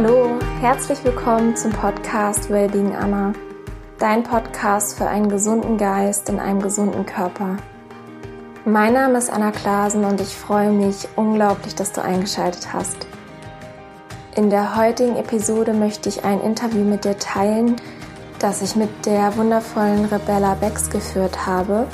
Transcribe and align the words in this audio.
Hallo, 0.00 0.38
herzlich 0.60 1.02
willkommen 1.02 1.56
zum 1.56 1.72
Podcast 1.72 2.50
Wellbeing 2.50 2.94
Anna, 2.94 3.32
dein 3.98 4.22
Podcast 4.22 4.96
für 4.96 5.08
einen 5.08 5.28
gesunden 5.28 5.76
Geist 5.76 6.28
in 6.28 6.38
einem 6.38 6.62
gesunden 6.62 7.04
Körper. 7.04 7.56
Mein 8.64 8.92
Name 8.92 9.18
ist 9.18 9.28
Anna 9.28 9.50
Klasen 9.50 10.04
und 10.04 10.20
ich 10.20 10.28
freue 10.28 10.70
mich 10.70 11.08
unglaublich, 11.16 11.74
dass 11.74 11.90
du 11.90 12.00
eingeschaltet 12.00 12.72
hast. 12.72 13.08
In 14.36 14.50
der 14.50 14.76
heutigen 14.76 15.16
Episode 15.16 15.72
möchte 15.72 16.08
ich 16.08 16.24
ein 16.24 16.40
Interview 16.42 16.84
mit 16.84 17.04
dir 17.04 17.18
teilen, 17.18 17.74
das 18.38 18.62
ich 18.62 18.76
mit 18.76 19.04
der 19.04 19.36
wundervollen 19.36 20.04
Rebella 20.04 20.54
Becks 20.54 20.90
geführt 20.90 21.44
habe. 21.44 21.88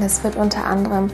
Es 0.00 0.22
wird 0.22 0.36
unter 0.36 0.64
anderem 0.64 1.10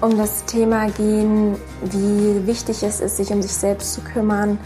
um 0.00 0.16
das 0.16 0.44
Thema 0.44 0.86
gehen, 0.90 1.56
wie 1.82 2.46
wichtig 2.46 2.84
es 2.84 3.00
ist, 3.00 3.16
sich 3.16 3.32
um 3.32 3.42
sich 3.42 3.52
selbst 3.52 3.94
zu 3.94 4.00
kümmern, 4.00 4.58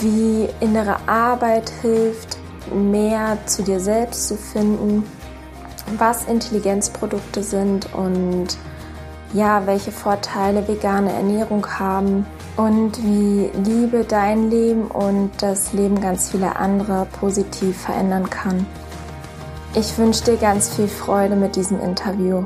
wie 0.00 0.48
innere 0.60 0.96
Arbeit 1.06 1.70
hilft, 1.82 2.38
mehr 2.74 3.38
zu 3.46 3.62
dir 3.62 3.80
selbst 3.80 4.28
zu 4.28 4.36
finden, 4.36 5.04
was 5.96 6.24
Intelligenzprodukte 6.24 7.42
sind 7.42 7.92
und 7.94 8.58
ja, 9.32 9.66
welche 9.66 9.92
Vorteile 9.92 10.66
vegane 10.66 11.12
Ernährung 11.12 11.66
haben 11.78 12.26
und 12.56 13.02
wie 13.02 13.50
Liebe 13.64 14.04
dein 14.04 14.50
Leben 14.50 14.86
und 14.86 15.30
das 15.40 15.72
Leben 15.72 16.00
ganz 16.00 16.30
vieler 16.30 16.56
anderer 16.56 17.06
positiv 17.20 17.82
verändern 17.82 18.28
kann. 18.30 18.66
Ich 19.74 19.96
wünsche 19.98 20.24
dir 20.24 20.36
ganz 20.36 20.74
viel 20.74 20.88
Freude 20.88 21.36
mit 21.36 21.56
diesem 21.56 21.80
Interview. 21.80 22.44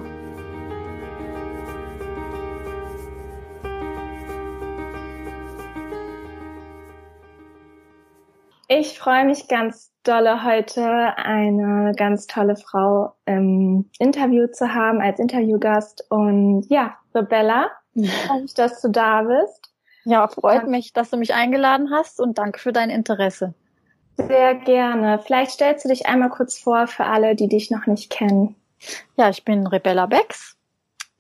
Ich 8.83 8.98
freue 8.98 9.25
mich 9.25 9.47
ganz 9.47 9.92
dolle 10.02 10.42
heute 10.42 10.83
eine 11.16 11.92
ganz 11.97 12.27
tolle 12.27 12.56
Frau 12.56 13.14
im 13.27 13.88
Interview 14.00 14.48
zu 14.48 14.75
haben 14.75 15.00
als 15.00 15.20
Interviewgast 15.20 16.05
und 16.11 16.66
ja, 16.69 16.97
Rebella, 17.14 17.70
freue 17.94 18.42
mich, 18.42 18.55
dass 18.55 18.83
du 18.83 18.88
da 18.88 19.22
bist. 19.22 19.70
Ja, 20.03 20.27
freut 20.27 20.66
mich, 20.66 20.92
dass 20.92 21.10
du 21.10 21.16
mich 21.16 21.33
eingeladen 21.33 21.92
hast 21.92 22.20
und 22.20 22.38
danke 22.38 22.58
für 22.58 22.72
dein 22.72 22.91
Interesse. 22.91 23.55
Sehr 24.16 24.56
gerne. 24.56 25.20
Vielleicht 25.20 25.53
stellst 25.53 25.84
du 25.84 25.88
dich 25.88 26.06
einmal 26.06 26.30
kurz 26.30 26.58
vor 26.58 26.88
für 26.88 27.05
alle, 27.05 27.36
die 27.36 27.47
dich 27.47 27.70
noch 27.70 27.86
nicht 27.86 28.10
kennen. 28.10 28.56
Ja, 29.14 29.28
ich 29.28 29.44
bin 29.44 29.64
Rebella 29.69 30.06
Becks. 30.06 30.56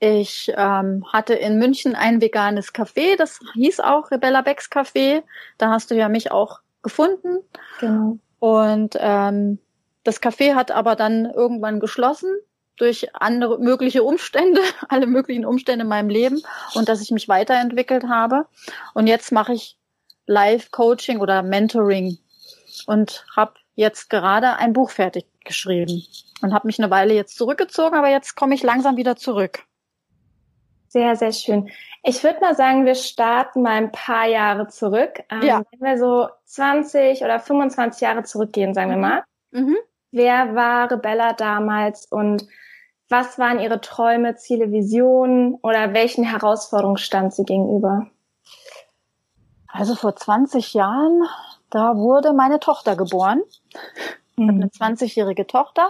Ich 0.00 0.52
ähm, 0.56 1.04
hatte 1.12 1.34
in 1.34 1.60
München 1.60 1.94
ein 1.94 2.20
veganes 2.20 2.74
Café, 2.74 3.16
das 3.16 3.38
hieß 3.54 3.78
auch 3.78 4.10
Rebella 4.10 4.40
Becks 4.40 4.68
Café. 4.68 5.22
Da 5.58 5.70
hast 5.70 5.92
du 5.92 5.94
ja 5.94 6.08
mich 6.08 6.32
auch 6.32 6.58
gefunden. 6.82 7.38
Genau. 7.80 8.18
Und 8.38 8.96
ähm, 8.98 9.58
das 10.04 10.20
Café 10.20 10.54
hat 10.54 10.70
aber 10.70 10.96
dann 10.96 11.26
irgendwann 11.26 11.80
geschlossen 11.80 12.30
durch 12.76 13.14
andere 13.14 13.58
mögliche 13.58 14.02
Umstände, 14.02 14.60
alle 14.88 15.06
möglichen 15.06 15.44
Umstände 15.44 15.82
in 15.84 15.88
meinem 15.88 16.08
Leben 16.08 16.42
und 16.74 16.88
dass 16.88 17.00
ich 17.00 17.10
mich 17.10 17.28
weiterentwickelt 17.28 18.04
habe. 18.08 18.46
Und 18.94 19.06
jetzt 19.06 19.32
mache 19.32 19.52
ich 19.52 19.78
Live-Coaching 20.26 21.20
oder 21.20 21.42
Mentoring 21.42 22.18
und 22.86 23.24
habe 23.36 23.54
jetzt 23.74 24.10
gerade 24.10 24.56
ein 24.56 24.72
Buch 24.72 24.90
fertig 24.90 25.26
geschrieben 25.44 26.04
und 26.42 26.52
habe 26.52 26.66
mich 26.66 26.78
eine 26.78 26.90
Weile 26.90 27.14
jetzt 27.14 27.36
zurückgezogen, 27.36 27.96
aber 27.96 28.08
jetzt 28.08 28.34
komme 28.36 28.54
ich 28.54 28.62
langsam 28.62 28.96
wieder 28.96 29.16
zurück. 29.16 29.64
Sehr, 30.92 31.16
sehr 31.16 31.32
schön. 31.32 31.70
Ich 32.02 32.22
würde 32.22 32.40
mal 32.40 32.54
sagen, 32.54 32.84
wir 32.84 32.94
starten 32.94 33.62
mal 33.62 33.70
ein 33.70 33.92
paar 33.92 34.26
Jahre 34.26 34.68
zurück. 34.68 35.22
Ähm, 35.30 35.42
ja. 35.42 35.62
Wenn 35.70 35.80
wir 35.80 35.96
so 35.96 36.28
20 36.44 37.22
oder 37.22 37.40
25 37.40 38.02
Jahre 38.02 38.24
zurückgehen, 38.24 38.74
sagen 38.74 38.90
wir 38.90 38.96
mhm. 38.96 39.02
mal. 39.02 39.24
Mhm. 39.52 39.76
Wer 40.10 40.54
war 40.54 40.90
Rebella 40.90 41.32
damals 41.32 42.04
und 42.04 42.46
was 43.08 43.38
waren 43.38 43.58
ihre 43.58 43.80
Träume, 43.80 44.36
Ziele, 44.36 44.70
Visionen 44.70 45.54
oder 45.62 45.94
welchen 45.94 46.24
Herausforderungen 46.24 46.98
stand 46.98 47.32
sie 47.32 47.44
gegenüber? 47.44 48.08
Also 49.68 49.94
vor 49.94 50.14
20 50.14 50.74
Jahren, 50.74 51.22
da 51.70 51.96
wurde 51.96 52.34
meine 52.34 52.60
Tochter 52.60 52.96
geboren. 52.96 53.40
Ich 54.36 54.46
habe 54.46 54.58
eine 54.58 54.66
20-jährige 54.66 55.44
mhm. 55.44 55.48
Tochter 55.48 55.88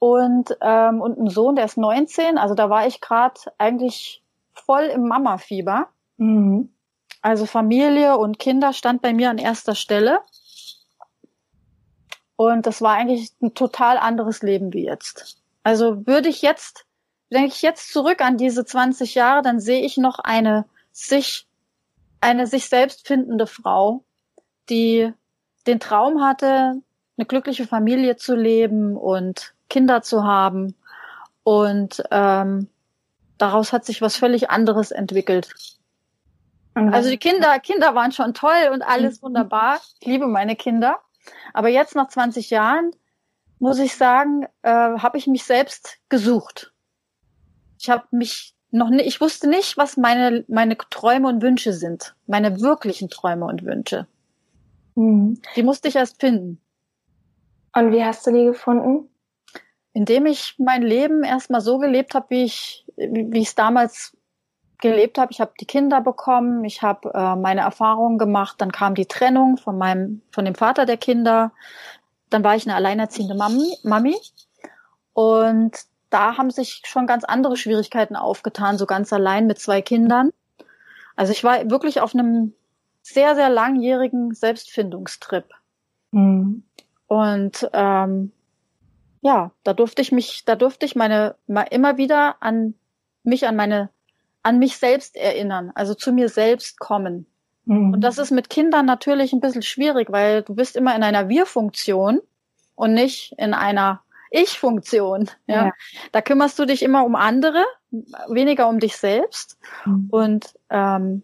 und, 0.00 0.56
ähm, 0.62 1.00
und 1.02 1.18
einen 1.18 1.28
Sohn, 1.28 1.54
der 1.54 1.66
ist 1.66 1.76
19. 1.76 2.38
Also 2.38 2.54
da 2.54 2.70
war 2.70 2.86
ich 2.86 3.00
gerade 3.00 3.38
eigentlich 3.58 4.22
voll 4.54 4.84
im 4.84 5.06
Mama-Fieber. 5.06 5.88
Mhm. 6.16 6.70
Also 7.20 7.44
Familie 7.44 8.16
und 8.16 8.38
Kinder 8.38 8.72
stand 8.72 9.02
bei 9.02 9.12
mir 9.12 9.28
an 9.28 9.38
erster 9.38 9.74
Stelle. 9.74 10.20
Und 12.34 12.66
das 12.66 12.80
war 12.80 12.94
eigentlich 12.94 13.30
ein 13.42 13.52
total 13.52 13.98
anderes 13.98 14.42
Leben 14.42 14.72
wie 14.72 14.86
jetzt. 14.86 15.36
Also 15.62 16.06
würde 16.06 16.30
ich 16.30 16.40
jetzt, 16.40 16.86
denke 17.30 17.48
ich 17.48 17.60
jetzt 17.60 17.92
zurück 17.92 18.22
an 18.22 18.38
diese 18.38 18.64
20 18.64 19.14
Jahre, 19.14 19.42
dann 19.42 19.60
sehe 19.60 19.82
ich 19.82 19.98
noch 19.98 20.18
eine 20.18 20.64
sich, 20.92 21.46
eine 22.22 22.46
sich 22.46 22.70
selbst 22.70 23.06
findende 23.06 23.46
Frau, 23.46 24.02
die 24.70 25.12
den 25.66 25.78
Traum 25.78 26.22
hatte, 26.22 26.80
eine 27.18 27.26
glückliche 27.26 27.66
Familie 27.66 28.16
zu 28.16 28.34
leben 28.34 28.96
und 28.96 29.52
Kinder 29.70 30.02
zu 30.02 30.24
haben. 30.24 30.74
Und 31.42 32.02
ähm, 32.10 32.68
daraus 33.38 33.72
hat 33.72 33.86
sich 33.86 34.02
was 34.02 34.16
völlig 34.16 34.50
anderes 34.50 34.90
entwickelt. 34.90 35.54
Also 36.74 37.10
die 37.10 37.18
Kinder, 37.18 37.58
Kinder 37.58 37.94
waren 37.94 38.12
schon 38.12 38.34
toll 38.34 38.70
und 38.72 38.82
alles 38.82 39.20
mhm. 39.20 39.26
wunderbar. 39.26 39.80
Ich 40.00 40.06
liebe 40.06 40.26
meine 40.26 40.56
Kinder. 40.56 40.98
Aber 41.52 41.68
jetzt 41.68 41.94
nach 41.94 42.08
20 42.08 42.50
Jahren 42.50 42.92
muss 43.58 43.78
ich 43.78 43.96
sagen, 43.96 44.46
äh, 44.62 44.70
habe 44.70 45.18
ich 45.18 45.26
mich 45.26 45.44
selbst 45.44 45.98
gesucht. 46.08 46.72
Ich 47.78 47.90
habe 47.90 48.04
mich 48.10 48.54
noch 48.70 48.88
nicht, 48.88 49.06
ich 49.06 49.20
wusste 49.20 49.48
nicht, 49.48 49.76
was 49.76 49.96
meine 49.96 50.44
meine 50.48 50.76
Träume 50.78 51.28
und 51.28 51.42
Wünsche 51.42 51.72
sind, 51.72 52.14
meine 52.26 52.60
wirklichen 52.60 53.10
Träume 53.10 53.46
und 53.46 53.64
Wünsche. 53.64 54.06
Mhm. 54.94 55.40
Die 55.56 55.62
musste 55.62 55.88
ich 55.88 55.96
erst 55.96 56.20
finden. 56.20 56.60
Und 57.74 57.92
wie 57.92 58.04
hast 58.04 58.26
du 58.26 58.32
die 58.32 58.44
gefunden? 58.44 59.09
Indem 59.92 60.26
ich 60.26 60.54
mein 60.58 60.82
Leben 60.82 61.24
erstmal 61.24 61.60
so 61.60 61.78
gelebt 61.78 62.14
habe, 62.14 62.26
wie 62.30 62.44
ich 62.44 62.84
wie 62.96 63.38
ich 63.38 63.48
es 63.48 63.54
damals 63.54 64.16
gelebt 64.80 65.18
habe. 65.18 65.32
Ich 65.32 65.40
habe 65.40 65.52
die 65.60 65.66
Kinder 65.66 66.00
bekommen, 66.00 66.64
ich 66.64 66.82
habe 66.82 67.12
äh, 67.14 67.36
meine 67.36 67.60
Erfahrungen 67.60 68.18
gemacht, 68.18 68.56
dann 68.58 68.72
kam 68.72 68.94
die 68.94 69.06
Trennung 69.06 69.56
von 69.56 69.78
meinem, 69.78 70.22
von 70.32 70.44
dem 70.44 70.54
Vater 70.54 70.86
der 70.86 70.96
Kinder, 70.96 71.52
dann 72.30 72.44
war 72.44 72.56
ich 72.56 72.66
eine 72.66 72.76
alleinerziehende 72.76 73.34
Mami, 73.34 73.76
Mami 73.82 74.16
und 75.12 75.76
da 76.08 76.36
haben 76.36 76.50
sich 76.50 76.82
schon 76.86 77.06
ganz 77.06 77.24
andere 77.24 77.56
Schwierigkeiten 77.56 78.16
aufgetan, 78.16 78.78
so 78.78 78.86
ganz 78.86 79.12
allein 79.12 79.46
mit 79.46 79.58
zwei 79.58 79.80
Kindern. 79.80 80.30
Also 81.14 81.32
ich 81.32 81.44
war 81.44 81.70
wirklich 81.70 82.00
auf 82.00 82.14
einem 82.14 82.54
sehr, 83.02 83.34
sehr 83.34 83.48
langjährigen 83.48 84.34
Selbstfindungstrip. 84.34 85.44
Mhm. 86.10 86.64
Und 87.06 87.68
ähm, 87.72 88.32
ja, 89.22 89.52
da 89.64 89.72
durfte 89.74 90.02
ich 90.02 90.12
mich, 90.12 90.44
da 90.44 90.56
durfte 90.56 90.86
ich 90.86 90.96
meine 90.96 91.36
immer 91.70 91.96
wieder 91.96 92.36
an 92.40 92.74
mich 93.22 93.46
an 93.46 93.56
meine 93.56 93.90
an 94.42 94.58
mich 94.58 94.78
selbst 94.78 95.16
erinnern, 95.16 95.70
also 95.74 95.94
zu 95.94 96.12
mir 96.12 96.28
selbst 96.28 96.78
kommen. 96.78 97.26
Mhm. 97.66 97.94
Und 97.94 98.00
das 98.00 98.18
ist 98.18 98.30
mit 98.30 98.48
Kindern 98.48 98.86
natürlich 98.86 99.32
ein 99.32 99.40
bisschen 99.40 99.62
schwierig, 99.62 100.10
weil 100.10 100.42
du 100.42 100.54
bist 100.54 100.76
immer 100.76 100.96
in 100.96 101.02
einer 101.02 101.28
Wir-Funktion 101.28 102.20
und 102.74 102.94
nicht 102.94 103.34
in 103.36 103.52
einer 103.52 104.02
Ich-Funktion. 104.30 105.28
Ja? 105.46 105.66
ja? 105.66 105.72
Da 106.12 106.22
kümmerst 106.22 106.58
du 106.58 106.64
dich 106.64 106.82
immer 106.82 107.04
um 107.04 107.16
andere, 107.16 107.62
weniger 107.90 108.68
um 108.68 108.78
dich 108.78 108.96
selbst. 108.96 109.58
Mhm. 109.84 110.08
Und 110.10 110.54
ähm, 110.70 111.22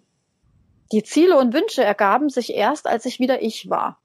die 0.92 1.02
Ziele 1.02 1.38
und 1.38 1.54
Wünsche 1.54 1.82
ergaben 1.82 2.28
sich 2.28 2.54
erst, 2.54 2.86
als 2.86 3.06
ich 3.06 3.18
wieder 3.18 3.42
ich 3.42 3.70
war. 3.70 3.98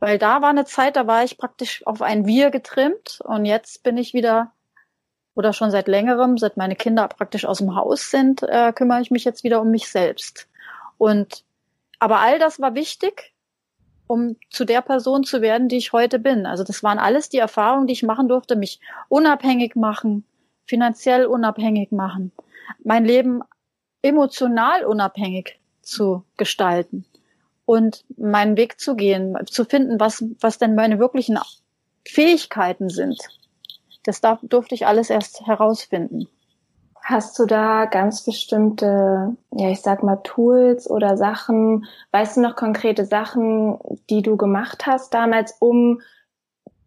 Weil 0.00 0.18
da 0.18 0.40
war 0.40 0.48
eine 0.48 0.64
Zeit, 0.64 0.96
da 0.96 1.06
war 1.06 1.22
ich 1.24 1.36
praktisch 1.36 1.86
auf 1.86 2.00
ein 2.00 2.26
Wir 2.26 2.50
getrimmt 2.50 3.20
und 3.22 3.44
jetzt 3.44 3.82
bin 3.82 3.98
ich 3.98 4.14
wieder 4.14 4.52
oder 5.34 5.52
schon 5.52 5.70
seit 5.70 5.88
längerem, 5.88 6.38
seit 6.38 6.56
meine 6.56 6.74
Kinder 6.74 7.06
praktisch 7.06 7.44
aus 7.44 7.58
dem 7.58 7.76
Haus 7.76 8.10
sind, 8.10 8.42
äh, 8.42 8.72
kümmere 8.72 9.02
ich 9.02 9.10
mich 9.10 9.24
jetzt 9.24 9.44
wieder 9.44 9.60
um 9.60 9.70
mich 9.70 9.88
selbst. 9.88 10.48
Und 10.98 11.44
aber 11.98 12.18
all 12.20 12.38
das 12.38 12.60
war 12.60 12.74
wichtig, 12.74 13.34
um 14.06 14.36
zu 14.48 14.64
der 14.64 14.80
Person 14.80 15.22
zu 15.22 15.42
werden, 15.42 15.68
die 15.68 15.76
ich 15.76 15.92
heute 15.92 16.18
bin. 16.18 16.46
Also 16.46 16.64
das 16.64 16.82
waren 16.82 16.98
alles 16.98 17.28
die 17.28 17.38
Erfahrungen, 17.38 17.86
die 17.86 17.92
ich 17.92 18.02
machen 18.02 18.26
durfte, 18.26 18.56
mich 18.56 18.80
unabhängig 19.08 19.76
machen, 19.76 20.24
finanziell 20.66 21.26
unabhängig 21.26 21.92
machen, 21.92 22.32
mein 22.82 23.04
Leben 23.04 23.42
emotional 24.02 24.84
unabhängig 24.84 25.60
zu 25.82 26.24
gestalten 26.38 27.04
und 27.70 28.04
meinen 28.16 28.56
Weg 28.56 28.80
zu 28.80 28.96
gehen, 28.96 29.38
zu 29.46 29.64
finden, 29.64 30.00
was, 30.00 30.24
was 30.40 30.58
denn 30.58 30.74
meine 30.74 30.98
wirklichen 30.98 31.38
Fähigkeiten 32.04 32.88
sind. 32.88 33.20
Das 34.02 34.20
darf, 34.20 34.40
durfte 34.42 34.74
ich 34.74 34.88
alles 34.88 35.08
erst 35.08 35.46
herausfinden. 35.46 36.26
Hast 37.00 37.38
du 37.38 37.46
da 37.46 37.84
ganz 37.84 38.24
bestimmte, 38.24 39.36
ja, 39.52 39.70
ich 39.70 39.82
sag 39.82 40.02
mal, 40.02 40.16
Tools 40.16 40.90
oder 40.90 41.16
Sachen, 41.16 41.86
weißt 42.10 42.38
du 42.38 42.40
noch 42.40 42.56
konkrete 42.56 43.04
Sachen, 43.04 43.78
die 44.10 44.22
du 44.22 44.36
gemacht 44.36 44.86
hast 44.86 45.14
damals, 45.14 45.54
um 45.60 46.00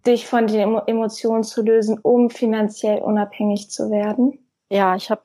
dich 0.06 0.28
von 0.28 0.48
den 0.48 0.80
Emotionen 0.86 1.46
zu 1.46 1.62
lösen, 1.62 1.98
um 2.02 2.30
finanziell 2.30 3.02
unabhängig 3.02 3.72
zu 3.72 3.90
werden? 3.90 4.38
Ja, 4.70 4.98
ich 4.98 5.10
habe 5.10 5.22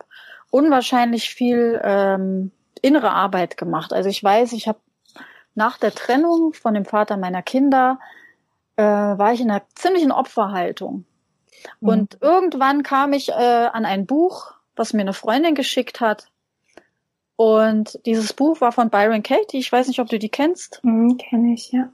unwahrscheinlich 0.51 1.31
viel 1.31 1.81
ähm, 1.83 2.53
innere 2.81 3.11
Arbeit 3.11 3.57
gemacht. 3.57 3.93
Also 3.93 4.09
ich 4.09 4.23
weiß, 4.23 4.53
ich 4.53 4.69
habe 4.69 4.79
nach 5.59 5.77
der 5.77 5.93
Trennung 5.93 6.55
von 6.55 6.73
dem 6.73 6.87
Vater 6.87 7.19
meiner 7.19 7.43
Kinder 7.43 7.99
äh, 8.77 8.83
war 8.83 9.33
ich 9.35 9.41
in 9.41 9.51
einer 9.51 9.63
ziemlichen 9.75 10.13
Opferhaltung. 10.13 11.05
Mhm. 11.81 11.89
Und 11.89 12.19
irgendwann 12.23 12.83
kam 12.83 13.13
ich 13.13 13.29
äh, 13.29 13.33
an 13.33 13.85
ein 13.85 14.07
Buch, 14.07 14.55
was 14.77 14.95
mir 14.95 15.03
eine 15.03 15.13
Freundin 15.13 15.55
geschickt 15.55 16.01
hat. 16.01 16.29
Und 17.37 18.01
dieses 18.07 18.33
Buch 18.33 18.61
war 18.61 18.73
von 18.73 18.89
Byron 18.91 19.23
Katie. 19.23 19.59
Ich 19.59 19.71
weiß 19.71 19.89
nicht, 19.89 20.01
ob 20.01 20.09
du 20.09 20.19
die 20.19 20.31
kennst. 20.31 20.81
Mhm, 20.83 21.19
Kenne 21.19 21.53
ich, 21.53 21.71
ja 21.71 21.91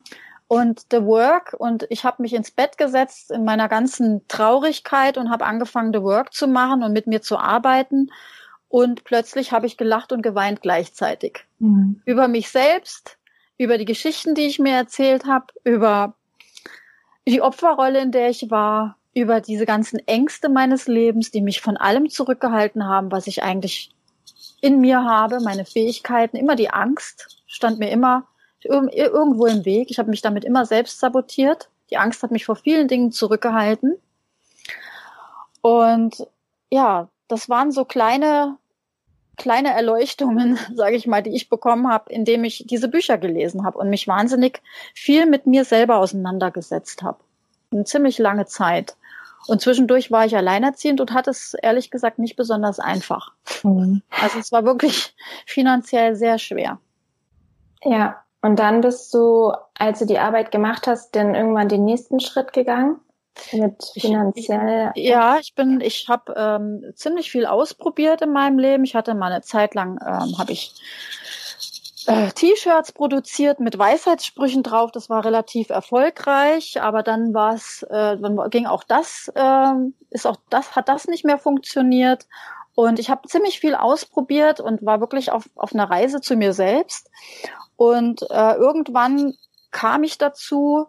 und 0.46 0.86
The 0.90 1.02
Work 1.04 1.56
und 1.58 1.86
ich 1.88 2.04
habe 2.04 2.22
mich 2.22 2.34
ins 2.34 2.50
Bett 2.50 2.78
gesetzt 2.78 3.30
in 3.30 3.44
meiner 3.44 3.68
ganzen 3.68 4.26
Traurigkeit 4.28 5.16
und 5.18 5.30
habe 5.30 5.46
angefangen, 5.46 5.92
The 5.92 6.02
Work 6.02 6.32
zu 6.32 6.46
machen 6.46 6.82
und 6.82 6.92
mit 6.92 7.06
mir 7.06 7.22
zu 7.22 7.38
arbeiten. 7.38 8.10
Und 8.68 9.04
plötzlich 9.04 9.52
habe 9.52 9.66
ich 9.66 9.76
gelacht 9.76 10.12
und 10.12 10.22
geweint 10.22 10.60
gleichzeitig. 10.60 11.46
Mhm. 11.58 12.02
Über 12.04 12.28
mich 12.28 12.50
selbst, 12.50 13.18
über 13.58 13.78
die 13.78 13.84
Geschichten, 13.84 14.34
die 14.34 14.46
ich 14.46 14.58
mir 14.58 14.74
erzählt 14.74 15.26
habe, 15.26 15.46
über 15.64 16.14
die 17.26 17.40
Opferrolle, 17.40 18.00
in 18.00 18.12
der 18.12 18.30
ich 18.30 18.50
war, 18.50 18.96
über 19.14 19.40
diese 19.40 19.64
ganzen 19.64 19.98
Ängste 20.06 20.48
meines 20.48 20.88
Lebens, 20.88 21.30
die 21.30 21.40
mich 21.40 21.60
von 21.60 21.76
allem 21.76 22.10
zurückgehalten 22.10 22.86
haben, 22.86 23.12
was 23.12 23.26
ich 23.26 23.42
eigentlich 23.42 23.90
in 24.60 24.80
mir 24.80 25.04
habe, 25.04 25.40
meine 25.40 25.64
Fähigkeiten, 25.64 26.36
immer 26.36 26.56
die 26.56 26.70
Angst 26.70 27.42
stand 27.46 27.78
mir 27.78 27.90
immer 27.90 28.26
irgendwo 28.62 29.46
im 29.46 29.64
Weg. 29.64 29.90
Ich 29.90 29.98
habe 29.98 30.10
mich 30.10 30.22
damit 30.22 30.44
immer 30.44 30.64
selbst 30.66 30.98
sabotiert. 30.98 31.68
Die 31.90 31.98
Angst 31.98 32.22
hat 32.22 32.30
mich 32.30 32.46
vor 32.46 32.56
vielen 32.56 32.88
Dingen 32.88 33.12
zurückgehalten. 33.12 33.96
Und 35.60 36.26
ja, 36.70 37.08
das 37.28 37.48
waren 37.48 37.72
so 37.72 37.84
kleine 37.84 38.56
kleine 39.36 39.72
Erleuchtungen, 39.74 40.58
sage 40.74 40.96
ich 40.96 41.06
mal, 41.06 41.22
die 41.22 41.34
ich 41.34 41.48
bekommen 41.48 41.88
habe, 41.88 42.12
indem 42.12 42.44
ich 42.44 42.64
diese 42.66 42.88
Bücher 42.88 43.18
gelesen 43.18 43.64
habe 43.64 43.78
und 43.78 43.90
mich 43.90 44.08
wahnsinnig 44.08 44.62
viel 44.94 45.26
mit 45.26 45.46
mir 45.46 45.64
selber 45.64 45.98
auseinandergesetzt 45.98 47.02
habe. 47.02 47.18
Eine 47.72 47.84
ziemlich 47.84 48.18
lange 48.18 48.46
Zeit. 48.46 48.96
Und 49.46 49.60
zwischendurch 49.60 50.10
war 50.10 50.24
ich 50.24 50.36
alleinerziehend 50.36 51.00
und 51.00 51.12
hatte 51.12 51.30
es 51.30 51.54
ehrlich 51.54 51.90
gesagt 51.90 52.18
nicht 52.18 52.36
besonders 52.36 52.80
einfach. 52.80 53.32
Mhm. 53.62 54.02
Also 54.22 54.38
es 54.38 54.52
war 54.52 54.64
wirklich 54.64 55.14
finanziell 55.44 56.16
sehr 56.16 56.38
schwer. 56.38 56.78
Ja, 57.82 58.24
und 58.40 58.58
dann 58.58 58.80
bist 58.80 59.12
du, 59.12 59.52
als 59.78 59.98
du 59.98 60.06
die 60.06 60.18
Arbeit 60.18 60.50
gemacht 60.50 60.86
hast, 60.86 61.14
dann 61.14 61.34
irgendwann 61.34 61.68
den 61.68 61.84
nächsten 61.84 62.20
Schritt 62.20 62.52
gegangen? 62.52 63.00
Mit 63.52 63.84
finanziell. 63.98 64.92
Ich, 64.94 65.04
ja, 65.06 65.38
ich 65.38 65.54
bin, 65.54 65.80
ich 65.80 66.08
habe 66.08 66.34
ähm, 66.36 66.92
ziemlich 66.94 67.30
viel 67.30 67.46
ausprobiert 67.46 68.22
in 68.22 68.32
meinem 68.32 68.58
Leben. 68.58 68.84
Ich 68.84 68.94
hatte 68.94 69.14
mal 69.14 69.32
eine 69.32 69.42
Zeit 69.42 69.74
lang, 69.74 69.98
ähm, 70.00 70.38
habe 70.38 70.52
ich 70.52 70.74
äh, 72.06 72.30
T-Shirts 72.32 72.92
produziert 72.92 73.60
mit 73.60 73.78
Weisheitssprüchen 73.78 74.62
drauf. 74.62 74.92
Das 74.92 75.08
war 75.10 75.24
relativ 75.24 75.70
erfolgreich, 75.70 76.80
aber 76.80 77.02
dann 77.02 77.34
war 77.34 77.54
es, 77.54 77.82
äh, 77.84 78.16
dann 78.18 78.38
ging 78.50 78.66
auch 78.66 78.84
das, 78.84 79.32
äh, 79.34 79.72
ist 80.10 80.26
auch 80.26 80.36
das, 80.50 80.76
hat 80.76 80.88
das 80.88 81.06
nicht 81.06 81.24
mehr 81.24 81.38
funktioniert. 81.38 82.26
Und 82.74 82.98
ich 82.98 83.08
habe 83.08 83.28
ziemlich 83.28 83.60
viel 83.60 83.74
ausprobiert 83.74 84.60
und 84.60 84.84
war 84.84 85.00
wirklich 85.00 85.30
auf, 85.30 85.48
auf 85.54 85.72
einer 85.72 85.88
Reise 85.88 86.20
zu 86.20 86.36
mir 86.36 86.52
selbst. 86.52 87.10
Und 87.76 88.22
äh, 88.30 88.54
irgendwann 88.54 89.34
kam 89.70 90.02
ich 90.02 90.18
dazu, 90.18 90.86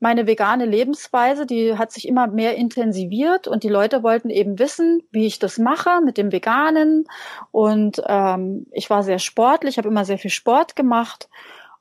meine 0.00 0.26
vegane 0.26 0.64
Lebensweise, 0.64 1.46
die 1.46 1.76
hat 1.76 1.92
sich 1.92 2.06
immer 2.06 2.26
mehr 2.26 2.56
intensiviert 2.56 3.48
und 3.48 3.62
die 3.64 3.68
Leute 3.68 4.02
wollten 4.02 4.30
eben 4.30 4.58
wissen, 4.58 5.02
wie 5.10 5.26
ich 5.26 5.38
das 5.38 5.58
mache 5.58 6.00
mit 6.04 6.16
dem 6.16 6.30
Veganen. 6.30 7.06
Und 7.50 8.02
ähm, 8.06 8.66
ich 8.70 8.90
war 8.90 9.02
sehr 9.02 9.18
sportlich, 9.18 9.78
habe 9.78 9.88
immer 9.88 10.04
sehr 10.04 10.18
viel 10.18 10.30
Sport 10.30 10.76
gemacht. 10.76 11.28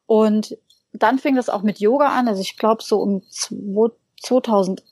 Und 0.06 0.58
dann 0.94 1.20
fing 1.20 1.36
das 1.36 1.50
auch 1.50 1.62
mit 1.62 1.80
Yoga 1.80 2.10
an. 2.10 2.28
Also 2.28 2.42
ich 2.42 2.58
glaube 2.58 2.82
so 2.82 3.00
um 3.00 3.22
2000, 4.22 4.84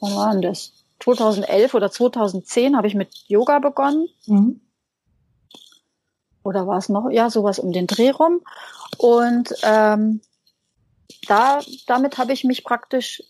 wann 0.00 0.16
war 0.16 0.32
denn 0.32 0.42
das? 0.42 0.72
2011 1.00 1.74
oder 1.74 1.90
2010 1.90 2.76
habe 2.76 2.86
ich 2.86 2.94
mit 2.94 3.14
Yoga 3.26 3.58
begonnen. 3.58 4.08
Mhm 4.26 4.60
oder 6.46 6.66
war 6.66 6.78
es 6.78 6.88
noch, 6.88 7.10
ja, 7.10 7.28
sowas 7.28 7.58
um 7.58 7.72
den 7.72 7.88
Dreh 7.88 8.10
rum. 8.10 8.40
Und 8.98 9.52
ähm, 9.62 10.20
da, 11.28 11.60
damit 11.86 12.18
habe 12.18 12.32
ich 12.32 12.44
mich 12.44 12.64
praktisch 12.64 13.22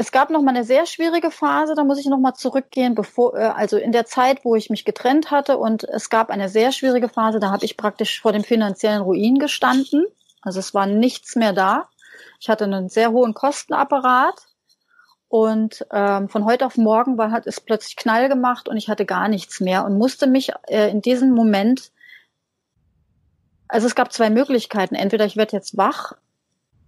es 0.00 0.12
gab 0.12 0.30
noch 0.30 0.42
mal 0.42 0.50
eine 0.50 0.64
sehr 0.64 0.86
schwierige 0.86 1.32
Phase, 1.32 1.74
da 1.74 1.82
muss 1.82 1.98
ich 1.98 2.06
noch 2.06 2.20
mal 2.20 2.34
zurückgehen, 2.34 2.94
bevor 2.94 3.36
äh, 3.36 3.42
also 3.42 3.76
in 3.76 3.90
der 3.90 4.06
Zeit, 4.06 4.44
wo 4.44 4.54
ich 4.54 4.70
mich 4.70 4.84
getrennt 4.84 5.32
hatte 5.32 5.58
und 5.58 5.82
es 5.84 6.08
gab 6.08 6.30
eine 6.30 6.48
sehr 6.48 6.70
schwierige 6.70 7.08
Phase, 7.08 7.40
da 7.40 7.50
habe 7.50 7.64
ich 7.64 7.76
praktisch 7.76 8.20
vor 8.20 8.32
dem 8.32 8.44
finanziellen 8.44 9.02
Ruin 9.02 9.40
gestanden. 9.40 10.06
Also 10.40 10.60
es 10.60 10.72
war 10.72 10.86
nichts 10.86 11.34
mehr 11.34 11.52
da. 11.52 11.88
Ich 12.40 12.48
hatte 12.48 12.64
einen 12.64 12.88
sehr 12.88 13.10
hohen 13.10 13.34
Kostenapparat 13.34 14.36
und 15.26 15.84
ähm, 15.92 16.28
von 16.28 16.44
heute 16.44 16.64
auf 16.64 16.76
morgen 16.76 17.18
war, 17.18 17.32
hat 17.32 17.48
es 17.48 17.60
plötzlich 17.60 17.96
Knall 17.96 18.28
gemacht 18.28 18.68
und 18.68 18.76
ich 18.76 18.88
hatte 18.88 19.04
gar 19.04 19.26
nichts 19.28 19.58
mehr 19.58 19.84
und 19.84 19.98
musste 19.98 20.28
mich 20.28 20.52
äh, 20.68 20.90
in 20.90 21.02
diesem 21.02 21.32
Moment, 21.32 21.90
also 23.68 23.86
es 23.86 23.94
gab 23.94 24.12
zwei 24.12 24.30
Möglichkeiten. 24.30 24.94
Entweder 24.94 25.24
ich 25.24 25.36
werde 25.36 25.56
jetzt 25.56 25.76
wach 25.76 26.14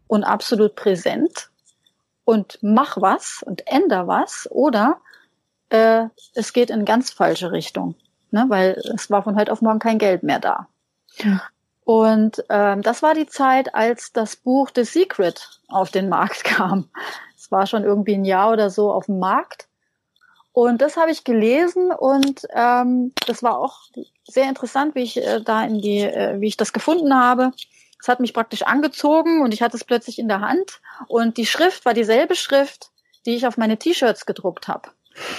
und 0.07 0.25
absolut 0.25 0.75
präsent 0.75 1.51
und 2.25 2.59
mach 2.63 3.01
was 3.01 3.43
und 3.45 3.67
änder 3.67 4.07
was, 4.07 4.49
oder 4.51 5.01
äh, 5.71 6.07
es 6.35 6.53
geht 6.53 6.71
in 6.71 6.85
ganz 6.85 7.11
falsche 7.11 7.53
Richtung, 7.53 7.95
ne? 8.31 8.47
weil 8.49 8.81
es 8.95 9.11
war 9.11 9.23
von 9.23 9.37
heute 9.37 9.53
auf 9.53 9.63
morgen 9.63 9.79
kein 9.79 9.99
Geld 9.99 10.23
mehr 10.23 10.41
da. 10.41 10.69
Ja. 11.19 11.43
Und 11.85 12.45
ähm, 12.51 12.83
das 12.83 13.03
war 13.03 13.15
die 13.15 13.27
Zeit, 13.27 13.75
als 13.75 14.13
das 14.13 14.37
Buch 14.37 14.71
The 14.75 14.85
Secret 14.85 15.61
auf 15.69 15.91
den 15.91 16.09
Markt 16.09 16.45
kam 16.45 16.89
war 17.51 17.67
schon 17.67 17.85
irgendwie 17.85 18.15
ein 18.15 18.25
Jahr 18.25 18.53
oder 18.53 18.71
so 18.71 18.93
auf 18.93 19.07
dem 19.07 19.19
Markt. 19.19 19.69
Und 20.53 20.83
das 20.83 20.97
habe 20.97 21.13
ich 21.13 21.25
gelesen 21.25 21.93
und 21.93 22.47
ähm, 22.53 23.13
das 23.27 23.43
war 23.43 23.59
auch 23.59 23.83
sehr 24.27 24.49
interessant, 24.49 24.95
wie 24.95 25.03
ich 25.03 25.17
äh, 25.17 25.41
da 25.41 25.65
in 25.65 25.81
die, 25.81 26.01
äh, 26.01 26.41
wie 26.41 26.49
ich 26.49 26.57
das 26.57 26.73
gefunden 26.73 27.15
habe. 27.15 27.53
Es 28.01 28.09
hat 28.09 28.21
mich 28.21 28.35
praktisch 28.35 28.63
angezogen 28.63 29.43
und 29.43 29.55
ich 29.55 29.63
hatte 29.63 29.77
es 29.77 29.85
plötzlich 29.85 30.19
in 30.19 30.29
der 30.29 30.41
Hand 30.41 30.81
und 31.07 31.37
die 31.37 31.47
Schrift 31.47 31.85
war 31.85 31.95
dieselbe 31.95 32.35
Schrift, 32.35 32.91
die 33.27 33.37
ich 33.37 33.47
auf 33.47 33.59
meine 33.59 33.79
T-Shirts 33.79 34.27
gedruckt 34.27 34.67
habe. 34.67 34.91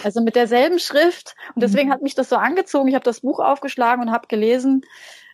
Also 0.03 0.21
mit 0.21 0.35
derselben 0.35 0.79
Schrift 0.79 1.35
und 1.55 1.63
deswegen 1.63 1.89
mhm. 1.89 1.93
hat 1.93 2.01
mich 2.01 2.15
das 2.15 2.29
so 2.29 2.35
angezogen. 2.35 2.87
Ich 2.87 2.95
habe 2.95 3.03
das 3.03 3.21
Buch 3.21 3.39
aufgeschlagen 3.39 4.01
und 4.03 4.11
habe 4.11 4.27
gelesen, 4.27 4.85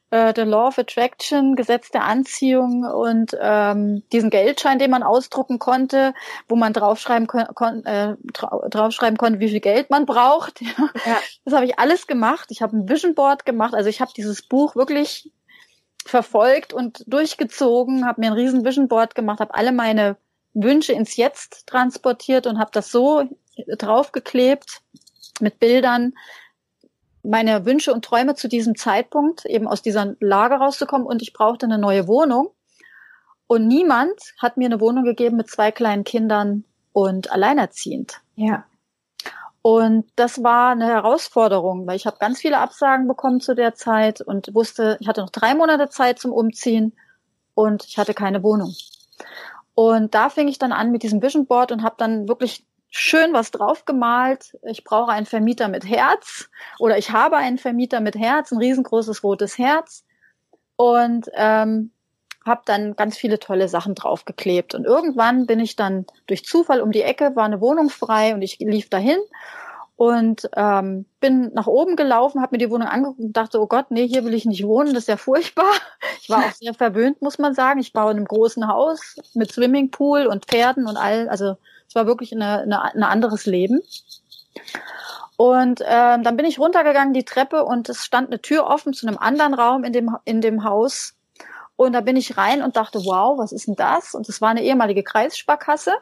äh, 0.10 0.34
The 0.36 0.42
Law 0.42 0.68
of 0.68 0.80
Attraction, 0.80 1.56
Gesetz 1.56 1.92
der 1.92 2.04
Anziehung 2.04 2.84
und 2.84 3.38
ähm, 3.40 4.04
diesen 4.12 4.30
Geldschein, 4.30 4.80
den 4.80 4.92
man 4.92 5.04
ausdrucken 5.04 5.60
konnte, 5.60 6.14
wo 6.48 6.56
man 6.56 6.74
draufschreiben, 6.74 7.28
kon 7.28 7.86
äh, 7.86 8.16
draufschreiben 8.34 9.18
konnte, 9.18 9.40
wie 9.40 9.50
viel 9.50 9.60
Geld 9.60 9.90
man 9.90 10.06
braucht. 10.06 10.62
Ja. 11.06 11.20
Das 11.46 11.54
habe 11.54 11.66
ich 11.66 11.80
alles 11.80 12.08
gemacht. 12.08 12.48
Ich 12.50 12.62
habe 12.62 12.76
ein 12.76 12.90
Vision 12.90 13.16
Board 13.16 13.46
gemacht. 13.46 13.74
Also 13.74 13.90
ich 13.90 14.02
habe 14.02 14.12
dieses 14.16 14.42
Buch 14.42 14.76
wirklich 14.76 15.32
verfolgt 16.06 16.74
und 16.74 17.04
durchgezogen, 17.08 18.06
habe 18.06 18.22
mir 18.22 18.28
ein 18.28 18.34
riesen 18.34 18.66
Vision 18.66 18.88
Board 18.88 19.16
gemacht, 19.16 19.40
habe 19.40 19.54
alle 19.54 19.72
meine 19.72 20.18
Wünsche 20.54 20.94
ins 20.94 21.16
Jetzt 21.16 21.68
transportiert 21.68 22.48
und 22.48 22.60
habe 22.60 22.72
das 22.74 22.92
so 22.92 23.24
draufgeklebt 23.68 24.82
mit 25.40 25.60
Bildern, 25.60 26.14
meine 27.28 27.66
Wünsche 27.66 27.94
und 27.94 28.06
Träume 28.06 28.36
zu 28.36 28.48
diesem 28.48 28.76
Zeitpunkt, 28.76 29.46
eben 29.46 29.68
aus 29.68 29.82
dieser 29.82 30.16
Lage 30.20 30.56
rauszukommen 30.56 31.06
und 31.06 31.22
ich 31.22 31.34
brauchte 31.34 31.66
eine 31.66 31.78
neue 31.78 32.08
Wohnung. 32.08 32.50
Und 33.48 33.68
niemand 33.68 34.20
hat 34.40 34.58
mir 34.58 34.66
eine 34.66 34.82
Wohnung 34.82 35.04
gegeben 35.04 35.38
mit 35.38 35.50
zwei 35.50 35.72
kleinen 35.72 36.04
Kindern 36.04 36.64
und 36.92 37.32
alleinerziehend. 37.32 38.22
Ja. 38.36 38.66
Und 39.62 40.06
das 40.16 40.44
war 40.44 40.72
eine 40.72 40.88
Herausforderung, 40.88 41.88
weil 41.88 41.98
ich 41.98 42.06
habe 42.06 42.18
ganz 42.20 42.40
viele 42.40 42.60
Absagen 42.60 43.08
bekommen 43.08 43.42
zu 43.42 43.54
der 43.54 43.74
Zeit 43.74 44.22
und 44.22 44.54
wusste, 44.54 44.98
ich 45.02 45.08
hatte 45.08 45.22
noch 45.22 45.30
drei 45.30 45.56
Monate 45.56 45.90
Zeit 45.90 46.20
zum 46.20 46.32
Umziehen 46.32 46.94
und 47.54 47.86
ich 47.86 47.98
hatte 47.98 48.14
keine 48.14 48.44
Wohnung. 48.44 48.74
Und 49.74 50.16
da 50.16 50.30
fing 50.30 50.48
ich 50.48 50.60
dann 50.60 50.72
an 50.72 50.92
mit 50.92 51.04
diesem 51.04 51.22
Vision 51.22 51.46
Board 51.46 51.72
und 51.72 51.84
habe 51.84 51.96
dann 51.98 52.28
wirklich 52.28 52.66
schön 52.90 53.34
was 53.34 53.52
draufgemalt. 53.52 54.58
Ich 54.64 54.84
brauche 54.84 55.12
einen 55.12 55.26
Vermieter 55.26 55.68
mit 55.68 55.86
Herz 55.86 56.50
oder 56.80 56.98
ich 56.98 57.12
habe 57.12 57.38
einen 57.38 57.58
Vermieter 57.58 58.00
mit 58.00 58.16
Herz, 58.16 58.52
ein 58.52 58.60
riesengroßes 58.60 59.24
rotes 59.24 59.58
Herz 59.58 60.04
und 60.76 61.28
ähm, 61.34 61.92
habe 62.46 62.62
dann 62.66 62.96
ganz 62.96 63.18
viele 63.18 63.40
tolle 63.40 63.68
Sachen 63.68 63.94
draufgeklebt. 63.94 64.74
Und 64.74 64.86
irgendwann 64.86 65.46
bin 65.46 65.60
ich 65.60 65.76
dann 65.76 66.06
durch 66.28 66.46
Zufall 66.46 66.82
um 66.82 66.92
die 66.92 67.02
Ecke, 67.02 67.36
war 67.36 67.46
eine 67.46 67.62
Wohnung 67.62 67.90
frei 67.90 68.34
und 68.34 68.42
ich 68.42 68.58
lief 68.60 68.90
dahin 68.90 69.20
und 69.98 70.48
ähm, 70.56 71.06
bin 71.20 71.52
nach 71.54 71.68
oben 71.68 71.96
gelaufen, 71.96 72.42
habe 72.42 72.54
mir 72.54 72.60
die 72.60 72.70
Wohnung 72.70 72.88
angeguckt 72.88 73.20
und 73.20 73.34
dachte, 73.34 73.60
oh 73.60 73.68
Gott, 73.68 73.88
nee, 73.90 74.08
hier 74.08 74.24
will 74.24 74.36
ich 74.36 74.46
nicht 74.46 74.64
wohnen, 74.64 74.94
das 74.94 75.04
ist 75.04 75.10
ja 75.10 75.18
furchtbar. 75.18 75.66
Ich 76.20 76.30
war 76.30 76.40
auch 76.40 76.52
sehr 76.52 76.74
verwöhnt, 76.74 77.22
muss 77.22 77.38
man 77.38 77.54
sagen. 77.54 77.80
Ich 77.80 77.96
war 77.96 78.12
in 78.12 78.18
einem 78.18 78.26
großen 78.26 78.68
Haus 78.68 79.16
mit 79.34 79.50
Swimmingpool 79.50 80.26
und 80.26 80.46
Pferden 80.46 80.86
und 80.86 80.98
all, 80.98 81.30
also 81.30 81.56
es 81.88 81.96
war 81.96 82.06
wirklich 82.06 82.34
eine, 82.34 82.60
eine, 82.62 82.82
ein 82.82 83.04
anderes 83.04 83.46
Leben. 83.46 83.82
Und 85.38 85.82
ähm, 85.86 86.24
dann 86.24 86.36
bin 86.36 86.46
ich 86.46 86.60
runtergegangen 86.60 87.14
die 87.14 87.26
Treppe 87.26 87.64
und 87.64 87.90
es 87.90 88.04
stand 88.04 88.30
eine 88.30 88.42
Tür 88.42 88.66
offen 88.66 88.94
zu 88.94 89.08
einem 89.08 89.18
anderen 89.18 89.54
Raum 89.54 89.84
in 89.84 89.94
dem 89.94 90.16
in 90.26 90.42
dem 90.42 90.64
Haus. 90.64 91.14
Und 91.76 91.94
da 91.94 92.02
bin 92.02 92.16
ich 92.16 92.38
rein 92.38 92.64
und 92.64 92.76
dachte, 92.76 93.00
wow, 93.06 93.38
was 93.38 93.52
ist 93.52 93.68
denn 93.68 93.76
das? 93.76 94.16
Und 94.16 94.28
es 94.30 94.42
war 94.42 94.50
eine 94.50 94.64
ehemalige 94.64 95.04
Kreissparkasse. 95.04 95.94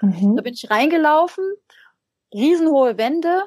Mhm. 0.00 0.36
Da 0.36 0.42
bin 0.42 0.54
ich 0.54 0.70
reingelaufen 0.70 1.44
riesenhohe 2.34 2.98
Wände. 2.98 3.42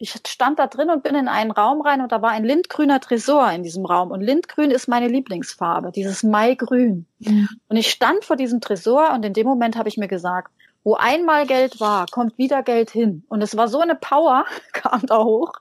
Ich 0.00 0.12
stand 0.28 0.60
da 0.60 0.68
drin 0.68 0.90
und 0.90 1.02
bin 1.02 1.16
in 1.16 1.26
einen 1.26 1.50
Raum 1.50 1.80
rein 1.80 2.00
und 2.00 2.12
da 2.12 2.22
war 2.22 2.30
ein 2.30 2.44
lindgrüner 2.44 3.00
Tresor 3.00 3.50
in 3.50 3.64
diesem 3.64 3.84
Raum. 3.84 4.12
Und 4.12 4.20
lindgrün 4.20 4.70
ist 4.70 4.86
meine 4.86 5.08
Lieblingsfarbe, 5.08 5.90
dieses 5.90 6.22
Maigrün. 6.22 7.06
Mhm. 7.18 7.48
Und 7.68 7.76
ich 7.76 7.90
stand 7.90 8.24
vor 8.24 8.36
diesem 8.36 8.60
Tresor 8.60 9.12
und 9.12 9.24
in 9.24 9.32
dem 9.32 9.46
Moment 9.46 9.76
habe 9.76 9.88
ich 9.88 9.96
mir 9.96 10.06
gesagt, 10.06 10.52
wo 10.84 10.94
einmal 10.94 11.46
Geld 11.46 11.80
war, 11.80 12.06
kommt 12.10 12.38
wieder 12.38 12.62
Geld 12.62 12.90
hin. 12.90 13.24
Und 13.28 13.42
es 13.42 13.56
war 13.56 13.68
so 13.68 13.80
eine 13.80 13.94
Power, 13.94 14.44
kam 14.72 15.02
da 15.06 15.22
hoch, 15.24 15.52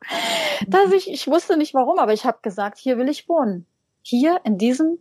dass 0.67 0.91
ich, 0.91 1.11
ich 1.11 1.27
wusste 1.27 1.57
nicht 1.57 1.73
warum, 1.73 1.99
aber 1.99 2.13
ich 2.13 2.25
habe 2.25 2.39
gesagt, 2.41 2.77
hier 2.77 2.97
will 2.97 3.09
ich 3.09 3.27
wohnen. 3.27 3.65
Hier 4.01 4.39
in 4.43 4.57
diesem, 4.57 4.99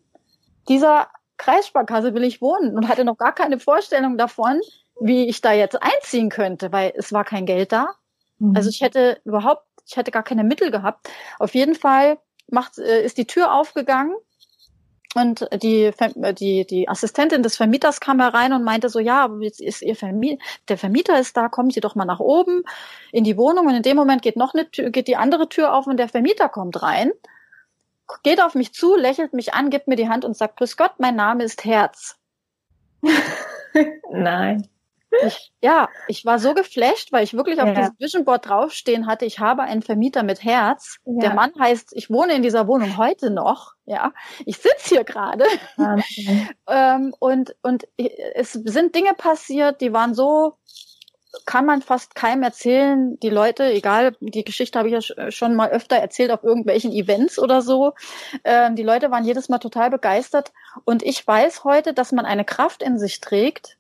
dieser 0.68 1.08
Kreissparkasse 1.36 2.14
will 2.14 2.24
ich 2.24 2.40
wohnen 2.40 2.76
und 2.76 2.88
hatte 2.88 3.04
noch 3.04 3.18
gar 3.18 3.34
keine 3.34 3.58
Vorstellung 3.58 4.18
davon, 4.18 4.60
wie 5.00 5.28
ich 5.28 5.40
da 5.40 5.52
jetzt 5.52 5.80
einziehen 5.80 6.30
könnte, 6.30 6.72
weil 6.72 6.92
es 6.96 7.12
war 7.12 7.24
kein 7.24 7.46
Geld 7.46 7.72
da. 7.72 7.94
Mhm. 8.38 8.56
Also 8.56 8.70
ich 8.70 8.80
hätte 8.80 9.20
überhaupt, 9.24 9.64
ich 9.86 9.96
hätte 9.96 10.10
gar 10.10 10.22
keine 10.22 10.44
Mittel 10.44 10.70
gehabt. 10.70 11.08
Auf 11.38 11.54
jeden 11.54 11.74
Fall 11.74 12.18
macht, 12.48 12.78
äh, 12.78 13.04
ist 13.04 13.18
die 13.18 13.26
Tür 13.26 13.52
aufgegangen 13.52 14.16
und 15.16 15.48
die, 15.62 15.90
die, 16.38 16.66
die 16.66 16.88
Assistentin 16.88 17.42
des 17.42 17.56
Vermieters 17.56 18.00
kam 18.00 18.20
herein 18.20 18.52
und 18.52 18.64
meinte 18.64 18.88
so, 18.88 18.98
ja, 18.98 19.30
jetzt 19.40 19.60
ist 19.60 19.82
ihr 19.82 19.96
Vermieter, 19.96 20.42
der 20.68 20.78
Vermieter 20.78 21.18
ist 21.18 21.36
da, 21.36 21.48
kommen 21.48 21.70
Sie 21.70 21.80
doch 21.80 21.94
mal 21.94 22.04
nach 22.04 22.20
oben 22.20 22.62
in 23.12 23.24
die 23.24 23.36
Wohnung. 23.36 23.66
Und 23.66 23.74
in 23.74 23.82
dem 23.82 23.96
Moment 23.96 24.22
geht 24.22 24.36
noch 24.36 24.54
eine 24.54 24.70
Tür, 24.70 24.90
geht 24.90 25.08
die 25.08 25.16
andere 25.16 25.48
Tür 25.48 25.74
auf 25.74 25.86
und 25.86 25.96
der 25.96 26.08
Vermieter 26.08 26.48
kommt 26.48 26.82
rein, 26.82 27.12
geht 28.22 28.42
auf 28.42 28.54
mich 28.54 28.72
zu, 28.72 28.96
lächelt 28.96 29.32
mich 29.32 29.54
an, 29.54 29.70
gibt 29.70 29.88
mir 29.88 29.96
die 29.96 30.08
Hand 30.08 30.24
und 30.24 30.36
sagt, 30.36 30.58
Grüß 30.58 30.76
Gott, 30.76 30.92
mein 30.98 31.16
Name 31.16 31.44
ist 31.44 31.64
Herz. 31.64 32.16
Nein. 34.10 34.68
Ich, 35.24 35.52
ja, 35.62 35.88
ich 36.08 36.24
war 36.24 36.38
so 36.38 36.54
geflasht, 36.54 37.12
weil 37.12 37.24
ich 37.24 37.34
wirklich 37.34 37.60
auf 37.60 37.68
ja. 37.68 37.74
diesem 37.74 37.94
Vision 37.98 38.24
Board 38.24 38.48
draufstehen 38.48 39.06
hatte, 39.06 39.24
ich 39.24 39.38
habe 39.38 39.62
einen 39.62 39.82
Vermieter 39.82 40.22
mit 40.22 40.42
Herz. 40.42 40.98
Ja. 41.04 41.20
Der 41.20 41.34
Mann 41.34 41.52
heißt, 41.58 41.92
ich 41.94 42.10
wohne 42.10 42.34
in 42.34 42.42
dieser 42.42 42.66
Wohnung 42.66 42.96
heute 42.96 43.30
noch. 43.30 43.74
Ja, 43.84 44.12
ich 44.44 44.56
sitze 44.56 44.96
hier 44.96 45.04
gerade. 45.04 45.44
ähm, 46.68 47.14
und, 47.18 47.54
und 47.62 47.86
es 47.96 48.52
sind 48.52 48.94
Dinge 48.94 49.14
passiert, 49.14 49.80
die 49.80 49.92
waren 49.92 50.14
so, 50.14 50.56
kann 51.44 51.66
man 51.66 51.82
fast 51.82 52.14
keinem 52.14 52.42
erzählen. 52.42 53.18
Die 53.20 53.28
Leute, 53.28 53.64
egal, 53.72 54.16
die 54.20 54.44
Geschichte 54.44 54.78
habe 54.78 54.88
ich 54.88 55.08
ja 55.08 55.30
schon 55.30 55.54
mal 55.54 55.70
öfter 55.70 55.96
erzählt 55.96 56.30
auf 56.30 56.42
irgendwelchen 56.42 56.92
Events 56.92 57.38
oder 57.38 57.60
so. 57.60 57.92
Ähm, 58.44 58.76
die 58.76 58.82
Leute 58.82 59.10
waren 59.10 59.24
jedes 59.24 59.48
Mal 59.48 59.58
total 59.58 59.90
begeistert. 59.90 60.52
Und 60.84 61.02
ich 61.02 61.26
weiß 61.26 61.64
heute, 61.64 61.92
dass 61.92 62.12
man 62.12 62.24
eine 62.24 62.44
Kraft 62.44 62.82
in 62.82 62.98
sich 62.98 63.20
trägt, 63.20 63.75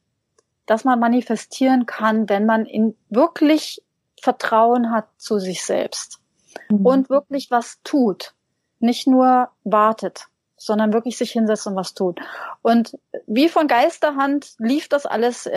dass 0.66 0.84
man 0.84 1.00
manifestieren 1.00 1.86
kann, 1.86 2.28
wenn 2.28 2.44
man 2.44 2.66
in 2.66 2.96
wirklich 3.08 3.82
Vertrauen 4.20 4.90
hat 4.90 5.06
zu 5.16 5.38
sich 5.38 5.64
selbst 5.64 6.20
mhm. 6.68 6.84
und 6.84 7.10
wirklich 7.10 7.50
was 7.50 7.80
tut, 7.84 8.34
nicht 8.78 9.06
nur 9.06 9.50
wartet, 9.64 10.26
sondern 10.56 10.92
wirklich 10.92 11.16
sich 11.16 11.32
hinsetzt 11.32 11.66
und 11.66 11.76
was 11.76 11.94
tut. 11.94 12.18
Und 12.62 12.98
wie 13.26 13.48
von 13.48 13.68
Geisterhand 13.68 14.54
lief 14.58 14.88
das 14.88 15.04
alles. 15.06 15.48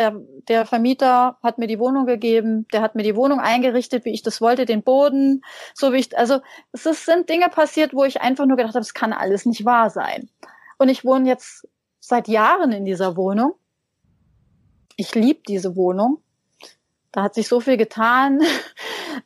Der 0.48 0.66
Vermieter 0.66 1.38
hat 1.42 1.58
mir 1.58 1.68
die 1.68 1.80
Wohnung 1.80 2.06
gegeben, 2.06 2.68
der 2.74 2.82
hat 2.82 2.96
mir 2.96 3.04
die 3.04 3.16
Wohnung 3.16 3.40
eingerichtet, 3.40 4.06
wie 4.06 4.12
ich 4.12 4.24
das 4.24 4.42
wollte, 4.42 4.66
den 4.66 4.84
Boden, 4.84 5.42
so 5.74 5.94
wie 5.94 5.98
ich, 5.98 6.18
also 6.18 6.42
es 6.74 6.84
sind 6.84 7.30
Dinge 7.30 7.50
passiert, 7.50 7.94
wo 7.94 8.04
ich 8.04 8.22
einfach 8.22 8.46
nur 8.46 8.58
gedacht 8.58 8.76
habe, 8.76 8.84
es 8.84 8.94
kann 8.94 9.14
alles 9.14 9.46
nicht 9.46 9.66
wahr 9.66 9.90
sein. 9.90 10.30
Und 10.78 10.90
ich 10.90 11.06
wohne 11.06 11.28
jetzt 11.28 11.68
seit 12.00 12.28
Jahren 12.28 12.72
in 12.72 12.86
dieser 12.86 13.16
Wohnung 13.16 13.54
ich 15.00 15.16
liebe 15.16 15.40
diese 15.48 15.76
Wohnung. 15.76 16.22
Da 17.12 17.24
hat 17.24 17.34
sich 17.34 17.48
so 17.48 17.60
viel 17.60 17.78
getan. 17.78 18.42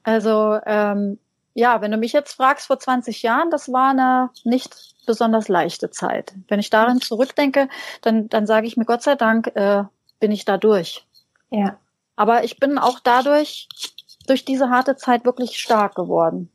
Also 0.01 0.59
ähm, 0.65 1.19
ja, 1.53 1.81
wenn 1.81 1.91
du 1.91 1.97
mich 1.97 2.13
jetzt 2.13 2.33
fragst, 2.33 2.67
vor 2.67 2.79
20 2.79 3.21
Jahren, 3.21 3.51
das 3.51 3.71
war 3.71 3.91
eine 3.91 4.31
nicht 4.43 4.95
besonders 5.05 5.49
leichte 5.49 5.91
Zeit. 5.91 6.33
Wenn 6.47 6.59
ich 6.59 6.71
darin 6.71 6.99
zurückdenke, 6.99 7.69
dann, 8.01 8.27
dann 8.27 8.47
sage 8.47 8.65
ich 8.65 8.75
mir, 8.75 8.85
Gott 8.85 9.03
sei 9.03 9.15
Dank 9.15 9.51
äh, 9.55 9.83
bin 10.19 10.31
ich 10.31 10.45
da 10.45 10.57
durch. 10.57 11.05
Ja. 11.51 11.77
Aber 12.15 12.43
ich 12.43 12.59
bin 12.59 12.79
auch 12.79 12.99
dadurch, 13.01 13.67
durch 14.25 14.45
diese 14.45 14.69
harte 14.69 14.95
Zeit 14.95 15.25
wirklich 15.25 15.59
stark 15.59 15.95
geworden. 15.95 16.49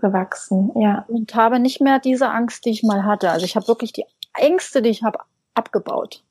Gewachsen, 0.00 0.72
ja. 0.80 1.04
Und 1.06 1.34
habe 1.34 1.60
nicht 1.60 1.80
mehr 1.80 2.00
diese 2.00 2.30
Angst, 2.30 2.64
die 2.64 2.70
ich 2.70 2.82
mal 2.82 3.04
hatte. 3.04 3.30
Also 3.30 3.44
ich 3.44 3.54
habe 3.54 3.68
wirklich 3.68 3.92
die 3.92 4.06
Ängste, 4.34 4.82
die 4.82 4.90
ich 4.90 5.04
habe, 5.04 5.20
abgebaut. 5.54 6.24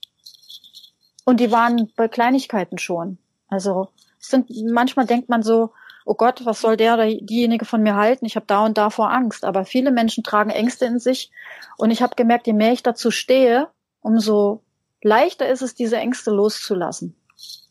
Und 1.26 1.40
die 1.40 1.52
waren 1.52 1.92
bei 1.96 2.08
Kleinigkeiten 2.08 2.78
schon. 2.78 3.18
Also 3.50 3.90
es 4.20 4.30
sind 4.30 4.50
manchmal 4.72 5.06
denkt 5.06 5.28
man 5.28 5.44
so, 5.44 5.72
oh 6.06 6.14
Gott, 6.14 6.46
was 6.46 6.62
soll 6.62 6.78
der 6.78 6.94
oder 6.94 7.08
diejenige 7.08 7.66
von 7.66 7.82
mir 7.82 7.96
halten? 7.96 8.26
Ich 8.26 8.36
habe 8.36 8.46
da 8.46 8.64
und 8.64 8.78
da 8.78 8.90
vor 8.90 9.12
Angst. 9.12 9.44
Aber 9.44 9.66
viele 9.66 9.92
Menschen 9.92 10.24
tragen 10.24 10.52
Ängste 10.52 10.86
in 10.86 11.00
sich. 11.00 11.32
Und 11.78 11.92
ich 11.92 12.02
habe 12.02 12.16
gemerkt, 12.16 12.48
je 12.48 12.54
mehr 12.54 12.72
ich 12.72 12.84
dazu 12.84 13.12
stehe, 13.12 13.68
umso 14.02 14.62
leichter 15.02 15.50
ist 15.50 15.62
es, 15.62 15.74
diese 15.76 15.98
Ängste 15.98 16.32
loszulassen. 16.32 17.16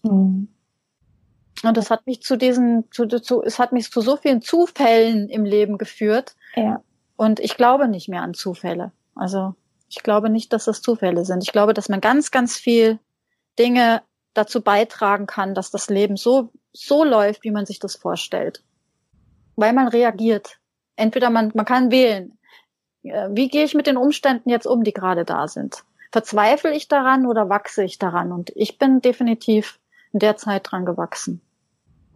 Mhm. 0.03 0.49
Und 1.63 1.77
das 1.77 1.91
hat 1.91 2.07
mich 2.07 2.21
zu 2.23 2.37
diesen, 2.37 2.91
zu, 2.91 3.07
zu, 3.07 3.43
es 3.43 3.59
hat 3.59 3.73
mich 3.73 3.91
zu 3.91 4.01
so 4.01 4.17
vielen 4.17 4.43
Zufällen 4.43 5.29
im 5.29 5.45
Leben 5.45 5.79
geführt. 5.79 6.35
Ja. 6.57 6.83
Und 7.17 7.41
ich 7.41 7.57
glaube 7.57 7.89
nicht 7.89 8.09
mehr 8.09 8.23
an 8.23 8.35
Zufälle. 8.35 8.93
Also 9.15 9.55
ich 9.89 10.03
glaube 10.03 10.29
nicht, 10.29 10.53
dass 10.53 10.65
das 10.65 10.83
Zufälle 10.83 11.25
sind. 11.25 11.43
Ich 11.45 11.53
glaube, 11.53 11.73
dass 11.73 11.89
man 11.89 12.01
ganz, 12.01 12.33
ganz 12.33 12.57
viel 12.57 12.99
Dinge 13.59 14.03
dazu 14.35 14.61
beitragen 14.63 15.27
kann, 15.27 15.55
dass 15.55 15.71
das 15.71 15.89
Leben 15.89 16.17
so, 16.17 16.51
so 16.73 17.05
läuft, 17.05 17.45
wie 17.45 17.51
man 17.51 17.67
sich 17.67 17.79
das 17.79 17.95
vorstellt. 17.95 18.63
Weil 19.57 19.73
man 19.73 19.89
reagiert. 19.89 20.59
Entweder 20.97 21.31
man, 21.31 21.53
man 21.55 21.65
kann 21.65 21.91
wählen. 21.91 22.39
Äh, 23.03 23.29
wie 23.33 23.49
gehe 23.49 23.65
ich 23.65 23.75
mit 23.75 23.87
den 23.87 23.97
Umständen 23.97 24.51
jetzt 24.51 24.67
um, 24.67 24.83
die 24.85 24.93
gerade 24.93 25.25
da 25.25 25.49
sind? 25.49 25.85
Verzweifle 26.13 26.75
ich 26.75 26.89
daran 26.89 27.27
oder 27.27 27.49
wachse 27.49 27.85
ich 27.85 27.99
daran? 27.99 28.33
Und 28.33 28.53
ich 28.55 28.79
bin 28.79 29.01
definitiv 29.01 29.79
in 30.13 30.21
der 30.21 30.37
Zeit 30.37 30.71
dran 30.71 30.85
gewachsen. 30.85 31.41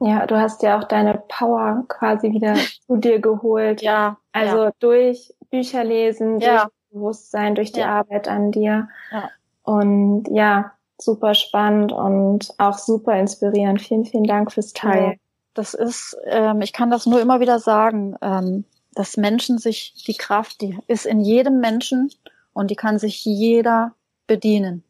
Ja, 0.01 0.27
du 0.27 0.37
hast 0.37 0.63
ja 0.63 0.79
auch 0.79 0.85
deine 0.85 1.21
Power 1.29 1.85
quasi 1.89 2.33
wieder 2.33 2.55
zu 2.87 2.97
dir 2.97 3.21
geholt. 3.21 3.83
Ja. 3.83 4.19
Also 4.33 4.65
ja. 4.65 4.73
durch 4.79 5.35
Bücher 5.51 5.85
lesen, 5.85 6.39
ja. 6.39 6.63
durch 6.63 6.73
Bewusstsein, 6.91 7.55
durch 7.55 7.73
die 7.73 7.81
ja. 7.81 7.99
Arbeit 7.99 8.29
an 8.29 8.53
dir. 8.53 8.89
Ja. 9.11 9.31
Und 9.63 10.29
ja, 10.31 10.73
super 11.01 11.35
spannend 11.35 11.93
und 11.93 12.53
auch 12.59 12.79
super 12.79 13.19
inspirierend. 13.19 13.81
Vielen, 13.81 14.05
vielen 14.05 14.25
Dank 14.25 14.53
fürs 14.53 14.73
Teilen. 14.73 15.19
Das 15.55 15.75
ist, 15.75 16.17
ähm, 16.27 16.61
ich 16.61 16.73
kann 16.73 16.91
das 16.91 17.07
nur 17.07 17.21
immer 17.21 17.41
wieder 17.41 17.59
sagen, 17.59 18.17
ähm, 18.21 18.65
dass 18.93 19.17
Menschen 19.17 19.59
sich 19.59 20.05
die 20.07 20.17
Kraft, 20.17 20.61
die 20.61 20.79
ist 20.87 21.07
in 21.07 21.21
jedem 21.21 21.61
Menschen 21.61 22.11
und 22.53 22.71
die 22.71 22.77
kann 22.77 22.99
sich 22.99 23.25
jeder 23.25 23.95
bedienen. 24.27 24.83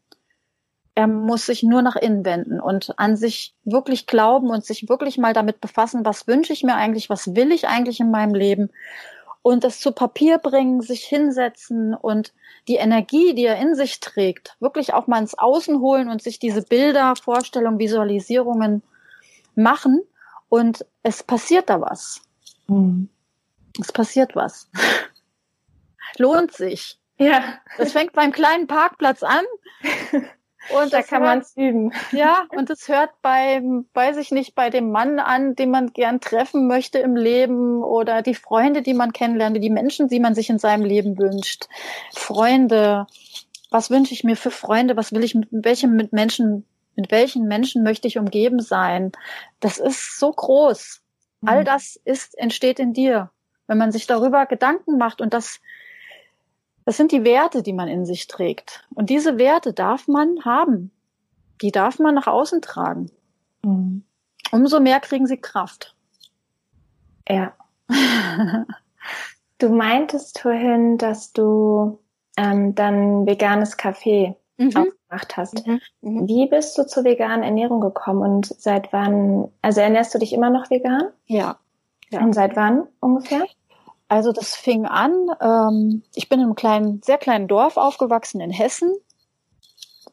Er 0.95 1.07
muss 1.07 1.45
sich 1.45 1.63
nur 1.63 1.81
nach 1.81 1.95
innen 1.95 2.25
wenden 2.25 2.59
und 2.59 2.97
an 2.97 3.15
sich 3.15 3.53
wirklich 3.63 4.05
glauben 4.05 4.49
und 4.49 4.65
sich 4.65 4.89
wirklich 4.89 5.17
mal 5.17 5.33
damit 5.33 5.61
befassen, 5.61 6.05
was 6.05 6.27
wünsche 6.27 6.51
ich 6.51 6.63
mir 6.63 6.75
eigentlich, 6.75 7.09
was 7.09 7.35
will 7.35 7.51
ich 7.51 7.67
eigentlich 7.67 7.99
in 7.99 8.11
meinem 8.11 8.33
Leben 8.33 8.69
und 9.41 9.63
das 9.63 9.79
zu 9.79 9.91
Papier 9.91 10.37
bringen, 10.37 10.81
sich 10.81 11.05
hinsetzen 11.05 11.93
und 11.93 12.33
die 12.67 12.75
Energie, 12.75 13.33
die 13.33 13.45
er 13.45 13.59
in 13.59 13.75
sich 13.75 13.99
trägt, 13.99 14.55
wirklich 14.59 14.93
auch 14.93 15.07
mal 15.07 15.19
ins 15.19 15.37
Außen 15.37 15.79
holen 15.79 16.09
und 16.09 16.21
sich 16.21 16.39
diese 16.39 16.61
Bilder, 16.61 17.15
Vorstellungen, 17.15 17.79
Visualisierungen 17.79 18.83
machen 19.55 20.01
und 20.49 20.85
es 21.03 21.23
passiert 21.23 21.69
da 21.69 21.81
was. 21.81 22.21
Mhm. 22.67 23.09
Es 23.79 23.91
passiert 23.91 24.35
was. 24.35 24.69
Lohnt 26.17 26.51
sich. 26.51 26.99
Ja. 27.17 27.59
Das 27.77 27.91
fängt 27.91 28.13
beim 28.13 28.31
kleinen 28.31 28.67
Parkplatz 28.67 29.23
an 29.23 29.45
Und 30.73 30.93
da 30.93 31.01
kann 31.01 31.21
man 31.21 31.39
es 31.39 31.55
üben. 31.55 31.93
Ja, 32.11 32.45
und 32.49 32.69
es 32.69 32.87
hört 32.87 33.11
beim, 33.21 33.85
weiß 33.93 34.17
ich 34.17 34.31
nicht, 34.31 34.55
bei 34.55 34.69
dem 34.69 34.91
Mann 34.91 35.19
an, 35.19 35.55
den 35.55 35.71
man 35.71 35.93
gern 35.93 36.19
treffen 36.19 36.67
möchte 36.67 36.99
im 36.99 37.15
Leben 37.15 37.83
oder 37.83 38.21
die 38.21 38.35
Freunde, 38.35 38.81
die 38.81 38.93
man 38.93 39.13
kennenlernt, 39.13 39.61
die 39.63 39.69
Menschen, 39.69 40.09
die 40.09 40.19
man 40.19 40.35
sich 40.35 40.49
in 40.49 40.59
seinem 40.59 40.85
Leben 40.85 41.17
wünscht. 41.17 41.67
Freunde. 42.13 43.07
Was 43.71 43.89
wünsche 43.89 44.13
ich 44.13 44.23
mir 44.23 44.35
für 44.35 44.51
Freunde? 44.51 44.97
Was 44.97 45.11
will 45.13 45.23
ich 45.23 45.35
mit 45.35 45.47
welchem 45.51 45.95
mit 45.95 46.11
Menschen, 46.11 46.65
mit 46.95 47.11
welchen 47.11 47.47
Menschen 47.47 47.83
möchte 47.83 48.07
ich 48.07 48.17
umgeben 48.17 48.61
sein? 48.61 49.11
Das 49.59 49.77
ist 49.77 50.19
so 50.19 50.31
groß. 50.31 51.01
All 51.45 51.63
das 51.63 51.99
ist, 52.03 52.37
entsteht 52.37 52.79
in 52.79 52.93
dir. 52.93 53.31
Wenn 53.67 53.77
man 53.77 53.91
sich 53.91 54.07
darüber 54.07 54.45
Gedanken 54.45 54.97
macht 54.97 55.21
und 55.21 55.33
das, 55.33 55.61
das 56.89 56.97
sind 56.97 57.11
die 57.11 57.23
Werte, 57.23 57.61
die 57.61 57.73
man 57.73 57.87
in 57.87 58.03
sich 58.03 58.25
trägt. 58.25 58.83
Und 58.95 59.11
diese 59.11 59.37
Werte 59.37 59.73
darf 59.73 60.07
man 60.07 60.43
haben. 60.43 60.89
Die 61.61 61.71
darf 61.71 61.99
man 61.99 62.15
nach 62.15 62.25
außen 62.25 62.63
tragen. 62.63 63.11
Mhm. 63.63 64.01
Umso 64.51 64.79
mehr 64.79 64.99
kriegen 64.99 65.27
sie 65.27 65.37
Kraft. 65.37 65.95
Ja. 67.27 67.53
du 69.59 69.69
meintest 69.69 70.39
vorhin, 70.39 70.97
dass 70.97 71.31
du 71.31 71.99
ähm, 72.37 72.73
dann 72.73 73.27
veganes 73.27 73.77
Kaffee 73.77 74.35
mhm. 74.57 74.75
aufgemacht 74.75 75.37
hast. 75.37 75.67
Mhm. 75.67 75.81
Mhm. 76.01 76.27
Wie 76.27 76.47
bist 76.47 76.75
du 76.75 76.87
zur 76.87 77.03
veganen 77.03 77.43
Ernährung 77.43 77.81
gekommen 77.81 78.23
und 78.23 78.47
seit 78.47 78.91
wann, 78.91 79.51
also 79.61 79.79
ernährst 79.79 80.15
du 80.15 80.17
dich 80.17 80.33
immer 80.33 80.49
noch 80.49 80.71
vegan? 80.71 81.09
Ja. 81.27 81.59
ja. 82.09 82.21
Und 82.21 82.33
seit 82.33 82.55
wann 82.55 82.87
ungefähr? 82.99 83.45
Also 84.09 84.31
das 84.31 84.55
fing 84.55 84.85
an, 84.85 85.27
ähm, 85.39 86.03
ich 86.15 86.29
bin 86.29 86.39
in 86.39 86.47
einem 86.47 86.55
kleinen, 86.55 87.01
sehr 87.03 87.19
kleinen 87.19 87.47
Dorf 87.47 87.77
aufgewachsen 87.77 88.41
in 88.41 88.51
Hessen. 88.51 88.91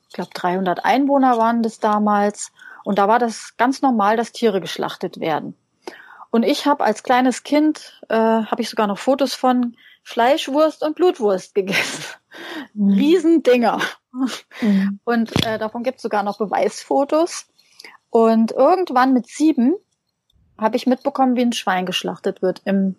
Ich 0.08 0.14
glaube 0.14 0.30
300 0.34 0.84
Einwohner 0.84 1.38
waren 1.38 1.62
das 1.62 1.80
damals. 1.80 2.52
Und 2.84 2.98
da 2.98 3.08
war 3.08 3.18
das 3.18 3.56
ganz 3.56 3.82
normal, 3.82 4.16
dass 4.16 4.32
Tiere 4.32 4.60
geschlachtet 4.60 5.18
werden. 5.18 5.56
Und 6.30 6.42
ich 6.42 6.66
habe 6.66 6.84
als 6.84 7.02
kleines 7.02 7.42
Kind, 7.42 8.00
äh, 8.08 8.14
habe 8.14 8.60
ich 8.60 8.68
sogar 8.68 8.86
noch 8.86 8.98
Fotos 8.98 9.34
von 9.34 9.76
Fleischwurst 10.02 10.82
und 10.82 10.94
Blutwurst 10.94 11.54
gegessen. 11.54 12.04
Mhm. 12.74 12.92
Riesendinger. 12.92 13.80
Mhm. 14.60 15.00
Und 15.04 15.46
äh, 15.46 15.58
davon 15.58 15.82
gibt 15.82 15.96
es 15.96 16.02
sogar 16.02 16.22
noch 16.22 16.38
Beweisfotos. 16.38 17.46
Und 18.10 18.52
irgendwann 18.52 19.14
mit 19.14 19.26
sieben 19.26 19.74
habe 20.58 20.76
ich 20.76 20.86
mitbekommen, 20.86 21.36
wie 21.36 21.42
ein 21.42 21.52
Schwein 21.52 21.86
geschlachtet 21.86 22.42
wird. 22.42 22.62
Im, 22.64 22.96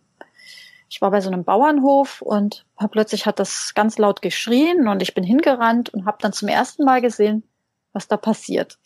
ich 0.90 1.02
war 1.02 1.12
bei 1.12 1.22
so 1.22 1.30
einem 1.30 1.44
Bauernhof 1.44 2.22
und 2.22 2.66
plötzlich 2.92 3.26
hat 3.26 3.40
das 3.40 3.74
ganz 3.76 3.98
laut 3.98 4.22
geschrien 4.22 4.88
und 4.88 5.02
ich 5.02 5.14
bin 5.14 5.24
hingerannt 5.24 5.90
und 5.90 6.06
habe 6.06 6.18
dann 6.22 6.34
zum 6.34 6.48
ersten 6.48 6.84
Mal 6.84 7.02
gesehen, 7.02 7.44
was 7.94 8.08
da 8.08 8.18
passiert. 8.18 8.78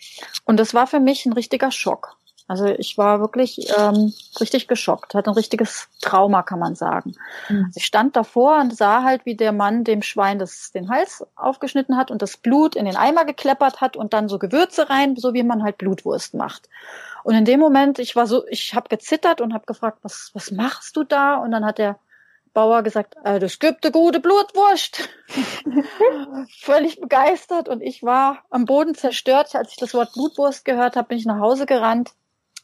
Und 0.46 0.58
das 0.58 0.74
war 0.74 0.88
für 0.88 1.00
mich 1.00 1.26
ein 1.26 1.34
richtiger 1.34 1.72
Schock. 1.72 2.18
Also 2.52 2.66
ich 2.66 2.98
war 2.98 3.22
wirklich 3.22 3.72
ähm, 3.78 4.14
richtig 4.42 4.68
geschockt, 4.68 5.16
hatte 5.16 5.32
ein 5.32 5.36
richtiges 5.36 5.88
Trauma, 6.02 6.44
kann 6.44 6.60
man 6.60 6.76
sagen. 6.76 7.16
Mhm. 7.48 7.64
Also 7.68 7.78
ich 7.78 7.86
stand 7.86 8.18
davor 8.18 8.60
und 8.60 8.76
sah 8.76 9.04
halt, 9.04 9.26
wie 9.26 9.36
der 9.36 9.54
Mann 9.54 9.86
dem 9.86 10.02
Schwein 10.02 10.38
das, 10.38 10.74
den 10.74 10.90
Hals 10.90 11.26
aufgeschnitten 11.38 11.96
hat 11.96 12.12
und 12.12 12.22
das 12.22 12.36
Blut 12.36 12.76
in 12.76 12.84
den 12.84 12.98
Eimer 12.98 13.24
gekleppert 13.24 13.80
hat 13.80 13.96
und 13.96 14.12
dann 14.12 14.28
so 14.28 14.38
Gewürze 14.38 14.90
rein, 14.90 15.16
so 15.16 15.34
wie 15.34 15.44
man 15.44 15.64
halt 15.64 15.78
Blutwurst 15.78 16.34
macht. 16.34 16.68
Und 17.24 17.36
in 17.36 17.46
dem 17.46 17.62
Moment, 17.62 18.00
ich 18.00 18.18
war 18.18 18.28
so, 18.28 18.46
ich 18.48 18.76
habe 18.76 18.90
gezittert 18.90 19.40
und 19.40 19.54
habe 19.54 19.66
gefragt, 19.66 20.00
was, 20.02 20.32
was 20.34 20.52
machst 20.52 20.98
du 20.98 21.06
da? 21.06 21.36
Und 21.36 21.52
dann 21.52 21.64
hat 21.64 21.78
der 21.78 22.00
Bauer 22.54 22.84
gesagt, 22.84 23.16
äh, 23.24 23.40
das 23.40 23.60
gibt 23.60 23.86
eine 23.86 23.94
gute 23.94 24.20
Blutwurst. 24.20 25.08
Völlig 26.60 27.00
begeistert 27.00 27.70
und 27.70 27.80
ich 27.80 28.04
war 28.04 28.40
am 28.50 28.66
Boden 28.66 28.94
zerstört. 28.94 29.56
Als 29.56 29.72
ich 29.72 29.78
das 29.78 29.94
Wort 29.94 30.12
Blutwurst 30.12 30.66
gehört 30.66 30.98
habe, 30.98 31.08
bin 31.08 31.18
ich 31.18 31.26
nach 31.26 31.40
Hause 31.40 31.66
gerannt 31.66 32.12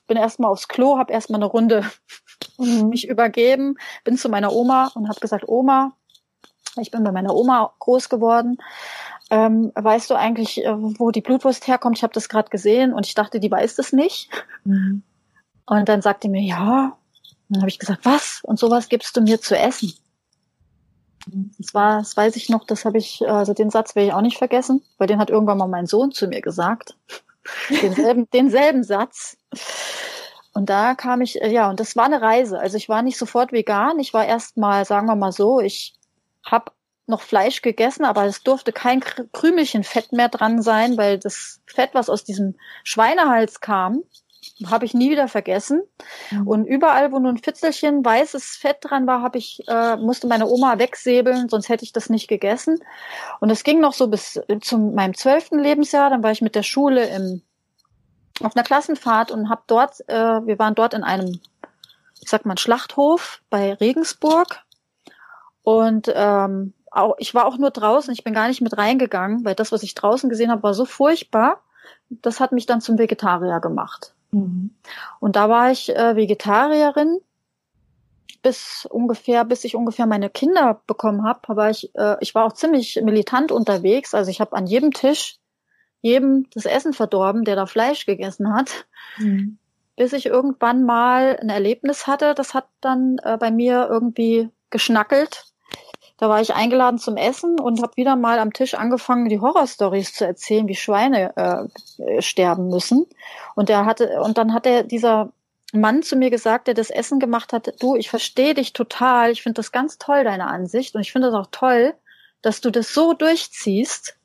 bin 0.07 0.17
erstmal 0.17 0.51
aufs 0.51 0.67
Klo, 0.67 0.97
habe 0.97 1.13
erstmal 1.13 1.39
eine 1.39 1.49
Runde 1.49 1.83
mhm. 2.57 2.89
mich 2.89 3.07
übergeben, 3.07 3.75
bin 4.03 4.17
zu 4.17 4.29
meiner 4.29 4.53
Oma 4.53 4.91
und 4.95 5.09
habe 5.09 5.19
gesagt, 5.19 5.47
Oma, 5.47 5.93
ich 6.79 6.91
bin 6.91 7.03
bei 7.03 7.11
meiner 7.11 7.35
Oma 7.35 7.73
groß 7.79 8.09
geworden. 8.09 8.57
Ähm, 9.29 9.71
weißt 9.75 10.09
du 10.09 10.15
eigentlich, 10.15 10.63
äh, 10.63 10.73
wo 10.99 11.11
die 11.11 11.21
Blutwurst 11.21 11.67
herkommt? 11.67 11.97
Ich 11.97 12.03
habe 12.03 12.13
das 12.13 12.29
gerade 12.29 12.49
gesehen 12.49 12.93
und 12.93 13.05
ich 13.05 13.13
dachte, 13.13 13.39
die 13.39 13.51
weiß 13.51 13.75
das 13.75 13.91
nicht. 13.91 14.29
Mhm. 14.63 15.03
Und 15.65 15.89
dann 15.89 16.01
sagte 16.01 16.29
mir, 16.29 16.41
ja. 16.41 16.97
Und 17.49 17.55
dann 17.55 17.61
habe 17.61 17.69
ich 17.69 17.79
gesagt, 17.79 18.05
was? 18.05 18.39
Und 18.43 18.57
sowas 18.57 18.89
gibst 18.89 19.17
du 19.17 19.21
mir 19.21 19.41
zu 19.41 19.57
essen? 19.57 19.93
Das 21.57 21.73
war, 21.73 21.99
das 21.99 22.15
weiß 22.15 22.37
ich 22.37 22.47
noch, 22.49 22.65
das 22.65 22.85
habe 22.85 22.97
ich, 22.97 23.27
also 23.27 23.53
den 23.53 23.69
Satz 23.69 23.95
werde 23.95 24.07
ich 24.07 24.13
auch 24.13 24.21
nicht 24.21 24.37
vergessen, 24.37 24.81
weil 24.97 25.07
den 25.07 25.19
hat 25.19 25.29
irgendwann 25.29 25.57
mal 25.57 25.67
mein 25.67 25.85
Sohn 25.85 26.11
zu 26.11 26.27
mir 26.27 26.41
gesagt. 26.41 26.95
Denselben, 27.81 28.29
denselben 28.31 28.83
Satz. 28.83 29.37
Und 30.57 30.71
da 30.71 30.95
kam 30.95 31.21
ich, 31.21 31.39
äh, 31.39 31.51
ja, 31.51 31.69
und 31.69 31.79
das 31.79 31.95
war 31.95 32.05
eine 32.05 32.19
Reise. 32.19 32.59
Also 32.59 32.77
ich 32.77 32.89
war 32.89 33.03
nicht 33.03 33.19
sofort 33.19 33.51
vegan. 33.51 33.99
Ich 33.99 34.11
war 34.15 34.25
erst 34.25 34.57
mal, 34.57 34.85
sagen 34.85 35.05
wir 35.05 35.15
mal 35.15 35.31
so, 35.31 35.59
ich 35.59 35.93
habe 36.43 36.71
noch 37.05 37.21
Fleisch 37.21 37.61
gegessen, 37.61 38.05
aber 38.05 38.25
es 38.25 38.41
durfte 38.41 38.73
kein 38.73 39.01
Krümelchen 39.33 39.83
Fett 39.83 40.11
mehr 40.13 40.29
dran 40.29 40.63
sein, 40.63 40.97
weil 40.97 41.19
das 41.19 41.61
Fett, 41.67 41.91
was 41.93 42.09
aus 42.09 42.23
diesem 42.23 42.55
Schweinehals 42.83 43.59
kam, 43.59 44.01
habe 44.65 44.85
ich 44.85 44.95
nie 44.95 45.11
wieder 45.11 45.27
vergessen. 45.27 45.83
Mhm. 46.31 46.47
Und 46.47 46.65
überall, 46.65 47.11
wo 47.11 47.19
nur 47.19 47.33
ein 47.33 47.37
Fitzelchen 47.37 48.03
weißes 48.03 48.57
Fett 48.59 48.77
dran 48.81 49.05
war, 49.05 49.21
habe 49.21 49.37
ich 49.37 49.61
äh, 49.67 49.95
musste 49.97 50.25
meine 50.25 50.47
Oma 50.47 50.79
wegsäbeln, 50.79 51.49
sonst 51.49 51.69
hätte 51.69 51.83
ich 51.83 51.93
das 51.93 52.09
nicht 52.09 52.27
gegessen. 52.27 52.79
Und 53.41 53.51
es 53.51 53.63
ging 53.63 53.79
noch 53.79 53.93
so 53.93 54.07
bis 54.07 54.41
zu 54.61 54.79
meinem 54.79 55.13
zwölften 55.13 55.59
Lebensjahr. 55.59 56.09
Dann 56.09 56.23
war 56.23 56.31
ich 56.31 56.41
mit 56.41 56.55
der 56.55 56.63
Schule 56.63 57.05
im 57.09 57.43
auf 58.43 58.55
einer 58.55 58.63
Klassenfahrt 58.63 59.31
und 59.31 59.49
habe 59.49 59.61
dort, 59.67 60.07
äh, 60.07 60.45
wir 60.45 60.59
waren 60.59 60.75
dort 60.75 60.93
in 60.93 61.03
einem, 61.03 61.39
ich 62.21 62.29
sag 62.29 62.45
mal, 62.45 62.57
Schlachthof 62.57 63.41
bei 63.49 63.73
Regensburg 63.73 64.63
und 65.63 66.11
ähm, 66.13 66.73
auch, 66.91 67.15
ich 67.17 67.33
war 67.35 67.45
auch 67.45 67.57
nur 67.57 67.71
draußen, 67.71 68.13
ich 68.13 68.23
bin 68.23 68.33
gar 68.33 68.47
nicht 68.47 68.61
mit 68.61 68.77
reingegangen, 68.77 69.45
weil 69.45 69.55
das, 69.55 69.71
was 69.71 69.83
ich 69.83 69.95
draußen 69.95 70.29
gesehen 70.29 70.51
habe, 70.51 70.63
war 70.63 70.73
so 70.73 70.85
furchtbar. 70.85 71.61
Das 72.09 72.39
hat 72.39 72.51
mich 72.51 72.65
dann 72.65 72.81
zum 72.81 72.97
Vegetarier 72.97 73.59
gemacht. 73.59 74.13
Mhm. 74.31 74.71
Und 75.19 75.35
da 75.35 75.49
war 75.49 75.71
ich 75.71 75.93
äh, 75.95 76.15
Vegetarierin 76.15 77.19
bis 78.41 78.87
ungefähr, 78.89 79.43
bis 79.43 79.63
ich 79.63 79.75
ungefähr 79.75 80.05
meine 80.05 80.29
Kinder 80.29 80.81
bekommen 80.87 81.25
habe, 81.25 81.55
war 81.55 81.69
ich, 81.69 81.93
äh, 81.95 82.15
ich 82.21 82.33
war 82.33 82.45
auch 82.45 82.53
ziemlich 82.53 82.99
militant 83.03 83.51
unterwegs. 83.51 84.13
Also 84.13 84.31
ich 84.31 84.39
habe 84.39 84.55
an 84.55 84.67
jedem 84.67 84.93
Tisch 84.93 85.37
jedem 86.01 86.47
das 86.53 86.65
Essen 86.65 86.93
verdorben, 86.93 87.43
der 87.43 87.55
da 87.55 87.65
Fleisch 87.65 88.05
gegessen 88.05 88.53
hat. 88.53 88.85
Mhm. 89.17 89.57
Bis 89.95 90.13
ich 90.13 90.27
irgendwann 90.27 90.83
mal 90.83 91.37
ein 91.41 91.49
Erlebnis 91.49 92.05
hatte, 92.05 92.35
das 92.35 92.53
hat 92.53 92.67
dann 92.81 93.17
äh, 93.23 93.37
bei 93.37 93.49
mir 93.49 93.87
irgendwie 93.89 94.49
geschnackelt. 94.69 95.45
Da 96.17 96.29
war 96.29 96.41
ich 96.41 96.53
eingeladen 96.53 96.97
zum 96.97 97.15
Essen 97.15 97.59
und 97.59 97.81
habe 97.81 97.95
wieder 97.95 98.15
mal 98.15 98.39
am 98.39 98.51
Tisch 98.51 98.73
angefangen, 98.73 99.29
die 99.29 99.39
Horrorstories 99.39 100.13
zu 100.13 100.25
erzählen, 100.25 100.67
wie 100.67 100.75
Schweine 100.75 101.35
äh, 101.37 102.21
sterben 102.21 102.69
müssen. 102.69 103.05
Und 103.55 103.69
der 103.69 103.85
hatte, 103.85 104.21
und 104.21 104.37
dann 104.37 104.53
hat 104.53 104.65
er 104.65 104.83
dieser 104.83 105.31
Mann 105.73 106.01
zu 106.01 106.15
mir 106.15 106.29
gesagt, 106.29 106.67
der 106.67 106.73
das 106.73 106.89
Essen 106.89 107.19
gemacht 107.19 107.53
hat, 107.53 107.73
du, 107.81 107.95
ich 107.95 108.09
verstehe 108.09 108.53
dich 108.55 108.73
total, 108.73 109.31
ich 109.31 109.43
finde 109.43 109.55
das 109.55 109.71
ganz 109.71 109.97
toll, 109.97 110.23
deine 110.23 110.47
Ansicht, 110.47 110.95
und 110.95 111.01
ich 111.01 111.11
finde 111.11 111.29
das 111.29 111.35
auch 111.35 111.49
toll, 111.51 111.93
dass 112.41 112.61
du 112.61 112.71
das 112.71 112.93
so 112.93 113.13
durchziehst. 113.13 114.17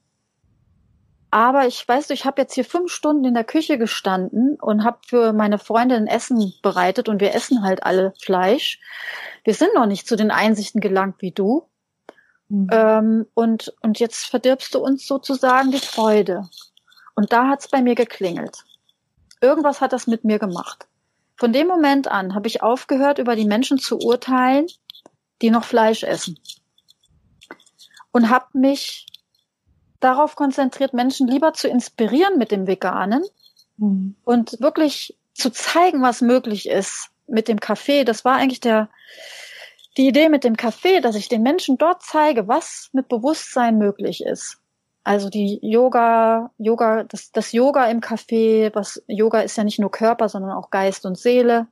Aber 1.33 1.66
ich 1.66 1.88
weiß, 1.88 2.11
ich 2.11 2.27
habe 2.27 2.42
jetzt 2.42 2.53
hier 2.53 2.64
fünf 2.64 2.92
Stunden 2.92 3.25
in 3.25 3.33
der 3.33 3.42
Küche 3.42 3.79
gestanden 3.79 4.57
und 4.61 4.85
habe 4.85 4.99
für 5.07 5.33
meine 5.33 5.59
Freundin 5.59 6.07
Essen 6.07 6.53
bereitet 6.61 7.09
und 7.09 7.23
wir 7.23 7.35
essen 7.35 7.62
halt 7.62 7.85
alle 7.85 8.12
Fleisch. 8.21 8.79
Wir 9.42 9.55
sind 9.55 9.75
noch 9.75 9.87
nicht 9.87 10.07
zu 10.07 10.14
den 10.14 10.31
Einsichten 10.31 10.83
gelangt 10.83 11.23
wie 11.23 11.31
du. 11.31 11.66
Mhm. 12.51 12.68
Ähm, 12.71 13.27
und, 13.33 13.73
und 13.81 13.99
jetzt 13.99 14.27
verdirbst 14.27 14.75
du 14.75 14.81
uns 14.81 15.07
sozusagen 15.07 15.71
die 15.71 15.79
Freude. 15.79 16.51
Und 17.14 17.33
da 17.33 17.49
hat's 17.49 17.68
bei 17.68 17.81
mir 17.81 17.95
geklingelt. 17.95 18.64
Irgendwas 19.40 19.81
hat 19.81 19.95
das 19.95 20.07
mit 20.07 20.25
mir 20.25 20.38
gemacht. 20.38 20.87
Von 21.38 21.55
dem 21.55 21.66
Moment 21.66 22.09
an 22.09 22.35
habe 22.35 22.47
ich 22.47 22.62
aufgehört, 22.62 23.18
über 23.18 23.37
die 23.37 23.47
Menschen 23.47 23.79
zu 23.79 23.99
urteilen, 23.99 24.66
die 25.40 25.51
noch 25.51 25.64
Fleisch 25.64 26.03
essen. 26.03 26.38
Und 28.12 28.29
habe 28.29 28.49
mich 28.53 29.07
darauf 30.05 30.37
konzentriert, 30.37 30.93
Menschen 30.93 31.29
lieber 31.29 31.53
zu 31.53 31.69
inspirieren 31.69 32.38
mit 32.38 32.51
dem 32.51 32.67
Veganen 32.67 33.25
mhm. 33.77 34.17
und 34.25 34.61
wirklich 34.61 35.17
zu 35.35 35.51
zeigen, 35.51 36.03
was 36.03 36.21
möglich 36.21 36.69
ist 36.69 37.11
mit 37.27 37.49
dem 37.49 37.61
Kaffee. 37.61 38.05
Das 38.05 38.25
war 38.25 38.37
eigentlich 38.37 38.61
der, 38.61 38.88
die 39.97 40.09
Idee 40.09 40.29
mit 40.29 40.45
dem 40.45 40.57
Kaffee, 40.57 41.01
dass 41.01 41.17
ich 41.17 41.29
den 41.29 41.43
Menschen 41.43 41.79
dort 41.79 42.03
zeige, 42.03 42.49
was 42.49 42.91
mit 42.93 43.09
Bewusstsein 43.09 43.79
möglich 43.79 44.25
ist. 44.25 44.59
Also 45.05 45.29
die 45.31 45.59
Yoga, 45.62 46.51
Yoga, 46.59 47.05
das, 47.05 47.33
das 47.33 47.53
Yoga 47.53 47.87
im 47.87 48.01
Kaffee, 48.01 48.71
was 48.73 49.03
Yoga 49.09 49.41
ist 49.41 49.57
ja 49.57 49.65
nicht 49.65 49.81
nur 49.81 49.91
Körper, 49.91 50.29
sondern 50.29 50.53
auch 50.53 50.71
Geist 50.71 51.05
und 51.07 51.19
Seele 51.19 51.67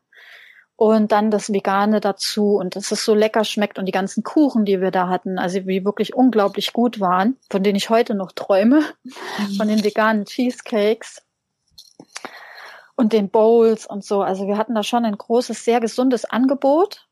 und 0.80 1.12
dann 1.12 1.30
das 1.30 1.52
Vegane 1.52 2.00
dazu 2.00 2.56
und 2.56 2.74
dass 2.74 2.90
es 2.90 3.04
so 3.04 3.14
lecker 3.14 3.44
schmeckt 3.44 3.78
und 3.78 3.84
die 3.84 3.92
ganzen 3.92 4.22
Kuchen, 4.22 4.64
die 4.64 4.80
wir 4.80 4.90
da 4.90 5.08
hatten, 5.10 5.38
also 5.38 5.66
wie 5.66 5.84
wirklich 5.84 6.14
unglaublich 6.14 6.72
gut 6.72 7.00
waren, 7.00 7.36
von 7.50 7.62
denen 7.62 7.76
ich 7.76 7.90
heute 7.90 8.14
noch 8.14 8.32
träume, 8.32 8.80
mhm. 9.04 9.56
von 9.58 9.68
den 9.68 9.84
veganen 9.84 10.24
Cheesecakes 10.24 11.20
und 12.96 13.12
den 13.12 13.28
Bowls 13.28 13.84
und 13.84 14.06
so. 14.06 14.22
Also 14.22 14.46
wir 14.46 14.56
hatten 14.56 14.74
da 14.74 14.82
schon 14.82 15.04
ein 15.04 15.18
großes, 15.18 15.66
sehr 15.66 15.80
gesundes 15.80 16.24
Angebot. 16.24 17.09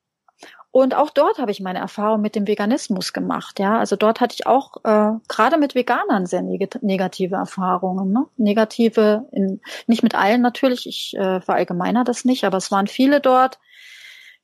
Und 0.79 0.95
auch 0.95 1.11
dort 1.11 1.39
habe 1.39 1.51
ich 1.51 1.59
meine 1.59 1.81
Erfahrung 1.81 2.21
mit 2.21 2.37
dem 2.37 2.47
Veganismus 2.47 3.13
gemacht. 3.13 3.59
Ja, 3.59 3.81
also 3.81 3.97
dort 3.97 4.21
hatte 4.21 4.37
ich 4.39 4.47
auch 4.47 4.77
äh, 4.85 5.19
gerade 5.27 5.59
mit 5.59 5.75
Veganern 5.75 6.25
sehr 6.25 6.41
neg 6.41 6.81
negative 6.85 7.35
Erfahrungen. 7.35 8.13
Ne? 8.13 8.27
Negative, 8.37 9.27
in, 9.33 9.61
nicht 9.89 10.05
mit 10.05 10.15
allen 10.15 10.41
natürlich. 10.41 10.87
Ich 10.87 11.17
äh, 11.17 11.41
verallgemeiner 11.41 12.05
das 12.05 12.25
nicht, 12.25 12.45
aber 12.45 12.59
es 12.59 12.71
waren 12.71 12.87
viele 12.87 13.21
dort, 13.21 13.59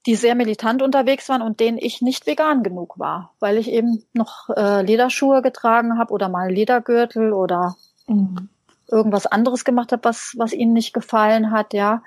die 0.06 0.16
sehr 0.16 0.34
militant 0.34 0.82
unterwegs 0.82 1.28
waren 1.28 1.40
und 1.40 1.60
denen 1.60 1.78
ich 1.78 2.02
nicht 2.02 2.26
vegan 2.26 2.64
genug 2.64 2.98
war, 2.98 3.32
weil 3.38 3.56
ich 3.56 3.70
eben 3.70 4.02
noch 4.12 4.50
äh, 4.56 4.82
Lederschuhe 4.82 5.40
getragen 5.40 6.00
habe 6.00 6.12
oder 6.12 6.28
mal 6.28 6.50
Ledergürtel 6.50 7.32
oder 7.32 7.76
mhm. 8.08 8.48
irgendwas 8.90 9.26
anderes 9.26 9.64
gemacht 9.64 9.92
habe, 9.92 10.02
was 10.02 10.34
was 10.36 10.52
ihnen 10.52 10.72
nicht 10.72 10.94
gefallen 10.94 11.52
hat. 11.52 11.74
Ja, 11.74 12.02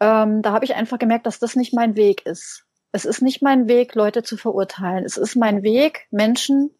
ähm, 0.00 0.40
da 0.40 0.52
habe 0.52 0.64
ich 0.64 0.74
einfach 0.74 0.98
gemerkt, 0.98 1.26
dass 1.26 1.38
das 1.38 1.56
nicht 1.56 1.74
mein 1.74 1.94
Weg 1.94 2.24
ist. 2.24 2.65
Es 2.96 3.04
ist 3.04 3.20
nicht 3.20 3.42
mein 3.42 3.68
Weg, 3.68 3.94
Leute 3.94 4.22
zu 4.22 4.38
verurteilen. 4.38 5.04
Es 5.04 5.18
ist 5.18 5.36
mein 5.36 5.62
Weg, 5.62 6.06
Menschen 6.10 6.70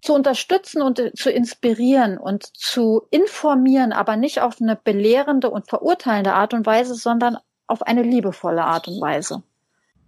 zu 0.00 0.14
unterstützen 0.14 0.80
und 0.80 0.98
äh, 0.98 1.12
zu 1.12 1.30
inspirieren 1.30 2.16
und 2.16 2.46
zu 2.56 3.02
informieren, 3.10 3.92
aber 3.92 4.16
nicht 4.16 4.40
auf 4.40 4.56
eine 4.58 4.74
belehrende 4.74 5.50
und 5.50 5.68
verurteilende 5.68 6.32
Art 6.32 6.54
und 6.54 6.64
Weise, 6.64 6.94
sondern 6.94 7.36
auf 7.66 7.82
eine 7.82 8.02
liebevolle 8.02 8.64
Art 8.64 8.88
und 8.88 8.98
Weise. 9.02 9.42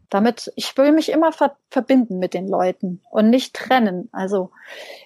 Damit, 0.09 0.51
ich 0.57 0.75
will 0.79 0.92
mich 0.92 1.11
immer 1.11 1.31
ver 1.31 1.59
verbinden 1.68 2.18
mit 2.18 2.33
den 2.33 2.49
Leuten 2.49 3.03
und 3.11 3.29
nicht 3.29 3.55
trennen. 3.55 4.09
Also 4.11 4.53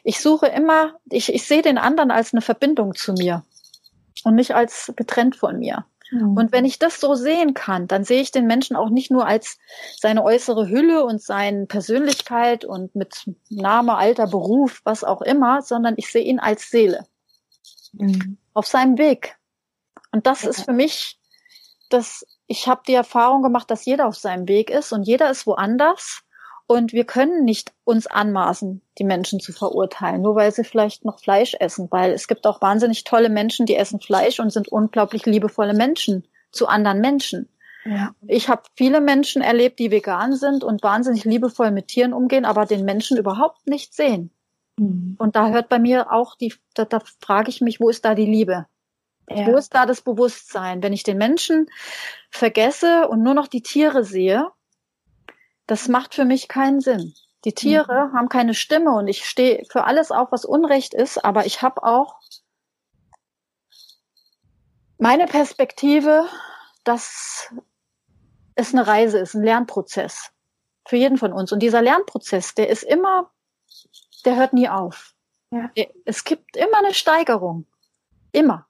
ich 0.05 0.21
suche 0.21 0.47
immer, 0.47 0.95
ich, 1.11 1.35
ich 1.35 1.45
sehe 1.45 1.63
den 1.63 1.77
anderen 1.77 2.13
als 2.13 2.33
eine 2.33 2.41
Verbindung 2.41 2.95
zu 2.95 3.15
mir 3.15 3.43
und 4.23 4.37
nicht 4.37 4.55
als 4.55 4.93
getrennt 4.95 5.35
von 5.35 5.59
mir. 5.59 5.87
Mhm. 6.13 6.37
Und 6.37 6.53
wenn 6.53 6.65
ich 6.65 6.79
das 6.79 7.01
so 7.01 7.15
sehen 7.15 7.55
kann, 7.55 7.89
dann 7.89 8.05
sehe 8.05 8.21
ich 8.21 8.31
den 8.31 8.47
Menschen 8.47 8.77
auch 8.77 8.91
nicht 8.91 9.11
nur 9.11 9.27
als 9.27 9.59
seine 9.99 10.23
äußere 10.23 10.69
Hülle 10.69 11.05
und 11.05 11.21
seine 11.21 11.67
Persönlichkeit 11.67 12.65
und 12.65 12.95
mit 12.95 13.25
Name, 13.49 13.97
Alter, 13.97 14.29
Beruf, 14.29 14.81
was 14.85 15.03
auch 15.03 15.23
immer, 15.23 15.63
sondern 15.63 15.95
ich 15.97 16.13
sehe 16.13 16.25
ihn 16.25 16.39
als 16.39 16.71
Seele. 16.71 17.07
Mhm. 17.95 18.37
Auf 18.55 18.67
seinem 18.67 18.99
Weg. 18.99 19.37
Und 20.13 20.27
das 20.27 20.43
ja. 20.43 20.51
ist 20.51 20.65
für 20.67 20.73
mich 20.73 21.19
das 21.89 22.25
ich 22.47 22.69
habe 22.69 22.83
die 22.87 22.95
Erfahrung 22.95 23.43
gemacht, 23.43 23.71
dass 23.71 23.85
jeder 23.85 24.07
auf 24.07 24.17
seinem 24.17 24.47
Weg 24.47 24.69
ist 24.69 24.93
und 24.93 25.05
jeder 25.05 25.31
ist 25.31 25.47
woanders. 25.47 26.23
Und 26.73 26.95
wir 26.95 27.05
können 27.05 27.45
nicht 27.45 27.75
uns 27.85 28.07
anmaßen, 28.07 28.81
die 28.97 29.05
Menschen 29.05 29.41
zu 29.41 29.53
verurteilen, 29.53 30.23
nur 30.23 30.37
weil 30.37 30.53
sie 30.53 30.65
vielleicht 30.65 31.05
noch 31.05 31.19
Fleisch 31.19 31.55
essen, 31.61 31.89
weil 31.91 32.13
es 32.13 32.29
gibt 32.29 32.47
auch 32.47 32.63
wahnsinnig 32.63 33.05
tolle 33.05 33.29
Menschen, 33.29 33.67
die 33.67 33.77
essen 33.77 34.01
Fleisch 34.01 34.41
und 34.41 34.51
sind 34.51 34.69
unglaublich 34.69 35.27
liebevolle 35.27 35.75
Menschen 35.75 36.27
zu 36.51 36.69
anderen 36.69 37.03
Menschen. 37.03 37.51
Ja. 37.85 38.15
Ich 38.27 38.49
habe 38.49 38.63
viele 38.75 39.03
Menschen 39.03 39.43
erlebt, 39.43 39.81
die 39.81 39.91
vegan 39.91 40.35
sind 40.35 40.65
und 40.65 40.83
wahnsinnig 40.83 41.27
liebevoll 41.27 41.73
mit 41.73 41.89
Tieren 41.89 42.15
umgehen, 42.15 42.47
aber 42.47 42.65
den 42.65 42.87
Menschen 42.87 43.19
überhaupt 43.19 43.67
nicht 43.67 43.93
sehen. 43.93 44.31
Mhm. 44.79 45.17
Und 45.19 45.37
da 45.37 45.51
hört 45.51 45.69
bei 45.69 45.79
mir 45.79 46.11
auch 46.11 46.37
die, 46.37 46.55
da, 46.73 46.87
da 46.87 47.03
frage 47.21 47.51
ich 47.51 47.61
mich, 47.61 47.81
wo 47.81 47.91
ist 47.91 48.07
da 48.07 48.15
die 48.15 48.25
Liebe? 48.25 48.65
Ja. 49.29 49.47
Wo 49.47 49.59
ist 49.59 49.75
da 49.75 49.85
das 49.85 50.01
Bewusstsein? 50.01 50.83
Wenn 50.83 50.95
ich 50.95 51.03
den 51.03 51.19
Menschen 51.19 51.67
vergesse 52.31 53.09
und 53.09 53.23
nur 53.23 53.35
noch 53.35 53.47
die 53.47 53.63
Tiere 53.63 54.05
sehe, 54.05 54.49
das 55.67 55.89
macht 55.89 56.15
für 56.15 56.25
mich 56.25 56.49
keinen 56.49 56.81
Sinn. 56.81 57.15
Die 57.45 57.55
Tiere 57.55 58.09
mhm. 58.09 58.13
haben 58.15 58.29
keine 58.29 58.55
Stimme 58.55 58.93
und 58.93 59.09
ich 59.09 59.25
stehe 59.25 59.65
für 59.71 59.85
alles 59.85 60.11
auf, 60.11 60.31
was 60.31 60.45
Unrecht 60.45 60.95
ist, 60.95 61.25
aber 61.25 61.47
ich 61.47 61.63
habe 61.63 61.83
auch 61.83 62.21
meine 64.99 65.27
Perspektive, 65.27 66.29
dass 66.85 67.53
es 68.55 68.73
eine 68.73 68.87
Reise 68.87 69.19
ist, 69.19 69.35
ein 69.35 69.43
Lernprozess 69.43 70.31
für 70.87 70.97
jeden 70.97 71.19
von 71.19 71.33
uns. 71.33 71.53
Und 71.53 71.61
dieser 71.61 71.83
Lernprozess, 71.83 72.55
der 72.55 72.69
ist 72.69 72.85
immer, 72.85 73.31
der 74.25 74.37
hört 74.37 74.53
nie 74.53 74.69
auf. 74.69 75.15
Ja. 75.51 75.71
Es 76.05 76.25
gibt 76.25 76.57
immer 76.57 76.79
eine 76.79 76.95
Steigerung. 76.95 77.67
Immer 78.31 78.69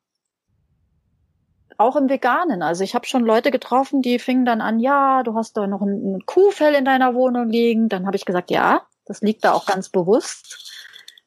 auch 1.78 1.96
im 1.96 2.08
Veganen. 2.08 2.62
Also 2.62 2.84
ich 2.84 2.94
habe 2.94 3.06
schon 3.06 3.24
Leute 3.24 3.50
getroffen, 3.50 4.02
die 4.02 4.18
fingen 4.18 4.44
dann 4.44 4.60
an, 4.60 4.80
ja, 4.80 5.22
du 5.22 5.34
hast 5.34 5.56
da 5.56 5.66
noch 5.66 5.82
ein, 5.82 6.16
ein 6.16 6.26
Kuhfell 6.26 6.74
in 6.74 6.84
deiner 6.84 7.14
Wohnung 7.14 7.48
liegen. 7.48 7.88
Dann 7.88 8.06
habe 8.06 8.16
ich 8.16 8.24
gesagt, 8.24 8.50
ja, 8.50 8.82
das 9.04 9.20
liegt 9.20 9.44
da 9.44 9.52
auch 9.52 9.66
ganz 9.66 9.88
bewusst, 9.88 10.72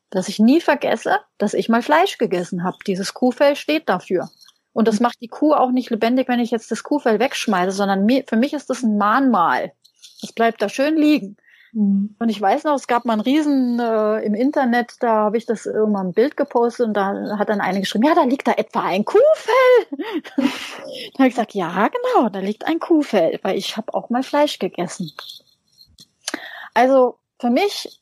dass 0.09 0.27
ich 0.27 0.39
nie 0.39 0.61
vergesse, 0.61 1.19
dass 1.37 1.53
ich 1.53 1.69
mal 1.69 1.81
Fleisch 1.81 2.17
gegessen 2.17 2.63
habe. 2.63 2.77
Dieses 2.87 3.13
Kuhfell 3.13 3.55
steht 3.55 3.89
dafür. 3.89 4.29
Und 4.73 4.87
das 4.87 4.99
macht 4.99 5.21
die 5.21 5.29
Kuh 5.29 5.53
auch 5.53 5.71
nicht 5.71 5.89
lebendig, 5.89 6.27
wenn 6.27 6.39
ich 6.39 6.51
jetzt 6.51 6.69
das 6.69 6.83
Kuhfell 6.83 7.19
wegschmeiße, 7.19 7.71
sondern 7.71 8.05
mir, 8.05 8.25
für 8.27 8.35
mich 8.35 8.53
ist 8.53 8.69
das 8.69 8.83
ein 8.83 8.97
Mahnmal. 8.97 9.71
Das 10.21 10.33
bleibt 10.33 10.61
da 10.61 10.69
schön 10.69 10.97
liegen. 10.97 11.37
Mhm. 11.75 12.15
Und 12.19 12.29
ich 12.29 12.39
weiß 12.41 12.63
noch, 12.63 12.75
es 12.75 12.87
gab 12.87 13.03
mal 13.03 13.13
einen 13.13 13.21
Riesen 13.21 13.79
äh, 13.79 14.19
im 14.21 14.33
Internet, 14.33 14.95
da 15.01 15.25
habe 15.25 15.37
ich 15.37 15.45
das 15.45 15.65
irgendwann 15.65 16.07
ein 16.07 16.13
Bild 16.13 16.37
gepostet 16.37 16.87
und 16.87 16.93
da 16.93 17.37
hat 17.37 17.49
dann 17.49 17.59
eine 17.59 17.81
geschrieben, 17.81 18.05
ja, 18.05 18.15
da 18.15 18.23
liegt 18.23 18.47
da 18.47 18.53
etwa 18.53 18.81
ein 18.81 19.03
Kuhfell. 19.03 19.85
da 20.37 20.43
habe 21.19 21.27
ich 21.27 21.35
gesagt, 21.35 21.53
ja, 21.53 21.89
genau, 21.89 22.29
da 22.29 22.39
liegt 22.39 22.65
ein 22.65 22.79
Kuhfell, 22.79 23.39
weil 23.43 23.57
ich 23.57 23.75
habe 23.75 23.93
auch 23.93 24.09
mal 24.09 24.23
Fleisch 24.23 24.57
gegessen. 24.57 25.11
Also 26.73 27.17
für 27.39 27.49
mich 27.49 28.01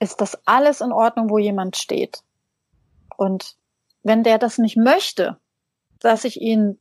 ist 0.00 0.20
das 0.20 0.36
alles 0.44 0.80
in 0.80 0.90
Ordnung, 0.90 1.30
wo 1.30 1.38
jemand 1.38 1.76
steht. 1.76 2.18
Und 3.16 3.54
wenn 4.02 4.24
der 4.24 4.38
das 4.38 4.58
nicht 4.58 4.76
möchte, 4.76 5.38
dass 6.00 6.24
ich 6.24 6.40
ihn 6.40 6.80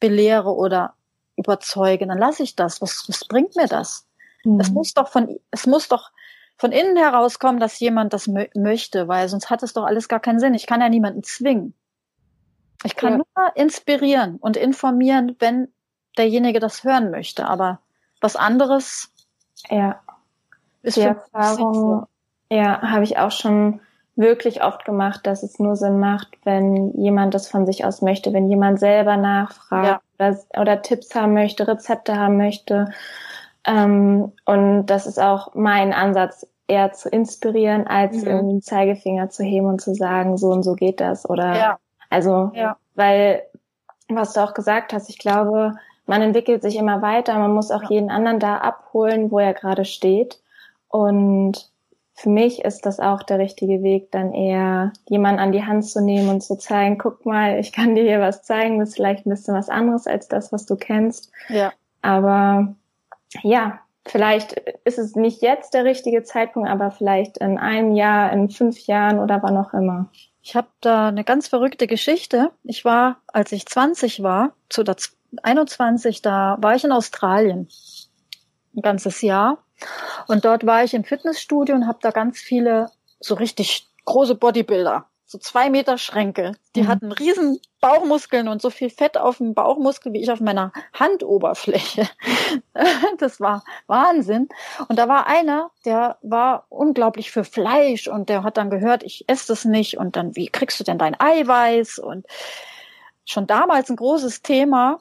belehre 0.00 0.54
oder 0.54 0.94
überzeuge, 1.36 2.06
dann 2.06 2.18
lasse 2.18 2.42
ich 2.42 2.56
das. 2.56 2.80
Was, 2.80 3.04
was 3.08 3.26
bringt 3.26 3.56
mir 3.56 3.66
das? 3.66 4.06
Mhm. 4.44 4.60
Es 4.60 4.70
muss 4.70 4.94
doch 4.94 5.08
von, 5.08 5.38
es 5.50 5.66
muss 5.66 5.88
doch 5.88 6.10
von 6.56 6.72
innen 6.72 6.96
herauskommen, 6.96 7.60
dass 7.60 7.80
jemand 7.80 8.12
das 8.12 8.26
mö 8.28 8.46
möchte, 8.54 9.08
weil 9.08 9.28
sonst 9.28 9.50
hat 9.50 9.62
es 9.62 9.72
doch 9.72 9.84
alles 9.84 10.08
gar 10.08 10.20
keinen 10.20 10.38
Sinn. 10.38 10.54
Ich 10.54 10.66
kann 10.66 10.80
ja 10.80 10.88
niemanden 10.88 11.22
zwingen. 11.24 11.74
Ich 12.84 12.96
kann 12.96 13.12
ja. 13.12 13.16
nur 13.18 13.56
inspirieren 13.56 14.36
und 14.36 14.56
informieren, 14.56 15.36
wenn 15.38 15.68
derjenige 16.16 16.60
das 16.60 16.84
hören 16.84 17.10
möchte. 17.10 17.46
Aber 17.46 17.80
was 18.20 18.36
anderes, 18.36 19.10
ja, 19.68 20.00
ist 20.82 20.96
die 20.96 21.02
Erfahrung, 21.02 22.06
ja, 22.50 22.82
habe 22.82 23.04
ich 23.04 23.18
auch 23.18 23.30
schon 23.30 23.80
wirklich 24.16 24.62
oft 24.62 24.84
gemacht, 24.84 25.26
dass 25.26 25.42
es 25.42 25.58
nur 25.58 25.74
Sinn 25.74 25.98
macht, 25.98 26.28
wenn 26.44 26.92
jemand 26.92 27.34
das 27.34 27.48
von 27.48 27.66
sich 27.66 27.84
aus 27.84 28.00
möchte, 28.00 28.32
wenn 28.32 28.48
jemand 28.48 28.78
selber 28.78 29.16
nachfragt 29.16 30.02
ja. 30.20 30.28
oder, 30.28 30.38
oder 30.60 30.82
Tipps 30.82 31.14
haben 31.14 31.32
möchte, 31.32 31.66
Rezepte 31.66 32.16
haben 32.16 32.36
möchte 32.36 32.92
ähm, 33.66 34.32
und 34.44 34.86
das 34.86 35.06
ist 35.06 35.20
auch 35.20 35.54
mein 35.54 35.92
Ansatz, 35.92 36.46
eher 36.66 36.92
zu 36.92 37.08
inspirieren, 37.08 37.86
als 37.86 38.16
mhm. 38.16 38.28
irgendwie 38.28 38.50
einen 38.52 38.62
Zeigefinger 38.62 39.30
zu 39.30 39.42
heben 39.42 39.66
und 39.66 39.80
zu 39.80 39.94
sagen, 39.94 40.36
so 40.38 40.48
und 40.48 40.62
so 40.62 40.74
geht 40.74 41.00
das. 41.00 41.28
Oder 41.28 41.56
ja. 41.56 41.78
also, 42.10 42.50
ja. 42.54 42.76
weil, 42.94 43.42
was 44.08 44.32
du 44.32 44.40
auch 44.40 44.54
gesagt 44.54 44.92
hast, 44.92 45.10
ich 45.10 45.18
glaube, 45.18 45.74
man 46.06 46.22
entwickelt 46.22 46.62
sich 46.62 46.76
immer 46.76 47.02
weiter, 47.02 47.38
man 47.38 47.52
muss 47.52 47.70
auch 47.70 47.82
ja. 47.84 47.90
jeden 47.90 48.10
anderen 48.10 48.40
da 48.40 48.58
abholen, 48.58 49.30
wo 49.30 49.38
er 49.38 49.54
gerade 49.54 49.84
steht. 49.84 50.40
Und 50.88 51.70
für 52.14 52.28
mich 52.28 52.64
ist 52.64 52.86
das 52.86 53.00
auch 53.00 53.22
der 53.22 53.38
richtige 53.38 53.82
Weg, 53.82 54.12
dann 54.12 54.32
eher 54.32 54.92
jemanden 55.08 55.40
an 55.40 55.52
die 55.52 55.64
Hand 55.64 55.84
zu 55.84 56.00
nehmen 56.00 56.28
und 56.28 56.42
zu 56.42 56.56
zeigen, 56.56 56.96
guck 56.96 57.26
mal, 57.26 57.58
ich 57.58 57.72
kann 57.72 57.94
dir 57.94 58.04
hier 58.04 58.20
was 58.20 58.42
zeigen, 58.42 58.78
das 58.78 58.90
ist 58.90 58.94
vielleicht 58.94 59.26
ein 59.26 59.30
bisschen 59.30 59.54
was 59.54 59.68
anderes 59.68 60.06
als 60.06 60.28
das, 60.28 60.52
was 60.52 60.64
du 60.64 60.76
kennst. 60.76 61.32
Ja. 61.48 61.72
Aber 62.02 62.74
ja, 63.42 63.80
vielleicht 64.06 64.52
ist 64.84 64.98
es 64.98 65.16
nicht 65.16 65.42
jetzt 65.42 65.74
der 65.74 65.84
richtige 65.84 66.22
Zeitpunkt, 66.22 66.68
aber 66.68 66.90
vielleicht 66.90 67.38
in 67.38 67.58
einem 67.58 67.94
Jahr, 67.94 68.32
in 68.32 68.50
fünf 68.50 68.86
Jahren 68.86 69.18
oder 69.18 69.42
wann 69.42 69.56
auch 69.56 69.72
immer. 69.72 70.10
Ich 70.42 70.54
habe 70.54 70.68
da 70.80 71.08
eine 71.08 71.24
ganz 71.24 71.48
verrückte 71.48 71.86
Geschichte. 71.86 72.50
Ich 72.64 72.84
war, 72.84 73.16
als 73.28 73.50
ich 73.52 73.66
20 73.66 74.22
war, 74.22 74.52
zu 74.68 74.82
der 74.82 74.96
21, 75.42 76.22
da 76.22 76.58
war 76.60 76.74
ich 76.74 76.84
in 76.84 76.92
Australien 76.92 77.68
ein 78.76 78.82
ganzes 78.82 79.22
Jahr 79.22 79.64
und 80.26 80.44
dort 80.44 80.66
war 80.66 80.84
ich 80.84 80.94
im 80.94 81.04
Fitnessstudio 81.04 81.74
und 81.74 81.86
habe 81.86 81.98
da 82.02 82.10
ganz 82.10 82.38
viele 82.38 82.90
so 83.20 83.34
richtig 83.34 83.88
große 84.04 84.34
Bodybuilder 84.34 85.06
so 85.26 85.38
zwei 85.38 85.70
Meter 85.70 85.98
Schränke. 85.98 86.52
Die 86.76 86.82
mhm. 86.82 86.88
hatten 86.88 87.12
riesen 87.12 87.58
Bauchmuskeln 87.80 88.48
und 88.48 88.60
so 88.60 88.70
viel 88.70 88.90
Fett 88.90 89.16
auf 89.16 89.38
dem 89.38 89.54
Bauchmuskel 89.54 90.12
wie 90.12 90.22
ich 90.22 90.30
auf 90.30 90.40
meiner 90.40 90.72
Handoberfläche. 90.92 92.08
das 93.18 93.40
war 93.40 93.64
Wahnsinn. 93.86 94.48
Und 94.88 94.98
da 94.98 95.08
war 95.08 95.26
einer, 95.26 95.70
der 95.84 96.18
war 96.22 96.66
unglaublich 96.68 97.30
für 97.30 97.44
Fleisch 97.44 98.08
und 98.08 98.28
der 98.28 98.42
hat 98.42 98.56
dann 98.56 98.70
gehört, 98.70 99.02
ich 99.02 99.24
esse 99.28 99.48
das 99.48 99.64
nicht 99.64 99.98
und 99.98 100.16
dann, 100.16 100.36
wie 100.36 100.48
kriegst 100.48 100.78
du 100.80 100.84
denn 100.84 100.98
dein 100.98 101.18
Eiweiß? 101.18 101.98
Und 101.98 102.26
schon 103.24 103.46
damals 103.46 103.90
ein 103.90 103.96
großes 103.96 104.42
Thema. 104.42 104.98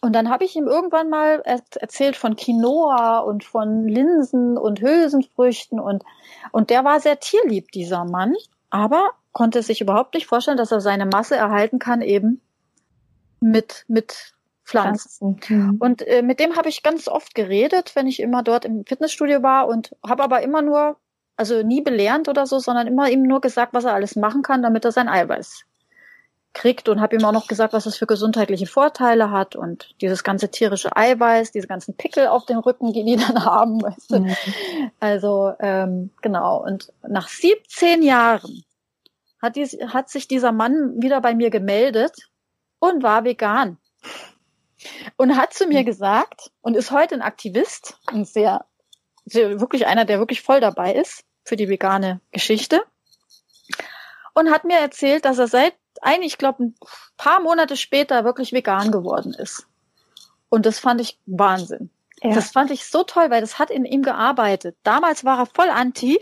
Und 0.00 0.14
dann 0.14 0.30
habe 0.30 0.44
ich 0.44 0.56
ihm 0.56 0.66
irgendwann 0.66 1.10
mal 1.10 1.42
erzählt 1.44 2.16
von 2.16 2.34
Quinoa 2.34 3.18
und 3.20 3.44
von 3.44 3.86
Linsen 3.86 4.58
und 4.58 4.80
Hülsenfrüchten 4.80 5.78
und 5.78 6.02
und 6.50 6.70
der 6.70 6.84
war 6.84 6.98
sehr 6.98 7.20
tierlieb 7.20 7.70
dieser 7.70 8.04
Mann 8.04 8.34
aber 8.72 9.10
konnte 9.32 9.62
sich 9.62 9.82
überhaupt 9.82 10.14
nicht 10.14 10.26
vorstellen, 10.26 10.56
dass 10.56 10.72
er 10.72 10.80
seine 10.80 11.04
Masse 11.04 11.36
erhalten 11.36 11.78
kann 11.78 12.00
eben 12.00 12.40
mit, 13.40 13.84
mit 13.86 14.32
Pflanzen. 14.64 15.40
Mhm. 15.46 15.76
Und 15.78 16.06
äh, 16.06 16.22
mit 16.22 16.40
dem 16.40 16.56
habe 16.56 16.70
ich 16.70 16.82
ganz 16.82 17.06
oft 17.06 17.34
geredet, 17.34 17.94
wenn 17.94 18.06
ich 18.06 18.20
immer 18.20 18.42
dort 18.42 18.64
im 18.64 18.86
Fitnessstudio 18.86 19.42
war 19.42 19.68
und 19.68 19.94
habe 20.06 20.22
aber 20.22 20.42
immer 20.42 20.62
nur, 20.62 20.96
also 21.36 21.62
nie 21.62 21.82
belernt 21.82 22.28
oder 22.28 22.46
so, 22.46 22.58
sondern 22.58 22.86
immer 22.86 23.10
ihm 23.10 23.22
nur 23.22 23.42
gesagt, 23.42 23.74
was 23.74 23.84
er 23.84 23.92
alles 23.92 24.16
machen 24.16 24.42
kann, 24.42 24.62
damit 24.62 24.86
er 24.86 24.92
sein 24.92 25.08
Eiweiß 25.08 25.64
kriegt 26.54 26.88
und 26.88 27.00
habe 27.00 27.16
ihm 27.16 27.24
auch 27.24 27.32
noch 27.32 27.46
gesagt, 27.46 27.72
was 27.72 27.86
es 27.86 27.96
für 27.96 28.06
gesundheitliche 28.06 28.66
Vorteile 28.66 29.30
hat 29.30 29.56
und 29.56 29.94
dieses 30.00 30.22
ganze 30.22 30.50
tierische 30.50 30.94
Eiweiß, 30.94 31.52
diese 31.52 31.66
ganzen 31.66 31.96
Pickel 31.96 32.26
auf 32.26 32.44
dem 32.46 32.58
Rücken, 32.58 32.92
die 32.92 33.04
die 33.04 33.16
dann 33.16 33.44
haben. 33.44 33.82
Weißt 33.82 34.10
du? 34.10 34.20
mhm. 34.20 34.36
Also 35.00 35.54
ähm, 35.60 36.10
genau. 36.20 36.62
Und 36.62 36.92
nach 37.06 37.28
17 37.28 38.02
Jahren 38.02 38.64
hat, 39.40 39.56
dies, 39.56 39.76
hat 39.88 40.08
sich 40.08 40.28
dieser 40.28 40.52
Mann 40.52 41.00
wieder 41.02 41.20
bei 41.20 41.34
mir 41.34 41.50
gemeldet 41.50 42.30
und 42.78 43.02
war 43.02 43.24
vegan. 43.24 43.78
Und 45.16 45.36
hat 45.36 45.54
zu 45.54 45.66
mir 45.66 45.84
gesagt 45.84 46.50
und 46.60 46.76
ist 46.76 46.90
heute 46.90 47.14
ein 47.14 47.22
Aktivist 47.22 47.98
und 48.12 48.26
sehr, 48.26 48.66
sehr 49.24 49.60
wirklich 49.60 49.86
einer, 49.86 50.04
der 50.04 50.18
wirklich 50.18 50.42
voll 50.42 50.60
dabei 50.60 50.94
ist 50.94 51.24
für 51.44 51.56
die 51.56 51.68
vegane 51.68 52.20
Geschichte. 52.32 52.82
Und 54.34 54.50
hat 54.50 54.64
mir 54.64 54.78
erzählt, 54.78 55.24
dass 55.24 55.38
er 55.38 55.46
seit 55.46 55.74
eigentlich, 56.02 56.32
ich 56.32 56.38
glaube, 56.38 56.64
ein 56.64 56.74
paar 57.16 57.40
Monate 57.40 57.76
später 57.76 58.24
wirklich 58.24 58.52
vegan 58.52 58.90
geworden 58.90 59.32
ist. 59.34 59.66
Und 60.48 60.66
das 60.66 60.78
fand 60.78 61.00
ich 61.00 61.18
Wahnsinn. 61.26 61.90
Ja. 62.22 62.34
Das 62.34 62.50
fand 62.50 62.70
ich 62.70 62.86
so 62.86 63.02
toll, 63.04 63.30
weil 63.30 63.40
das 63.40 63.58
hat 63.58 63.70
in 63.70 63.84
ihm 63.84 64.02
gearbeitet. 64.02 64.76
Damals 64.82 65.24
war 65.24 65.38
er 65.38 65.46
voll 65.46 65.70
anti 65.70 66.18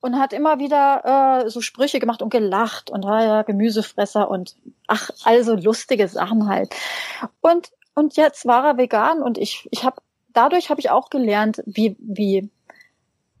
und 0.00 0.18
hat 0.18 0.32
immer 0.32 0.58
wieder 0.58 1.44
äh, 1.44 1.50
so 1.50 1.60
Sprüche 1.60 2.00
gemacht 2.00 2.22
und 2.22 2.30
gelacht 2.30 2.90
und 2.90 3.04
ah 3.04 3.24
ja, 3.24 3.42
Gemüsefresser 3.42 4.28
und 4.28 4.56
ach, 4.88 5.10
also 5.24 5.54
lustige 5.54 6.08
Sachen 6.08 6.48
halt. 6.48 6.74
Und 7.40 7.70
und 7.94 8.16
jetzt 8.16 8.46
war 8.46 8.64
er 8.64 8.78
vegan 8.78 9.22
und 9.22 9.38
ich 9.38 9.68
ich 9.70 9.84
habe 9.84 10.00
dadurch 10.32 10.70
habe 10.70 10.80
ich 10.80 10.90
auch 10.90 11.08
gelernt, 11.10 11.62
wie 11.66 11.96
wie 12.00 12.50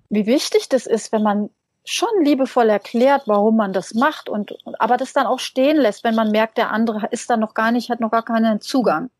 wie 0.08 0.26
wichtig 0.26 0.68
das 0.68 0.86
ist, 0.86 1.10
wenn 1.10 1.22
man 1.22 1.50
schon 1.84 2.10
liebevoll 2.22 2.68
erklärt, 2.68 3.22
warum 3.26 3.56
man 3.56 3.72
das 3.72 3.94
macht 3.94 4.28
und 4.28 4.54
aber 4.78 4.96
das 4.96 5.12
dann 5.12 5.26
auch 5.26 5.40
stehen 5.40 5.76
lässt, 5.76 6.04
wenn 6.04 6.14
man 6.14 6.30
merkt, 6.30 6.58
der 6.58 6.70
andere 6.70 7.08
ist 7.10 7.28
da 7.28 7.36
noch 7.36 7.54
gar 7.54 7.72
nicht, 7.72 7.90
hat 7.90 8.00
noch 8.00 8.10
gar 8.10 8.24
keinen 8.24 8.60
Zugang 8.60 9.10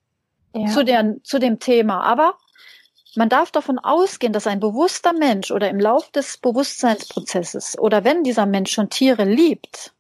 ja. 0.55 0.67
zu 0.69 0.85
der 0.85 1.17
zu 1.23 1.39
dem 1.39 1.59
Thema. 1.59 2.03
Aber 2.03 2.39
man 3.17 3.29
darf 3.29 3.51
davon 3.51 3.79
ausgehen, 3.79 4.33
dass 4.33 4.47
ein 4.47 4.61
bewusster 4.61 5.13
Mensch 5.13 5.51
oder 5.51 5.69
im 5.69 5.81
Lauf 5.81 6.11
des 6.11 6.39
Bewusstseinsprozesses 6.39 7.79
oder 7.79 8.05
wenn 8.05 8.23
dieser 8.23 8.47
Mensch 8.47 8.73
schon 8.73 8.91
Tiere 8.91 9.25
liebt, 9.25 9.93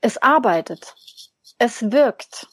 es 0.00 0.18
arbeitet, 0.18 0.94
es 1.58 1.92
wirkt 1.92 2.48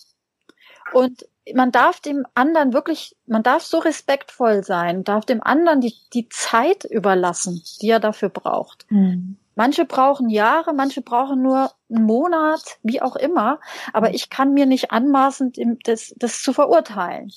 und 0.93 1.25
man 1.55 1.71
darf 1.71 1.99
dem 1.99 2.25
anderen 2.33 2.73
wirklich, 2.73 3.15
man 3.25 3.43
darf 3.43 3.63
so 3.63 3.79
respektvoll 3.79 4.63
sein, 4.63 5.03
darf 5.03 5.25
dem 5.25 5.41
anderen 5.43 5.81
die, 5.81 5.93
die 6.13 6.29
Zeit 6.29 6.83
überlassen, 6.83 7.61
die 7.81 7.89
er 7.89 7.99
dafür 7.99 8.29
braucht. 8.29 8.85
Mhm. 8.89 9.37
Manche 9.55 9.83
brauchen 9.83 10.29
Jahre, 10.29 10.73
manche 10.73 11.01
brauchen 11.01 11.41
nur 11.41 11.71
einen 11.93 12.05
Monat, 12.05 12.77
wie 12.81 13.01
auch 13.01 13.17
immer. 13.17 13.59
Aber 13.91 14.07
hm. 14.07 14.15
ich 14.15 14.29
kann 14.29 14.53
mir 14.53 14.65
nicht 14.65 14.91
anmaßen, 14.91 15.51
das, 15.83 16.15
das 16.17 16.41
zu 16.41 16.53
verurteilen. 16.53 17.29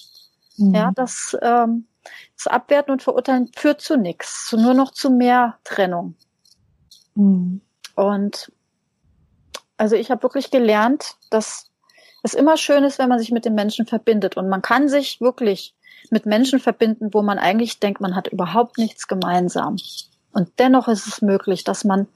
Mhm. 0.56 0.72
Ja, 0.72 0.92
das, 0.94 1.36
ähm, 1.42 1.88
das 2.36 2.46
Abwerten 2.46 2.92
und 2.92 3.02
Verurteilen 3.02 3.50
führt 3.56 3.80
zu 3.80 3.96
nichts, 3.96 4.52
nur 4.52 4.72
noch 4.72 4.92
zu 4.92 5.10
mehr 5.10 5.58
Trennung. 5.64 6.14
Mhm. 7.16 7.60
Und 7.96 8.52
also 9.76 9.96
ich 9.96 10.12
habe 10.12 10.22
wirklich 10.22 10.52
gelernt, 10.52 11.16
dass 11.28 11.71
es 12.22 12.34
immer 12.34 12.56
schön 12.56 12.84
ist, 12.84 12.98
wenn 12.98 13.08
man 13.08 13.18
sich 13.18 13.32
mit 13.32 13.44
den 13.44 13.54
Menschen 13.54 13.86
verbindet. 13.86 14.36
Und 14.36 14.48
man 14.48 14.62
kann 14.62 14.88
sich 14.88 15.20
wirklich 15.20 15.74
mit 16.10 16.26
Menschen 16.26 16.60
verbinden, 16.60 17.12
wo 17.12 17.22
man 17.22 17.38
eigentlich 17.38 17.80
denkt, 17.80 18.00
man 18.00 18.14
hat 18.14 18.28
überhaupt 18.28 18.78
nichts 18.78 19.08
gemeinsam. 19.08 19.76
Und 20.32 20.50
dennoch 20.58 20.88
ist 20.88 21.06
es 21.06 21.22
möglich, 21.22 21.64
dass 21.64 21.84
man 21.84 22.06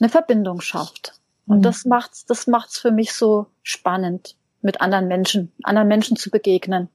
eine 0.00 0.08
Verbindung 0.08 0.60
schafft. 0.60 1.14
Und 1.46 1.58
mhm. 1.58 1.62
das 1.62 1.84
macht's, 1.84 2.26
das 2.26 2.46
macht's 2.46 2.78
für 2.78 2.90
mich 2.90 3.14
so 3.14 3.46
spannend, 3.62 4.36
mit 4.62 4.80
anderen 4.80 5.08
Menschen, 5.08 5.52
anderen 5.62 5.88
Menschen 5.88 6.16
zu 6.16 6.30
begegnen. 6.30 6.88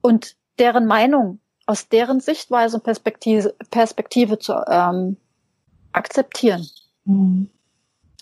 Und 0.00 0.34
deren 0.58 0.86
Meinung, 0.86 1.40
aus 1.66 1.88
deren 1.88 2.20
Sichtweise 2.20 2.76
und 2.78 2.84
Perspektive, 2.84 3.54
Perspektive 3.70 4.38
zu 4.38 4.54
ähm, 4.66 5.16
akzeptieren. 5.92 6.66
Mhm. 7.04 7.50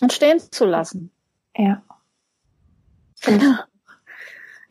Und 0.01 0.13
stehen 0.13 0.39
zu 0.39 0.65
lassen. 0.65 1.11
Ja. 1.55 1.81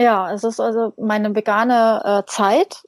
Ja, 0.01 0.33
es 0.33 0.45
ist 0.45 0.61
also 0.61 0.95
meine 0.97 1.35
vegane 1.35 2.01
äh, 2.03 2.23
Zeit 2.27 2.85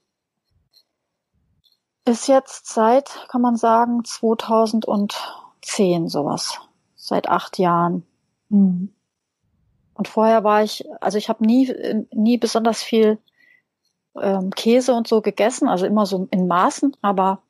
ist 2.06 2.26
jetzt 2.26 2.72
seit, 2.72 3.28
kann 3.28 3.42
man 3.42 3.56
sagen, 3.56 4.02
2010 4.02 6.08
sowas. 6.08 6.58
Seit 6.96 7.28
acht 7.28 7.58
Jahren. 7.58 8.06
Mhm. 8.48 8.94
Und 9.92 10.08
vorher 10.08 10.42
war 10.42 10.62
ich, 10.62 10.86
also 11.02 11.18
ich 11.18 11.28
habe 11.28 11.44
nie, 11.44 11.70
nie 12.12 12.38
besonders 12.38 12.82
viel 12.82 13.18
ähm, 14.18 14.48
Käse 14.50 14.94
und 14.94 15.06
so 15.06 15.20
gegessen, 15.20 15.68
also 15.68 15.84
immer 15.84 16.06
so 16.06 16.28
in 16.30 16.48
Maßen, 16.48 16.96
aber 17.02 17.42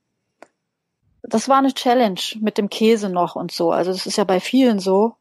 das 1.23 1.49
war 1.49 1.59
eine 1.59 1.73
Challenge 1.73 2.21
mit 2.41 2.59
dem 2.59 2.69
Käse 2.69 3.09
noch 3.09 3.37
und 3.37 3.53
so. 3.53 3.71
Also 3.71 3.93
das 3.93 4.07
ist 4.07 4.17
ja 4.17 4.25
bei 4.25 4.41
vielen 4.41 4.81
so 4.81 5.15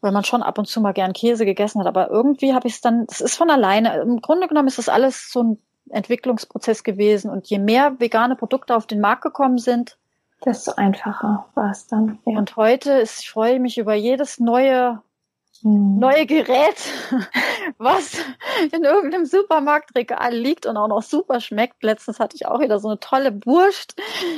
weil 0.00 0.12
man 0.12 0.24
schon 0.24 0.42
ab 0.42 0.58
und 0.58 0.66
zu 0.66 0.80
mal 0.80 0.92
gern 0.92 1.12
Käse 1.12 1.44
gegessen 1.44 1.80
hat. 1.80 1.86
Aber 1.86 2.10
irgendwie 2.10 2.54
habe 2.54 2.68
ich 2.68 2.74
es 2.74 2.80
dann, 2.80 3.06
das 3.06 3.20
ist 3.20 3.36
von 3.36 3.50
alleine. 3.50 4.00
Im 4.00 4.20
Grunde 4.20 4.48
genommen 4.48 4.68
ist 4.68 4.78
das 4.78 4.88
alles 4.88 5.30
so 5.30 5.42
ein 5.42 5.58
Entwicklungsprozess 5.90 6.84
gewesen. 6.84 7.30
Und 7.30 7.48
je 7.48 7.58
mehr 7.58 7.98
vegane 8.00 8.36
Produkte 8.36 8.76
auf 8.76 8.86
den 8.86 9.00
Markt 9.00 9.22
gekommen 9.22 9.58
sind, 9.58 9.98
desto 10.44 10.72
einfacher 10.72 11.46
war 11.54 11.70
es 11.70 11.86
dann. 11.86 12.18
Ja. 12.24 12.38
Und 12.38 12.56
heute 12.56 12.92
ist, 12.92 13.20
ich 13.20 13.30
freue 13.30 13.60
mich 13.60 13.76
über 13.76 13.94
jedes 13.94 14.40
neue 14.40 15.02
hm. 15.62 15.98
neue 15.98 16.26
Gerät, 16.26 16.76
was 17.78 18.14
in 18.72 18.84
irgendeinem 18.84 19.26
Supermarktregal 19.26 20.34
liegt 20.34 20.66
und 20.66 20.76
auch 20.76 20.88
noch 20.88 21.02
super 21.02 21.40
schmeckt. 21.40 21.82
Letztens 21.82 22.18
hatte 22.18 22.36
ich 22.36 22.46
auch 22.46 22.60
wieder 22.60 22.78
so 22.78 22.88
eine 22.88 23.00
tolle 23.00 23.44
Wurst 23.44 23.94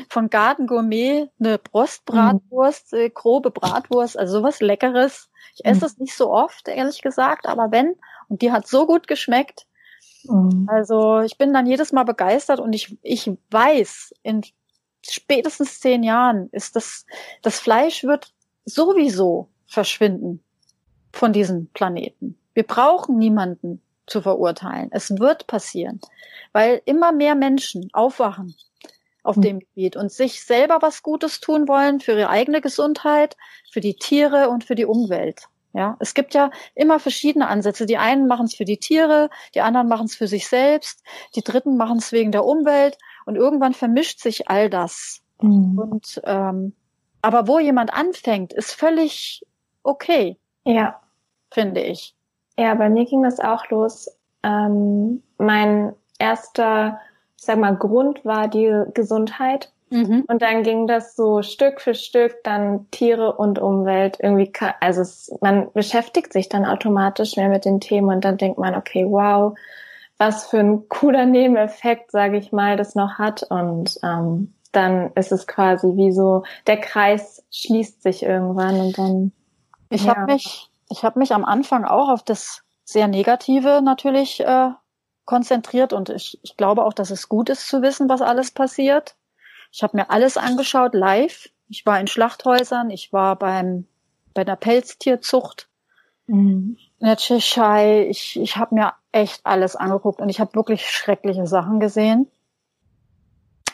von 0.08 0.30
Garten 0.30 0.66
Gourmet, 0.66 1.28
eine 1.38 1.58
Brustbratwurst, 1.58 2.92
mhm. 2.92 3.14
grobe 3.14 3.50
Bratwurst, 3.50 4.18
also 4.18 4.38
sowas 4.38 4.60
Leckeres. 4.60 5.30
Ich 5.54 5.64
esse 5.64 5.80
mhm. 5.80 5.86
es 5.86 5.98
nicht 5.98 6.14
so 6.16 6.30
oft, 6.30 6.66
ehrlich 6.66 7.02
gesagt, 7.02 7.46
aber 7.46 7.70
wenn, 7.70 7.94
und 8.28 8.42
die 8.42 8.50
hat 8.50 8.66
so 8.66 8.86
gut 8.86 9.06
geschmeckt. 9.06 9.66
Mhm. 10.24 10.68
Also 10.68 11.20
ich 11.20 11.38
bin 11.38 11.52
dann 11.52 11.66
jedes 11.66 11.92
Mal 11.92 12.04
begeistert 12.04 12.58
und 12.58 12.72
ich, 12.72 12.98
ich 13.02 13.30
weiß, 13.50 14.14
in 14.22 14.42
spätestens 15.08 15.80
zehn 15.80 16.02
Jahren 16.02 16.48
ist 16.50 16.74
das, 16.74 17.06
das 17.42 17.60
Fleisch 17.60 18.02
wird 18.04 18.32
sowieso 18.64 19.48
verschwinden 19.66 20.42
von 21.12 21.32
diesem 21.32 21.66
Planeten. 21.68 22.36
Wir 22.54 22.64
brauchen 22.64 23.18
niemanden 23.18 23.80
zu 24.06 24.20
verurteilen. 24.20 24.88
Es 24.92 25.10
wird 25.18 25.46
passieren, 25.46 26.00
weil 26.52 26.82
immer 26.84 27.12
mehr 27.12 27.34
Menschen 27.34 27.88
aufwachen 27.92 28.54
auf 29.22 29.36
mhm. 29.36 29.42
dem 29.42 29.58
Gebiet 29.60 29.96
und 29.96 30.10
sich 30.10 30.44
selber 30.44 30.78
was 30.80 31.02
Gutes 31.02 31.40
tun 31.40 31.68
wollen 31.68 32.00
für 32.00 32.12
ihre 32.12 32.28
eigene 32.28 32.60
Gesundheit, 32.60 33.36
für 33.70 33.80
die 33.80 33.94
Tiere 33.94 34.50
und 34.50 34.64
für 34.64 34.74
die 34.74 34.86
Umwelt. 34.86 35.48
Ja, 35.74 35.96
es 36.00 36.12
gibt 36.12 36.34
ja 36.34 36.50
immer 36.74 37.00
verschiedene 37.00 37.48
Ansätze. 37.48 37.86
Die 37.86 37.96
einen 37.96 38.26
machen 38.26 38.44
es 38.44 38.54
für 38.54 38.66
die 38.66 38.76
Tiere, 38.76 39.30
die 39.54 39.62
anderen 39.62 39.88
machen 39.88 40.04
es 40.04 40.14
für 40.14 40.26
sich 40.26 40.46
selbst, 40.46 41.02
die 41.34 41.42
Dritten 41.42 41.78
machen 41.78 41.98
es 41.98 42.12
wegen 42.12 42.30
der 42.30 42.44
Umwelt 42.44 42.98
und 43.24 43.36
irgendwann 43.36 43.72
vermischt 43.72 44.20
sich 44.20 44.48
all 44.48 44.68
das. 44.68 45.22
Mhm. 45.40 45.78
Und 45.78 46.20
ähm, 46.24 46.74
aber 47.22 47.46
wo 47.46 47.58
jemand 47.58 47.94
anfängt, 47.94 48.52
ist 48.52 48.72
völlig 48.72 49.46
okay. 49.82 50.36
Ja, 50.64 51.00
finde 51.52 51.80
ich. 51.80 52.14
Ja, 52.58 52.74
bei 52.74 52.88
mir 52.88 53.04
ging 53.04 53.22
das 53.22 53.40
auch 53.40 53.68
los. 53.70 54.10
Ähm, 54.42 55.22
mein 55.38 55.94
erster 56.18 57.00
ich 57.42 57.46
sag 57.46 57.58
mal, 57.58 57.74
Grund 57.74 58.24
war 58.24 58.46
die 58.46 58.72
Gesundheit. 58.94 59.72
Mhm. 59.90 60.24
Und 60.28 60.42
dann 60.42 60.62
ging 60.62 60.86
das 60.86 61.16
so 61.16 61.42
Stück 61.42 61.80
für 61.80 61.96
Stück, 61.96 62.36
dann 62.44 62.88
Tiere 62.92 63.32
und 63.32 63.58
Umwelt 63.58 64.18
irgendwie, 64.20 64.52
also 64.78 65.00
es, 65.00 65.36
man 65.40 65.66
beschäftigt 65.72 66.32
sich 66.32 66.48
dann 66.48 66.64
automatisch 66.64 67.36
mehr 67.36 67.48
mit 67.48 67.64
den 67.64 67.80
Themen 67.80 68.10
und 68.10 68.24
dann 68.24 68.36
denkt 68.36 68.58
man, 68.58 68.76
okay, 68.76 69.04
wow, 69.08 69.58
was 70.18 70.46
für 70.46 70.60
ein 70.60 70.88
cooler 70.88 71.26
Nebeneffekt, 71.26 72.12
sage 72.12 72.36
ich 72.36 72.52
mal, 72.52 72.76
das 72.76 72.94
noch 72.94 73.18
hat. 73.18 73.42
Und 73.50 73.98
ähm, 74.04 74.54
dann 74.70 75.10
ist 75.16 75.32
es 75.32 75.48
quasi 75.48 75.96
wie 75.96 76.12
so, 76.12 76.44
der 76.68 76.76
Kreis 76.76 77.44
schließt 77.50 78.04
sich 78.04 78.22
irgendwann 78.22 78.80
und 78.80 78.96
dann. 78.96 79.32
Ich 79.90 80.04
ja. 80.04 80.14
habe 80.14 80.32
mich, 80.32 80.70
ich 80.92 81.04
habe 81.04 81.18
mich 81.18 81.32
am 81.32 81.44
Anfang 81.44 81.84
auch 81.84 82.08
auf 82.08 82.22
das 82.22 82.62
sehr 82.84 83.08
Negative 83.08 83.80
natürlich 83.82 84.40
äh, 84.40 84.70
konzentriert 85.24 85.92
und 85.92 86.10
ich, 86.10 86.38
ich 86.42 86.56
glaube 86.56 86.84
auch, 86.84 86.92
dass 86.92 87.10
es 87.10 87.28
gut 87.28 87.48
ist 87.48 87.66
zu 87.66 87.82
wissen, 87.82 88.08
was 88.08 88.20
alles 88.20 88.50
passiert. 88.50 89.16
Ich 89.72 89.82
habe 89.82 89.96
mir 89.96 90.10
alles 90.10 90.36
angeschaut, 90.36 90.94
live. 90.94 91.48
Ich 91.68 91.86
war 91.86 91.98
in 91.98 92.06
Schlachthäusern, 92.06 92.90
ich 92.90 93.12
war 93.12 93.36
beim 93.36 93.86
bei 94.34 94.44
der 94.44 94.56
Pelztierzucht 94.56 95.68
mhm. 96.26 96.76
in 96.98 97.06
der 97.06 97.16
Tschechei. 97.16 98.06
Ich, 98.08 98.38
ich 98.38 98.56
habe 98.56 98.74
mir 98.74 98.92
echt 99.12 99.40
alles 99.44 99.76
angeguckt 99.76 100.20
und 100.20 100.28
ich 100.28 100.40
habe 100.40 100.54
wirklich 100.54 100.90
schreckliche 100.90 101.46
Sachen 101.46 101.80
gesehen. 101.80 102.30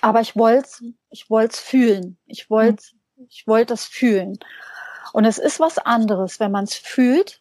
Aber 0.00 0.20
ich 0.20 0.36
wollte 0.36 0.94
ich 1.10 1.28
wollte 1.30 1.54
es 1.54 1.60
fühlen. 1.60 2.16
Ich 2.26 2.48
wollte 2.48 2.84
ich 3.28 3.48
wollte 3.48 3.74
es 3.74 3.84
fühlen. 3.84 4.38
Und 5.12 5.24
es 5.24 5.38
ist 5.38 5.60
was 5.60 5.78
anderes, 5.78 6.40
wenn 6.40 6.52
man 6.52 6.64
es 6.64 6.74
fühlt, 6.74 7.40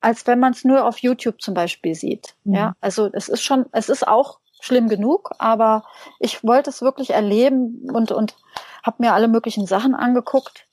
als 0.00 0.26
wenn 0.26 0.38
man 0.38 0.52
es 0.52 0.64
nur 0.64 0.84
auf 0.84 0.98
YouTube 0.98 1.40
zum 1.40 1.54
Beispiel 1.54 1.94
sieht. 1.94 2.34
Mhm. 2.44 2.54
Ja, 2.54 2.72
also 2.80 3.10
es 3.12 3.28
ist 3.28 3.42
schon, 3.42 3.66
es 3.72 3.88
ist 3.88 4.06
auch 4.06 4.38
schlimm 4.60 4.88
genug, 4.88 5.30
aber 5.38 5.84
ich 6.18 6.42
wollte 6.44 6.70
es 6.70 6.82
wirklich 6.82 7.10
erleben 7.10 7.88
und 7.92 8.12
und 8.12 8.36
habe 8.82 8.96
mir 9.02 9.12
alle 9.12 9.28
möglichen 9.28 9.66
Sachen 9.66 9.94
angeguckt 9.94 10.66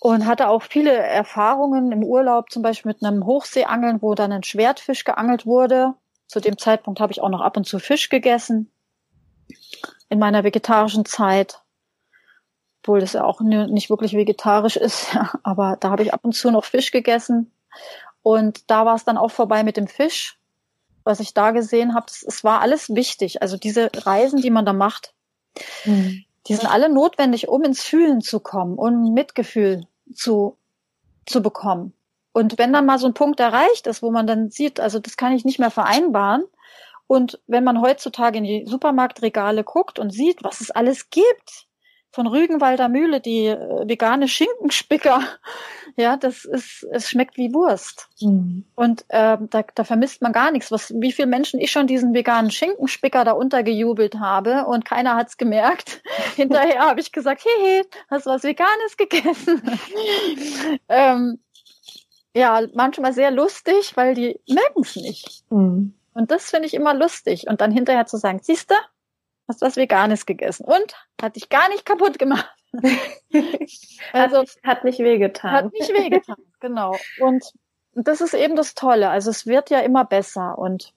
und 0.00 0.26
hatte 0.26 0.48
auch 0.48 0.62
viele 0.62 0.92
Erfahrungen 0.92 1.92
im 1.92 2.02
Urlaub, 2.02 2.50
zum 2.50 2.62
Beispiel 2.62 2.90
mit 2.90 3.04
einem 3.04 3.24
Hochseeangeln, 3.24 4.02
wo 4.02 4.14
dann 4.14 4.32
ein 4.32 4.42
Schwertfisch 4.42 5.04
geangelt 5.04 5.46
wurde. 5.46 5.94
Zu 6.26 6.40
dem 6.40 6.58
Zeitpunkt 6.58 6.98
habe 6.98 7.12
ich 7.12 7.20
auch 7.20 7.28
noch 7.28 7.40
ab 7.40 7.56
und 7.56 7.66
zu 7.66 7.78
Fisch 7.78 8.08
gegessen 8.08 8.72
in 10.08 10.18
meiner 10.18 10.44
vegetarischen 10.44 11.04
Zeit, 11.04 11.61
obwohl 12.82 13.00
das 13.00 13.12
ja 13.12 13.24
auch 13.24 13.40
nicht 13.40 13.90
wirklich 13.90 14.14
vegetarisch 14.14 14.76
ist, 14.76 15.12
ja, 15.14 15.32
aber 15.42 15.76
da 15.78 15.90
habe 15.90 16.02
ich 16.02 16.12
ab 16.12 16.20
und 16.24 16.34
zu 16.34 16.50
noch 16.50 16.64
Fisch 16.64 16.90
gegessen 16.90 17.52
und 18.22 18.70
da 18.70 18.84
war 18.84 18.96
es 18.96 19.04
dann 19.04 19.18
auch 19.18 19.30
vorbei 19.30 19.62
mit 19.64 19.76
dem 19.76 19.86
Fisch. 19.86 20.38
Was 21.04 21.18
ich 21.18 21.34
da 21.34 21.50
gesehen 21.50 21.94
habe, 21.94 22.06
es 22.06 22.44
war 22.44 22.60
alles 22.60 22.94
wichtig. 22.94 23.42
Also 23.42 23.56
diese 23.56 23.90
Reisen, 23.92 24.40
die 24.40 24.50
man 24.50 24.64
da 24.64 24.72
macht, 24.72 25.14
mhm. 25.84 26.24
die 26.46 26.54
sind 26.54 26.70
alle 26.70 26.88
notwendig, 26.88 27.48
um 27.48 27.64
ins 27.64 27.82
Fühlen 27.82 28.20
zu 28.20 28.38
kommen, 28.38 28.78
um 28.78 29.12
Mitgefühl 29.12 29.86
zu, 30.14 30.56
zu 31.26 31.42
bekommen. 31.42 31.92
Und 32.32 32.56
wenn 32.56 32.72
dann 32.72 32.86
mal 32.86 33.00
so 33.00 33.06
ein 33.06 33.14
Punkt 33.14 33.40
erreicht 33.40 33.88
ist, 33.88 34.00
wo 34.00 34.12
man 34.12 34.28
dann 34.28 34.50
sieht, 34.50 34.78
also 34.78 35.00
das 35.00 35.16
kann 35.16 35.32
ich 35.32 35.44
nicht 35.44 35.58
mehr 35.58 35.72
vereinbaren. 35.72 36.44
Und 37.08 37.40
wenn 37.48 37.64
man 37.64 37.80
heutzutage 37.80 38.38
in 38.38 38.44
die 38.44 38.64
Supermarktregale 38.66 39.64
guckt 39.64 39.98
und 39.98 40.10
sieht, 40.10 40.44
was 40.44 40.60
es 40.60 40.70
alles 40.70 41.10
gibt, 41.10 41.66
von 42.12 42.26
Rügenwalder 42.26 42.88
Mühle, 42.88 43.20
die 43.20 43.46
äh, 43.46 43.88
vegane 43.88 44.28
Schinkenspicker. 44.28 45.22
Ja, 45.96 46.16
das 46.16 46.46
ist, 46.46 46.86
es 46.90 47.10
schmeckt 47.10 47.36
wie 47.36 47.52
Wurst. 47.52 48.08
Mhm. 48.22 48.64
Und 48.74 49.04
äh, 49.08 49.36
da, 49.38 49.62
da 49.74 49.84
vermisst 49.84 50.22
man 50.22 50.32
gar 50.32 50.50
nichts. 50.50 50.70
Was, 50.70 50.90
wie 50.96 51.12
viele 51.12 51.28
Menschen 51.28 51.60
ich 51.60 51.70
schon 51.70 51.86
diesen 51.86 52.14
veganen 52.14 52.50
Schinkenspicker 52.50 53.26
da 53.26 53.32
untergejubelt 53.32 54.18
habe 54.18 54.64
und 54.64 54.86
keiner 54.86 55.16
hat's 55.16 55.36
gemerkt. 55.36 56.02
Hinterher 56.36 56.78
habe 56.86 57.00
ich 57.00 57.12
gesagt, 57.12 57.44
hey, 57.44 57.62
hey, 57.62 57.84
hast 58.08 58.24
du 58.24 58.30
was 58.30 58.42
Veganes 58.42 58.96
gegessen? 58.96 59.60
ähm, 60.88 61.40
ja, 62.34 62.62
manchmal 62.72 63.12
sehr 63.12 63.30
lustig, 63.30 63.94
weil 63.94 64.14
die 64.14 64.40
merken's 64.48 64.96
nicht. 64.96 65.44
Mhm. 65.50 65.92
Und 66.14 66.30
das 66.30 66.50
finde 66.50 66.68
ich 66.68 66.74
immer 66.74 66.94
lustig. 66.94 67.48
Und 67.48 67.60
dann 67.60 67.70
hinterher 67.70 68.06
zu 68.06 68.16
sagen, 68.16 68.40
siehste, 68.42 68.76
hast 69.48 69.62
was 69.62 69.76
Veganes 69.76 70.26
gegessen 70.26 70.64
und 70.64 70.94
hat 71.20 71.36
dich 71.36 71.48
gar 71.48 71.68
nicht 71.68 71.84
kaputt 71.84 72.18
gemacht. 72.18 72.48
also 74.12 74.38
hat, 74.38 74.48
hat 74.62 74.84
nicht 74.84 74.98
wehgetan. 74.98 75.52
Hat 75.52 75.72
nicht 75.72 75.92
wehgetan, 75.92 76.36
genau. 76.60 76.96
Und 77.20 77.44
das 77.94 78.20
ist 78.20 78.34
eben 78.34 78.56
das 78.56 78.74
Tolle. 78.74 79.10
Also 79.10 79.30
es 79.30 79.46
wird 79.46 79.70
ja 79.70 79.80
immer 79.80 80.04
besser 80.04 80.58
und 80.58 80.94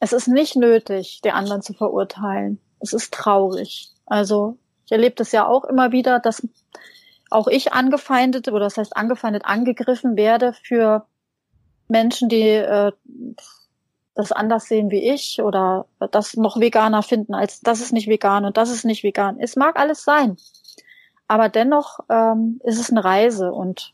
es 0.00 0.12
ist 0.12 0.28
nicht 0.28 0.56
nötig, 0.56 1.20
die 1.24 1.30
anderen 1.30 1.62
zu 1.62 1.72
verurteilen. 1.72 2.60
Es 2.80 2.92
ist 2.92 3.12
traurig. 3.12 3.90
Also 4.06 4.58
ich 4.86 4.92
erlebe 4.92 5.14
das 5.14 5.32
ja 5.32 5.46
auch 5.46 5.64
immer 5.64 5.92
wieder, 5.92 6.20
dass 6.20 6.46
auch 7.30 7.46
ich 7.46 7.72
angefeindet 7.72 8.48
oder 8.48 8.60
das 8.60 8.76
heißt 8.76 8.96
angefeindet 8.96 9.44
angegriffen 9.44 10.16
werde 10.16 10.52
für 10.52 11.06
Menschen, 11.88 12.28
die 12.28 12.48
äh, 12.48 12.92
das 14.14 14.32
anders 14.32 14.66
sehen 14.66 14.90
wie 14.90 15.08
ich 15.10 15.40
oder 15.40 15.86
das 16.10 16.36
noch 16.36 16.58
veganer 16.58 17.02
finden 17.02 17.34
als 17.34 17.60
das 17.60 17.80
ist 17.80 17.92
nicht 17.92 18.08
vegan 18.08 18.44
und 18.44 18.56
das 18.56 18.70
ist 18.70 18.84
nicht 18.84 19.02
vegan. 19.02 19.38
Es 19.38 19.56
mag 19.56 19.78
alles 19.78 20.04
sein. 20.04 20.36
Aber 21.28 21.48
dennoch 21.48 22.00
ähm, 22.08 22.60
ist 22.64 22.80
es 22.80 22.90
eine 22.90 23.04
Reise 23.04 23.52
und 23.52 23.92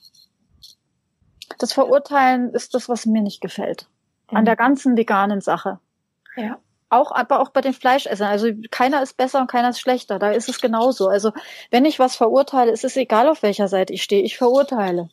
das 1.59 1.73
Verurteilen 1.73 2.51
ist 2.55 2.75
das, 2.75 2.89
was 2.89 3.07
mir 3.07 3.23
nicht 3.23 3.41
gefällt. 3.41 3.89
Mhm. 4.31 4.39
An 4.39 4.45
der 4.47 4.57
ganzen 4.57 4.97
veganen 4.97 5.41
Sache. 5.41 5.79
Ja. 6.37 6.59
Auch, 6.89 7.11
aber 7.13 7.41
auch 7.41 7.51
bei 7.51 7.61
den 7.61 7.73
Fleischessern. 7.73 8.29
Also 8.29 8.49
keiner 8.71 9.03
ist 9.03 9.17
besser 9.17 9.41
und 9.41 9.51
keiner 9.51 9.71
ist 9.71 9.81
schlechter. 9.81 10.19
Da 10.19 10.31
ist 10.31 10.49
es 10.49 10.61
genauso. 10.61 11.09
Also 11.09 11.33
wenn 11.71 11.85
ich 11.85 11.99
was 11.99 12.17
verurteile, 12.17 12.71
ist 12.71 12.85
es 12.85 12.97
egal, 12.97 13.29
auf 13.29 13.43
welcher 13.43 13.69
Seite 13.69 13.93
ich 13.93 14.03
stehe. 14.03 14.23
Ich 14.23 14.39
verurteile. 14.39 15.09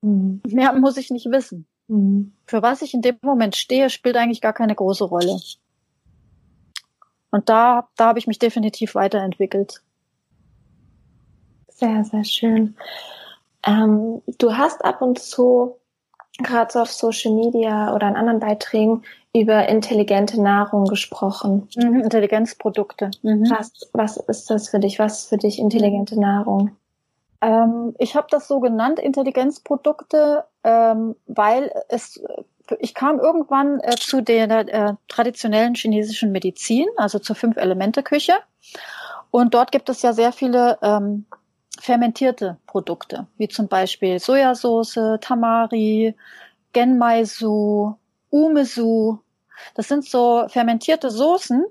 Mhm. 0.00 0.42
Mehr 0.46 0.72
muss 0.72 0.96
ich 0.96 1.10
nicht 1.10 1.26
wissen. 1.26 1.66
Mhm. 1.92 2.32
Für 2.46 2.62
was 2.62 2.80
ich 2.80 2.94
in 2.94 3.02
dem 3.02 3.18
Moment 3.20 3.54
stehe, 3.54 3.90
spielt 3.90 4.16
eigentlich 4.16 4.40
gar 4.40 4.54
keine 4.54 4.74
große 4.74 5.04
Rolle. 5.04 5.38
Und 7.30 7.48
da, 7.48 7.88
da 7.96 8.06
habe 8.06 8.18
ich 8.18 8.26
mich 8.26 8.38
definitiv 8.38 8.94
weiterentwickelt. 8.94 9.82
Sehr, 11.68 12.04
sehr 12.04 12.24
schön. 12.24 12.76
Ähm, 13.66 14.22
du 14.38 14.56
hast 14.56 14.84
ab 14.84 15.02
und 15.02 15.18
zu, 15.18 15.76
gerade 16.38 16.72
so 16.72 16.80
auf 16.80 16.92
Social 16.92 17.34
Media 17.34 17.94
oder 17.94 18.08
in 18.08 18.16
anderen 18.16 18.40
Beiträgen, 18.40 19.02
über 19.34 19.68
intelligente 19.68 20.40
Nahrung 20.40 20.84
gesprochen. 20.86 21.68
Mhm, 21.76 22.00
Intelligenzprodukte. 22.00 23.10
Mhm. 23.22 23.50
Was, 23.50 23.90
was 23.92 24.16
ist 24.16 24.50
das 24.50 24.68
für 24.68 24.78
dich? 24.78 24.98
Was 24.98 25.20
ist 25.20 25.28
für 25.28 25.38
dich 25.38 25.58
intelligente 25.58 26.18
Nahrung? 26.18 26.76
Ähm, 27.42 27.94
ich 27.98 28.16
habe 28.16 28.28
das 28.30 28.48
so 28.48 28.60
genannt, 28.60 28.98
Intelligenzprodukte, 28.98 30.44
ähm, 30.64 31.16
weil 31.26 31.72
es 31.88 32.22
ich 32.78 32.94
kam 32.94 33.18
irgendwann 33.18 33.80
äh, 33.80 33.96
zu 33.96 34.22
der 34.22 34.48
äh, 34.50 34.94
traditionellen 35.08 35.74
chinesischen 35.74 36.32
Medizin, 36.32 36.86
also 36.96 37.18
zur 37.18 37.36
Fünf-Elemente-Küche. 37.36 38.34
Und 39.30 39.54
dort 39.54 39.72
gibt 39.72 39.88
es 39.88 40.00
ja 40.02 40.12
sehr 40.12 40.32
viele 40.32 40.78
ähm, 40.80 41.26
fermentierte 41.80 42.58
Produkte, 42.66 43.26
wie 43.36 43.48
zum 43.48 43.68
Beispiel 43.68 44.20
Sojasauce, 44.20 45.18
Tamari, 45.20 46.14
Genmaisu, 46.72 47.94
Umesu. 48.30 49.18
Das 49.74 49.88
sind 49.88 50.04
so 50.04 50.46
fermentierte 50.48 51.10
Soßen, 51.10 51.64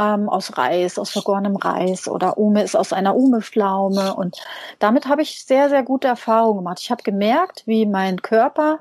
ähm, 0.00 0.28
aus 0.28 0.56
Reis, 0.56 0.98
aus 0.98 1.10
vergorenem 1.10 1.56
Reis 1.56 2.08
oder 2.08 2.38
Ume 2.38 2.62
ist 2.62 2.74
aus 2.74 2.92
einer 2.92 3.14
Umepflaume. 3.14 4.14
Und 4.14 4.38
damit 4.78 5.06
habe 5.06 5.22
ich 5.22 5.44
sehr, 5.44 5.68
sehr 5.68 5.82
gute 5.82 6.08
Erfahrungen 6.08 6.58
gemacht. 6.58 6.78
Ich 6.80 6.90
habe 6.90 7.02
gemerkt, 7.02 7.64
wie 7.66 7.84
mein 7.84 8.22
Körper 8.22 8.80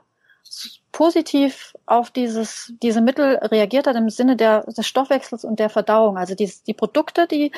positiv 0.91 1.75
auf 1.85 2.09
dieses, 2.09 2.73
diese 2.81 3.01
Mittel 3.01 3.35
reagiert 3.35 3.85
hat 3.85 3.95
im 3.95 4.09
Sinne 4.09 4.35
der, 4.35 4.63
des 4.63 4.87
Stoffwechsels 4.87 5.43
und 5.43 5.59
der 5.59 5.69
Verdauung. 5.69 6.17
Also 6.17 6.33
die, 6.35 6.51
die 6.65 6.73
Produkte, 6.73 7.27
die, 7.27 7.51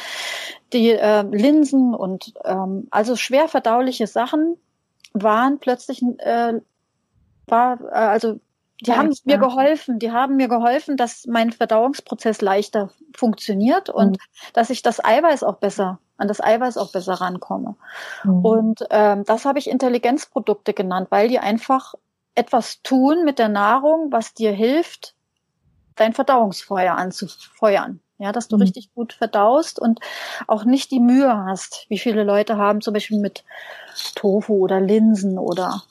die 0.73 0.89
äh, 0.91 1.21
Linsen 1.21 1.93
und 1.93 2.33
ähm, 2.43 2.87
also 2.91 3.15
schwer 3.15 3.47
verdauliche 3.47 4.07
Sachen 4.07 4.57
waren 5.13 5.59
plötzlich 5.59 6.01
äh, 6.01 6.53
war 7.47 7.81
äh, 7.81 7.93
also 7.93 8.39
die 8.81 8.93
haben 8.93 9.13
mir 9.25 9.37
geholfen, 9.37 9.99
die 9.99 10.11
haben 10.11 10.37
mir 10.37 10.47
geholfen, 10.47 10.97
dass 10.97 11.25
mein 11.27 11.51
Verdauungsprozess 11.51 12.41
leichter 12.41 12.89
funktioniert 13.15 13.89
und 13.89 14.11
mhm. 14.11 14.51
dass 14.53 14.69
ich 14.69 14.81
das 14.81 15.03
Eiweiß 15.03 15.43
auch 15.43 15.57
besser, 15.57 15.99
an 16.17 16.27
das 16.27 16.41
Eiweiß 16.41 16.77
auch 16.77 16.91
besser 16.91 17.13
rankomme. 17.13 17.75
Mhm. 18.23 18.45
Und 18.45 18.85
ähm, 18.89 19.23
das 19.25 19.45
habe 19.45 19.59
ich 19.59 19.69
Intelligenzprodukte 19.69 20.73
genannt, 20.73 21.07
weil 21.11 21.27
die 21.27 21.39
einfach 21.39 21.93
etwas 22.33 22.81
tun 22.81 23.23
mit 23.23 23.39
der 23.39 23.49
Nahrung, 23.49 24.11
was 24.11 24.33
dir 24.33 24.51
hilft, 24.51 25.13
dein 25.95 26.13
Verdauungsfeuer 26.13 26.95
anzufeuern. 26.95 27.99
Ja, 28.17 28.31
dass 28.31 28.47
du 28.47 28.55
mhm. 28.55 28.63
richtig 28.63 28.93
gut 28.93 29.13
verdaust 29.13 29.79
und 29.79 29.99
auch 30.47 30.63
nicht 30.63 30.91
die 30.91 30.99
Mühe 30.99 31.43
hast, 31.45 31.87
wie 31.89 31.97
viele 31.97 32.23
Leute 32.23 32.55
haben 32.55 32.81
zum 32.81 32.93
Beispiel 32.93 33.19
mit 33.19 33.43
Tofu 34.13 34.53
oder 34.59 34.79
Linsen 34.79 35.39
oder 35.39 35.81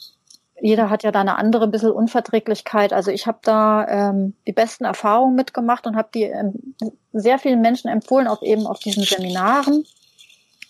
jeder 0.61 0.91
hat 0.91 1.03
ja 1.03 1.13
da 1.13 1.21
eine 1.21 1.37
andere 1.37 1.69
bisschen 1.69 1.91
Unverträglichkeit. 1.91 2.93
Also 2.93 3.11
ich 3.11 3.27
habe 3.27 3.39
da 3.43 3.87
ähm, 3.89 4.35
die 4.47 4.53
besten 4.53 4.85
Erfahrungen 4.85 5.35
mitgemacht 5.35 5.87
und 5.87 5.97
habe 5.97 6.09
die 6.15 6.25
ähm, 6.25 6.75
sehr 7.13 7.39
vielen 7.39 7.61
Menschen 7.61 7.89
empfohlen, 7.89 8.29
auch 8.29 8.43
eben 8.43 8.67
auf 8.67 8.79
diesen 8.79 9.05
Seminaren. 9.05 9.85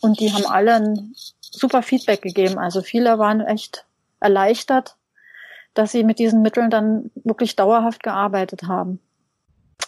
Und 0.01 0.21
die 0.21 0.33
haben 0.33 0.47
alle 0.47 0.75
ein 0.75 1.15
super 1.41 1.83
Feedback 1.83 2.23
gegeben. 2.23 2.59
Also 2.59 2.83
viele 2.83 3.19
waren 3.19 3.41
echt 3.41 3.87
erleichtert, 4.21 4.97
dass 5.75 5.93
sie 5.93 6.05
mit 6.05 6.19
diesen 6.19 6.43
Mitteln 6.43 6.71
dann 6.71 7.11
wirklich 7.15 7.57
dauerhaft 7.57 8.03
gearbeitet 8.03 8.65
haben. 8.65 9.01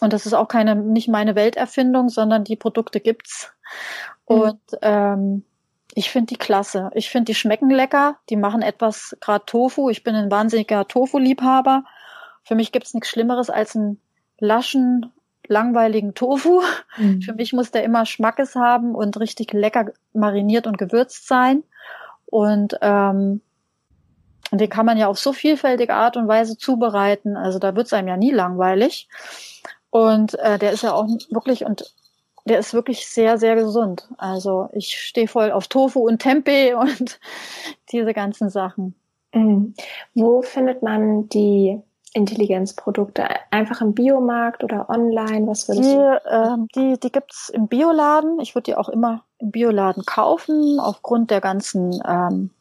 Und 0.01 0.13
das 0.13 0.25
ist 0.25 0.33
auch 0.33 0.47
keine, 0.47 0.75
nicht 0.75 1.07
meine 1.07 1.35
Welterfindung, 1.35 2.09
sondern 2.09 2.43
die 2.43 2.55
Produkte 2.55 2.99
gibt's. 2.99 3.53
Mhm. 4.27 4.35
Und 4.35 4.61
ähm, 4.81 5.43
ich 5.95 6.09
finde 6.09 6.27
die 6.27 6.37
klasse. 6.37 6.89
Ich 6.93 7.09
finde, 7.09 7.25
die 7.25 7.35
schmecken 7.35 7.69
lecker. 7.69 8.17
Die 8.29 8.35
machen 8.35 8.61
etwas, 8.61 9.15
gerade 9.19 9.45
Tofu. 9.45 9.89
Ich 9.89 10.03
bin 10.03 10.15
ein 10.15 10.31
wahnsinniger 10.31 10.87
Tofu-Liebhaber. 10.87 11.83
Für 12.43 12.55
mich 12.55 12.71
gibt's 12.71 12.93
nichts 12.93 13.09
Schlimmeres 13.09 13.49
als 13.49 13.75
einen 13.75 13.99
laschen, 14.39 15.11
langweiligen 15.47 16.13
Tofu. 16.13 16.61
Mhm. 16.97 17.21
Für 17.21 17.33
mich 17.33 17.53
muss 17.53 17.71
der 17.71 17.83
immer 17.83 18.05
Schmackes 18.05 18.55
haben 18.55 18.95
und 18.95 19.19
richtig 19.19 19.53
lecker 19.53 19.91
mariniert 20.13 20.67
und 20.67 20.77
gewürzt 20.77 21.27
sein. 21.27 21.63
Und 22.25 22.77
ähm, 22.81 23.41
den 24.51 24.69
kann 24.69 24.85
man 24.85 24.97
ja 24.97 25.07
auf 25.07 25.19
so 25.19 25.33
vielfältige 25.33 25.93
Art 25.93 26.17
und 26.17 26.27
Weise 26.27 26.57
zubereiten. 26.57 27.37
Also 27.37 27.59
da 27.59 27.75
wird's 27.75 27.93
einem 27.93 28.07
ja 28.07 28.17
nie 28.17 28.31
langweilig. 28.31 29.07
Und 29.89 30.37
äh, 30.39 30.57
der 30.57 30.71
ist 30.71 30.83
ja 30.83 30.93
auch 30.93 31.07
wirklich 31.29 31.65
und 31.65 31.93
der 32.45 32.59
ist 32.59 32.73
wirklich 32.73 33.07
sehr, 33.07 33.37
sehr 33.37 33.55
gesund. 33.55 34.07
Also 34.17 34.69
ich 34.73 34.99
stehe 34.99 35.27
voll 35.27 35.51
auf 35.51 35.67
Tofu 35.67 36.07
und 36.07 36.21
Tempeh 36.21 36.73
und 36.79 37.19
diese 37.91 38.13
ganzen 38.13 38.49
Sachen. 38.49 38.95
Mhm. 39.33 39.73
Wo 40.13 40.41
findet 40.41 40.83
man 40.83 41.29
die 41.29 41.79
Intelligenzprodukte? 42.13 43.25
Einfach 43.49 43.81
im 43.81 43.93
Biomarkt 43.93 44.63
oder 44.63 44.89
online? 44.89 45.47
Was 45.47 45.67
würdest 45.67 45.89
die, 45.89 45.95
du? 45.95 46.21
Äh, 46.25 46.57
die, 46.75 46.99
die 46.99 47.11
gibt's 47.11 47.49
im 47.49 47.67
Bioladen. 47.67 48.39
Ich 48.39 48.53
würde 48.53 48.65
die 48.65 48.75
auch 48.75 48.89
immer 48.89 49.23
im 49.39 49.51
Bioladen 49.51 50.05
kaufen, 50.05 50.79
aufgrund 50.79 51.31
der 51.31 51.41
ganzen, 51.41 51.99
ähm, 52.07 52.51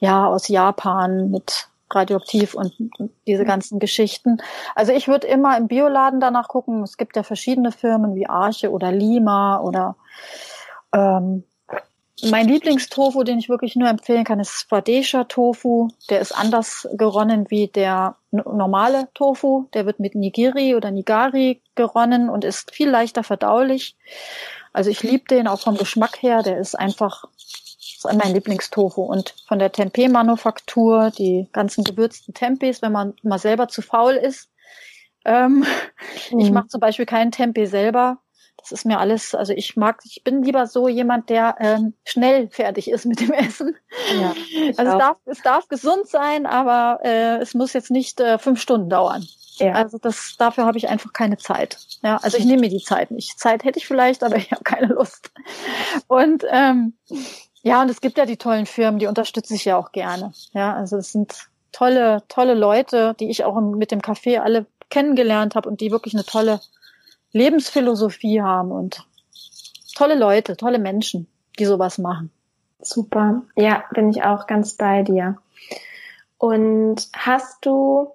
ja, 0.00 0.26
aus 0.26 0.48
Japan 0.48 1.30
mit 1.30 1.68
radioaktiv 1.90 2.54
und 2.54 2.72
diese 3.26 3.42
mhm. 3.42 3.46
ganzen 3.46 3.78
Geschichten. 3.78 4.38
Also 4.74 4.92
ich 4.92 5.08
würde 5.08 5.26
immer 5.26 5.56
im 5.56 5.68
Bioladen 5.68 6.20
danach 6.20 6.48
gucken. 6.48 6.82
Es 6.82 6.96
gibt 6.96 7.16
ja 7.16 7.22
verschiedene 7.22 7.72
Firmen 7.72 8.14
wie 8.14 8.28
Arche 8.28 8.70
oder 8.70 8.92
Lima 8.92 9.60
oder 9.60 9.96
ähm, 10.92 11.44
mein 12.22 12.48
Lieblingstofu, 12.48 13.24
den 13.24 13.38
ich 13.38 13.50
wirklich 13.50 13.76
nur 13.76 13.90
empfehlen 13.90 14.24
kann, 14.24 14.40
ist 14.40 14.58
Swadesha 14.60 15.24
Tofu. 15.24 15.88
Der 16.08 16.20
ist 16.20 16.32
anders 16.32 16.88
geronnen 16.94 17.46
wie 17.50 17.68
der 17.68 18.16
normale 18.30 19.08
Tofu. 19.12 19.68
Der 19.74 19.84
wird 19.84 20.00
mit 20.00 20.14
Nigiri 20.14 20.74
oder 20.74 20.90
Nigari 20.90 21.60
geronnen 21.74 22.30
und 22.30 22.44
ist 22.44 22.70
viel 22.74 22.88
leichter 22.88 23.22
verdaulich. 23.22 23.96
Also 24.72 24.88
ich 24.88 25.02
liebe 25.02 25.24
den 25.28 25.46
auch 25.46 25.60
vom 25.60 25.76
Geschmack 25.76 26.22
her. 26.22 26.42
Der 26.42 26.58
ist 26.58 26.74
einfach 26.74 27.24
ist 27.96 28.04
mein 28.04 28.34
Lieblingstofu. 28.34 29.02
Und 29.02 29.34
von 29.46 29.58
der 29.58 29.72
Tempeh-Manufaktur, 29.72 31.10
die 31.10 31.48
ganzen 31.52 31.84
gewürzten 31.84 32.34
Tempes, 32.34 32.82
wenn 32.82 32.92
man 32.92 33.14
mal 33.22 33.38
selber 33.38 33.68
zu 33.68 33.82
faul 33.82 34.14
ist. 34.14 34.48
Ähm, 35.24 35.64
mhm. 36.30 36.40
Ich 36.40 36.50
mache 36.50 36.68
zum 36.68 36.80
Beispiel 36.80 37.06
keinen 37.06 37.32
Tempeh 37.32 37.66
selber, 37.66 38.18
das 38.68 38.80
ist 38.80 38.84
mir 38.84 38.98
alles, 38.98 39.32
also 39.34 39.52
ich 39.52 39.76
mag, 39.76 40.00
ich 40.04 40.24
bin 40.24 40.42
lieber 40.42 40.66
so 40.66 40.88
jemand, 40.88 41.30
der 41.30 41.54
ähm, 41.60 41.94
schnell 42.04 42.48
fertig 42.48 42.90
ist 42.90 43.04
mit 43.04 43.20
dem 43.20 43.32
Essen. 43.32 43.76
Ja, 44.18 44.34
also 44.76 44.92
es 44.92 44.98
darf, 44.98 45.16
es 45.24 45.42
darf 45.42 45.68
gesund 45.68 46.08
sein, 46.08 46.46
aber 46.46 46.98
äh, 47.04 47.36
es 47.38 47.54
muss 47.54 47.74
jetzt 47.74 47.92
nicht 47.92 48.18
äh, 48.18 48.38
fünf 48.38 48.60
Stunden 48.60 48.88
dauern. 48.88 49.24
Ja. 49.58 49.72
Also 49.72 49.98
das, 49.98 50.34
dafür 50.36 50.66
habe 50.66 50.78
ich 50.78 50.88
einfach 50.88 51.12
keine 51.12 51.38
Zeit. 51.38 51.78
Ja, 52.02 52.16
also 52.16 52.36
ich 52.36 52.44
nehme 52.44 52.62
mir 52.62 52.68
die 52.68 52.82
Zeit 52.82 53.12
nicht. 53.12 53.38
Zeit 53.38 53.62
hätte 53.62 53.78
ich 53.78 53.86
vielleicht, 53.86 54.24
aber 54.24 54.36
ich 54.36 54.50
habe 54.50 54.64
keine 54.64 54.88
Lust. 54.88 55.30
Und 56.08 56.44
ähm, 56.50 56.94
ja, 57.66 57.82
und 57.82 57.90
es 57.90 58.00
gibt 58.00 58.16
ja 58.16 58.26
die 58.26 58.36
tollen 58.36 58.64
Firmen, 58.64 59.00
die 59.00 59.08
unterstütze 59.08 59.52
ich 59.56 59.64
ja 59.64 59.76
auch 59.76 59.90
gerne. 59.90 60.32
Ja, 60.52 60.76
also 60.76 60.98
es 60.98 61.10
sind 61.10 61.48
tolle, 61.72 62.22
tolle 62.28 62.54
Leute, 62.54 63.16
die 63.18 63.28
ich 63.28 63.42
auch 63.42 63.60
mit 63.60 63.90
dem 63.90 64.00
Café 64.00 64.38
alle 64.38 64.66
kennengelernt 64.88 65.56
habe 65.56 65.68
und 65.68 65.80
die 65.80 65.90
wirklich 65.90 66.14
eine 66.14 66.24
tolle 66.24 66.60
Lebensphilosophie 67.32 68.40
haben 68.40 68.70
und 68.70 69.04
tolle 69.96 70.14
Leute, 70.14 70.56
tolle 70.56 70.78
Menschen, 70.78 71.26
die 71.58 71.64
sowas 71.64 71.98
machen. 71.98 72.30
Super. 72.78 73.42
Ja, 73.56 73.82
bin 73.90 74.10
ich 74.10 74.22
auch 74.22 74.46
ganz 74.46 74.74
bei 74.74 75.02
dir. 75.02 75.38
Und 76.38 77.08
hast 77.16 77.66
du, 77.66 78.12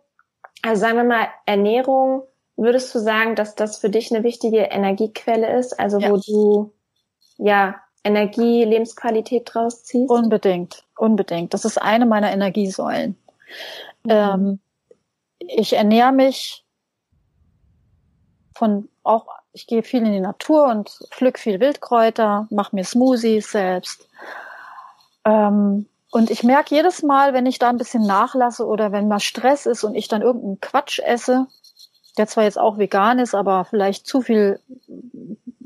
also 0.62 0.80
sagen 0.80 0.96
wir 0.96 1.04
mal, 1.04 1.28
Ernährung, 1.46 2.24
würdest 2.56 2.96
du 2.96 3.00
sagen, 3.00 3.36
dass 3.36 3.56
das 3.56 3.80
für 3.80 3.90
dich 3.90 4.16
eine 4.16 4.24
wichtige 4.24 4.60
Energiequelle 4.60 5.58
ist? 5.60 5.78
Also 5.78 6.00
ja. 6.00 6.10
wo 6.10 6.16
du 6.16 6.72
ja 7.38 7.76
Energie, 8.04 8.64
Lebensqualität 8.64 9.50
draus 9.54 9.84
ziehst? 9.84 10.10
Unbedingt, 10.10 10.84
unbedingt. 10.98 11.54
Das 11.54 11.66
ist 11.66 11.82
eine 11.82 12.06
meiner 12.06 12.32
Energiesäulen. 12.32 13.18
Mhm. 14.04 14.10
Ähm, 14.10 14.60
ich 15.40 15.74
ernähre 15.74 16.12
mich 16.12 16.66
von 18.56 18.90
auch, 19.04 19.28
ich 19.54 19.68
gehe 19.68 19.84
viel 19.84 20.06
in 20.06 20.12
die 20.12 20.20
Natur 20.20 20.68
und 20.68 20.90
pflück 21.10 21.40
viel 21.40 21.60
Wildkräuter, 21.60 22.48
mache 22.52 22.76
mir 22.76 22.84
Smoothies 22.84 23.52
selbst. 23.52 24.08
Ähm, 25.26 25.88
und 26.12 26.30
ich 26.30 26.44
merke 26.44 26.76
jedes 26.76 27.04
Mal, 27.04 27.34
wenn 27.34 27.46
ich 27.46 27.58
da 27.58 27.70
ein 27.70 27.78
bisschen 27.78 28.06
nachlasse 28.06 28.66
oder 28.66 28.92
wenn 28.92 29.08
mal 29.08 29.20
Stress 29.20 29.66
ist 29.66 29.84
und 29.84 29.96
ich 29.96 30.08
dann 30.08 30.22
irgendeinen 30.22 30.60
Quatsch 30.60 31.00
esse, 31.00 31.48
der 32.18 32.28
zwar 32.28 32.44
jetzt 32.44 32.60
auch 32.60 32.78
vegan 32.78 33.20
ist, 33.20 33.34
aber 33.34 33.66
vielleicht 33.66 34.06
zu 34.06 34.22
viel 34.22 34.60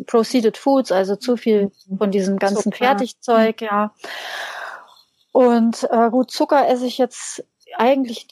Proceeded 0.06 0.58
Foods, 0.58 0.92
also 0.92 1.16
zu 1.16 1.38
viel 1.38 1.72
von 1.98 2.12
diesem 2.12 2.38
ganzen 2.38 2.72
Zucker. 2.72 2.78
Fertigzeug, 2.78 3.62
ja. 3.62 3.94
Und 5.32 5.88
äh, 5.92 6.10
gut, 6.10 6.32
Zucker 6.32 6.68
esse 6.70 6.86
ich 6.86 6.98
jetzt 6.98 7.44
eigentlich 7.78 8.28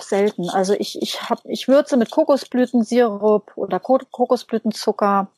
selten. 0.00 0.48
Also 0.50 0.74
ich, 0.74 1.00
ich, 1.00 1.22
hab, 1.28 1.40
ich 1.44 1.68
würze 1.68 1.96
mit 1.96 2.10
Kokosblütensirup 2.10 3.52
oder 3.56 3.78
Kokosblütenzucker. 3.78 5.28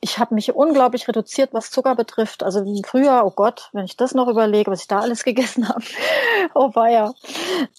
Ich 0.00 0.18
habe 0.18 0.34
mich 0.34 0.54
unglaublich 0.54 1.08
reduziert, 1.08 1.54
was 1.54 1.70
Zucker 1.70 1.94
betrifft. 1.94 2.42
Also 2.42 2.64
früher, 2.84 3.22
oh 3.24 3.30
Gott, 3.30 3.70
wenn 3.72 3.84
ich 3.84 3.96
das 3.96 4.14
noch 4.14 4.28
überlege, 4.28 4.70
was 4.70 4.82
ich 4.82 4.88
da 4.88 5.00
alles 5.00 5.24
gegessen 5.24 5.68
habe. 5.68 5.84
oh 6.54 6.70
weia. 6.74 7.12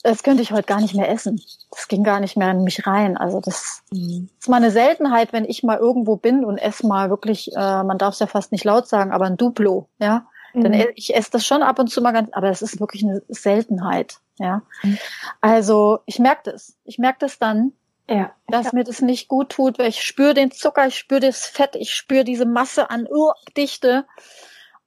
Das 0.03 0.23
könnte 0.23 0.41
ich 0.41 0.51
heute 0.51 0.67
gar 0.67 0.81
nicht 0.81 0.95
mehr 0.95 1.09
essen. 1.09 1.41
Das 1.71 1.87
ging 1.87 2.03
gar 2.03 2.19
nicht 2.19 2.37
mehr 2.37 2.51
in 2.51 2.63
mich 2.63 2.87
rein. 2.87 3.17
Also 3.17 3.39
das 3.39 3.83
mhm. 3.91 4.29
ist 4.39 4.49
mal 4.49 4.57
eine 4.57 4.71
Seltenheit, 4.71 5.33
wenn 5.33 5.45
ich 5.45 5.63
mal 5.63 5.77
irgendwo 5.77 6.15
bin 6.15 6.45
und 6.45 6.57
esse 6.57 6.87
mal 6.87 7.09
wirklich, 7.09 7.51
äh, 7.55 7.83
man 7.83 7.97
darf 7.97 8.13
es 8.13 8.19
ja 8.19 8.27
fast 8.27 8.51
nicht 8.51 8.63
laut 8.63 8.87
sagen, 8.87 9.11
aber 9.11 9.25
ein 9.25 9.37
Duplo, 9.37 9.89
ja. 9.99 10.25
Mhm. 10.53 10.63
Dann, 10.63 10.73
ich 10.95 11.15
esse 11.15 11.31
das 11.31 11.45
schon 11.45 11.63
ab 11.63 11.79
und 11.79 11.87
zu 11.87 12.01
mal 12.01 12.11
ganz, 12.11 12.29
aber 12.31 12.49
es 12.49 12.61
ist 12.61 12.79
wirklich 12.79 13.03
eine 13.03 13.21
Seltenheit. 13.27 14.17
Ja. 14.39 14.61
Mhm. 14.83 14.97
Also 15.41 15.99
ich 16.05 16.19
merke 16.19 16.51
das. 16.51 16.75
Ich 16.83 16.97
merke 16.97 17.19
das 17.19 17.39
dann, 17.39 17.73
ja. 18.09 18.31
dass 18.47 18.67
ja. 18.67 18.71
mir 18.73 18.83
das 18.83 19.01
nicht 19.01 19.27
gut 19.27 19.49
tut, 19.49 19.79
weil 19.79 19.89
ich 19.89 20.03
spüre 20.03 20.33
den 20.33 20.51
Zucker, 20.51 20.87
ich 20.87 20.97
spüre 20.97 21.21
das 21.21 21.45
Fett, 21.45 21.75
ich 21.75 21.93
spüre 21.93 22.23
diese 22.23 22.45
Masse 22.45 22.89
an 22.89 23.07
Urdichte. 23.07 24.05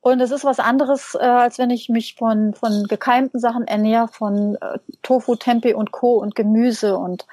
Und 0.00 0.20
es 0.20 0.30
ist 0.30 0.44
was 0.44 0.60
anderes, 0.60 1.16
äh, 1.16 1.24
als 1.24 1.58
wenn 1.58 1.70
ich 1.70 1.88
mich 1.88 2.14
von, 2.14 2.54
von 2.54 2.84
gekeimten 2.84 3.40
Sachen 3.40 3.66
ernähre, 3.66 4.06
von 4.06 4.56
äh, 4.56 4.78
Tofu, 5.02 5.34
Tempeh 5.34 5.74
und 5.74 5.90
Co. 5.90 6.18
und 6.18 6.36
Gemüse. 6.36 6.96
Und 6.96 7.26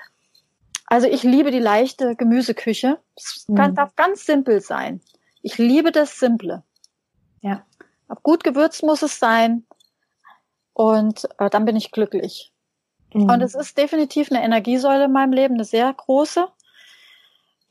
also 0.88 1.08
ich 1.08 1.24
liebe 1.24 1.52
die 1.52 1.60
leichte 1.60 2.16
Gemüseküche. 2.16 3.00
Es 3.16 3.46
mhm. 3.48 3.76
darf 3.76 3.96
ganz 3.96 4.26
simpel 4.26 4.62
sein. 4.62 5.02
Ich 5.44 5.58
liebe 5.58 5.92
das 5.92 6.18
Simple. 6.18 6.64
Ja. 7.42 7.66
Aber 8.08 8.22
gut 8.22 8.44
gewürzt 8.44 8.82
muss 8.82 9.02
es 9.02 9.20
sein. 9.20 9.66
Und 10.74 11.28
äh, 11.38 11.50
dann 11.50 11.66
bin 11.66 11.76
ich 11.76 11.92
glücklich. 11.92 12.53
Mhm. 13.14 13.30
Und 13.30 13.42
es 13.42 13.56
ist 13.56 13.78
definitiv 13.78 14.32
eine 14.32 14.44
Energiesäule 14.44 15.06
in 15.06 15.12
meinem 15.12 15.34
Leben, 15.34 15.56
eine 15.56 15.66
sehr 15.66 15.92
große. 15.94 16.48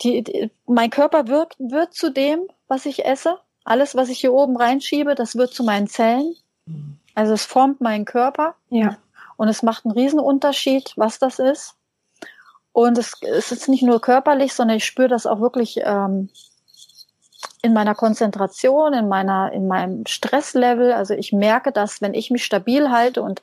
Die, 0.02 0.22
die, 0.22 0.50
mein 0.66 0.90
Körper 0.90 1.28
wirkt, 1.28 1.56
wird 1.58 1.94
zu 1.94 2.10
dem, 2.10 2.40
was 2.68 2.86
ich 2.86 3.04
esse. 3.04 3.38
Alles, 3.64 3.94
was 3.94 4.08
ich 4.08 4.20
hier 4.20 4.32
oben 4.32 4.56
reinschiebe, 4.56 5.14
das 5.14 5.36
wird 5.36 5.52
zu 5.52 5.62
meinen 5.62 5.86
Zellen. 5.86 6.34
Also 7.14 7.34
es 7.34 7.44
formt 7.44 7.80
meinen 7.80 8.04
Körper. 8.04 8.54
Ja. 8.70 8.96
Und 9.36 9.48
es 9.48 9.62
macht 9.62 9.84
einen 9.84 9.92
Riesenunterschied, 9.92 10.94
was 10.96 11.18
das 11.18 11.38
ist. 11.38 11.74
Und 12.72 12.96
es, 12.98 13.14
es 13.22 13.52
ist 13.52 13.68
nicht 13.68 13.82
nur 13.82 14.00
körperlich, 14.00 14.54
sondern 14.54 14.78
ich 14.78 14.84
spüre 14.84 15.08
das 15.08 15.26
auch 15.26 15.40
wirklich 15.40 15.80
ähm, 15.84 16.30
in 17.60 17.72
meiner 17.72 17.94
Konzentration, 17.94 18.94
in 18.94 19.08
meiner, 19.08 19.52
in 19.52 19.68
meinem 19.68 20.06
Stresslevel. 20.06 20.92
Also 20.92 21.14
ich 21.14 21.32
merke, 21.32 21.70
dass 21.70 22.00
wenn 22.00 22.14
ich 22.14 22.30
mich 22.30 22.44
stabil 22.44 22.90
halte 22.90 23.22
und 23.22 23.42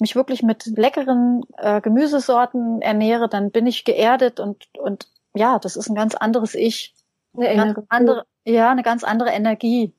mich 0.00 0.16
wirklich 0.16 0.42
mit 0.42 0.66
leckeren 0.66 1.42
äh, 1.56 1.80
Gemüsesorten 1.80 2.82
ernähre, 2.82 3.28
dann 3.28 3.50
bin 3.50 3.66
ich 3.66 3.84
geerdet 3.84 4.40
und, 4.40 4.66
und 4.78 5.06
ja, 5.34 5.58
das 5.58 5.76
ist 5.76 5.88
ein 5.88 5.94
ganz 5.94 6.14
anderes 6.14 6.54
Ich. 6.54 6.94
Eine 7.36 7.74
ganz 7.74 7.86
andere, 7.88 8.24
ja, 8.44 8.70
eine 8.70 8.82
ganz 8.82 9.04
andere 9.04 9.30
Energie. 9.30 9.92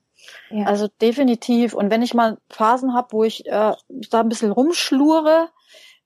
Ja. 0.49 0.65
Also 0.65 0.87
definitiv. 1.01 1.73
Und 1.73 1.89
wenn 1.89 2.01
ich 2.01 2.13
mal 2.13 2.37
Phasen 2.49 2.93
habe, 2.93 3.11
wo 3.11 3.23
ich 3.23 3.45
äh, 3.47 3.73
da 3.87 4.19
ein 4.19 4.29
bisschen 4.29 4.51
rumschlure, 4.51 5.49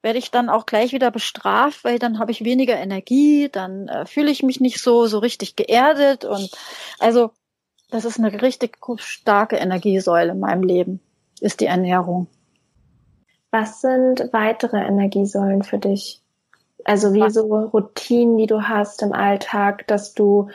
werde 0.02 0.20
ich 0.20 0.30
dann 0.30 0.50
auch 0.50 0.68
gleich 0.68 0.94
wieder 0.94 1.10
bestraft, 1.10 1.84
weil 1.84 1.98
dann 1.98 2.20
habe 2.20 2.32
ich 2.32 2.44
weniger 2.44 2.78
Energie, 2.78 3.50
dann 3.52 3.88
äh, 3.88 4.06
fühle 4.06 4.30
ich 4.30 4.44
mich 4.44 4.60
nicht 4.60 4.80
so 4.80 5.08
so 5.08 5.18
richtig 5.18 5.56
geerdet 5.56 6.26
und 6.26 6.52
also 7.00 7.32
das 7.90 8.06
ist 8.06 8.20
eine 8.20 8.42
richtig 8.42 8.78
starke 8.98 9.56
Energiesäule 9.56 10.32
in 10.34 10.40
meinem 10.40 10.64
Leben, 10.64 11.00
ist 11.40 11.60
die 11.60 11.66
Ernährung. 11.66 12.28
Was 13.58 13.80
sind 13.80 14.34
weitere 14.34 14.86
Energiesäulen 14.86 15.64
für 15.64 15.78
dich? 15.78 16.22
Also 16.84 17.14
wie 17.14 17.30
so 17.30 17.42
Routinen, 17.46 18.38
die 18.38 18.48
du 18.48 18.68
hast 18.68 19.02
im 19.02 19.14
Alltag, 19.14 19.88
dass 19.88 20.14
du 20.14 20.50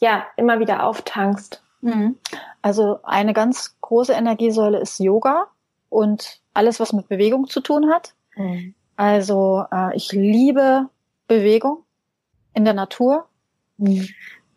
ja 0.00 0.26
immer 0.36 0.58
wieder 0.58 0.82
auftankst. 0.82 1.62
Mhm. 1.80 2.16
Also 2.60 2.98
eine 3.04 3.34
ganz 3.34 3.76
große 3.80 4.14
Energiesäule 4.14 4.80
ist 4.80 4.98
Yoga 4.98 5.46
und 5.90 6.40
alles, 6.52 6.80
was 6.80 6.92
mit 6.92 7.06
Bewegung 7.06 7.46
zu 7.46 7.60
tun 7.60 7.88
hat. 7.88 8.14
Mhm. 8.34 8.74
Also 8.96 9.64
äh, 9.70 9.94
ich 9.94 10.10
liebe 10.10 10.88
Bewegung 11.28 11.84
in 12.52 12.64
der 12.64 12.74
Natur. 12.74 13.26
Mhm. 13.76 14.08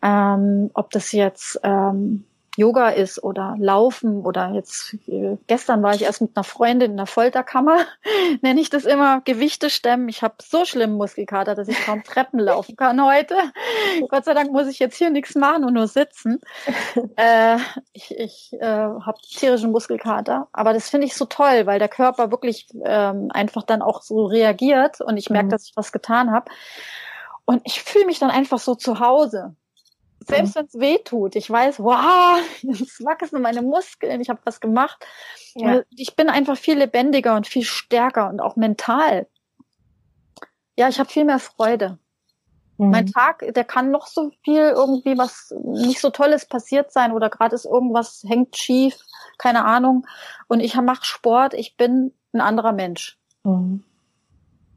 Ähm, 0.02 0.70
ob 0.74 0.90
das 0.90 1.12
jetzt 1.12 1.60
ähm, 1.62 2.24
Yoga 2.56 2.90
ist 2.90 3.22
oder 3.22 3.56
Laufen 3.58 4.24
oder 4.24 4.50
jetzt 4.50 4.94
äh, 5.08 5.36
gestern 5.46 5.82
war 5.82 5.94
ich 5.94 6.02
erst 6.02 6.20
mit 6.20 6.36
einer 6.36 6.44
Freundin 6.44 6.92
in 6.92 6.96
der 6.96 7.06
Folterkammer, 7.06 7.78
nenne 8.42 8.60
ich 8.60 8.70
das 8.70 8.84
immer 8.84 9.20
Gewichte 9.22 9.70
stemmen. 9.70 10.08
Ich 10.08 10.22
habe 10.22 10.34
so 10.40 10.64
schlimmen 10.64 10.96
Muskelkater, 10.96 11.54
dass 11.54 11.68
ich 11.68 11.84
kaum 11.84 12.04
Treppen 12.04 12.38
laufen 12.38 12.76
kann 12.76 13.04
heute. 13.04 13.34
Gott 14.08 14.24
sei 14.24 14.34
Dank 14.34 14.52
muss 14.52 14.68
ich 14.68 14.78
jetzt 14.78 14.96
hier 14.96 15.10
nichts 15.10 15.34
machen 15.34 15.64
und 15.64 15.74
nur 15.74 15.88
sitzen. 15.88 16.40
Äh, 17.16 17.58
ich 17.92 18.14
ich 18.18 18.52
äh, 18.60 18.64
habe 18.66 19.18
tierischen 19.22 19.70
Muskelkater, 19.70 20.48
aber 20.52 20.72
das 20.72 20.90
finde 20.90 21.06
ich 21.06 21.14
so 21.14 21.26
toll, 21.26 21.66
weil 21.66 21.78
der 21.78 21.88
Körper 21.88 22.30
wirklich 22.30 22.66
ähm, 22.84 23.30
einfach 23.32 23.62
dann 23.62 23.82
auch 23.82 24.02
so 24.02 24.24
reagiert 24.26 25.00
und 25.00 25.16
ich 25.16 25.30
merke, 25.30 25.46
mhm. 25.46 25.50
dass 25.50 25.66
ich 25.66 25.76
was 25.76 25.92
getan 25.92 26.32
habe. 26.32 26.50
Und 27.44 27.62
ich 27.64 27.82
fühle 27.82 28.06
mich 28.06 28.18
dann 28.18 28.30
einfach 28.30 28.58
so 28.58 28.74
zu 28.74 29.00
Hause 29.00 29.54
selbst 30.26 30.54
wenn 30.54 30.66
es 30.66 30.78
weh 30.78 30.98
tut, 30.98 31.36
ich 31.36 31.48
weiß, 31.48 31.80
wow, 31.80 32.40
jetzt 32.62 33.04
wachsen 33.04 33.42
meine 33.42 33.62
Muskeln, 33.62 34.20
ich 34.20 34.28
habe 34.28 34.40
was 34.44 34.60
gemacht. 34.60 35.04
Ja. 35.54 35.82
Ich 35.90 36.16
bin 36.16 36.28
einfach 36.28 36.56
viel 36.56 36.78
lebendiger 36.78 37.36
und 37.36 37.46
viel 37.46 37.64
stärker 37.64 38.28
und 38.28 38.40
auch 38.40 38.56
mental. 38.56 39.26
Ja, 40.76 40.88
ich 40.88 40.98
habe 40.98 41.08
viel 41.08 41.24
mehr 41.24 41.38
Freude. 41.38 41.98
Mhm. 42.78 42.90
Mein 42.90 43.06
Tag, 43.06 43.44
der 43.54 43.64
kann 43.64 43.90
noch 43.90 44.06
so 44.06 44.32
viel 44.42 44.62
irgendwie 44.62 45.16
was 45.16 45.54
nicht 45.62 46.00
so 46.00 46.10
Tolles 46.10 46.46
passiert 46.46 46.92
sein 46.92 47.12
oder 47.12 47.30
gerade 47.30 47.54
ist 47.54 47.64
irgendwas 47.64 48.24
hängt 48.26 48.56
schief, 48.56 48.96
keine 49.38 49.64
Ahnung. 49.64 50.06
Und 50.48 50.60
ich 50.60 50.74
mache 50.74 51.04
Sport, 51.04 51.54
ich 51.54 51.76
bin 51.76 52.12
ein 52.32 52.40
anderer 52.40 52.72
Mensch. 52.72 53.18
Mhm. 53.44 53.84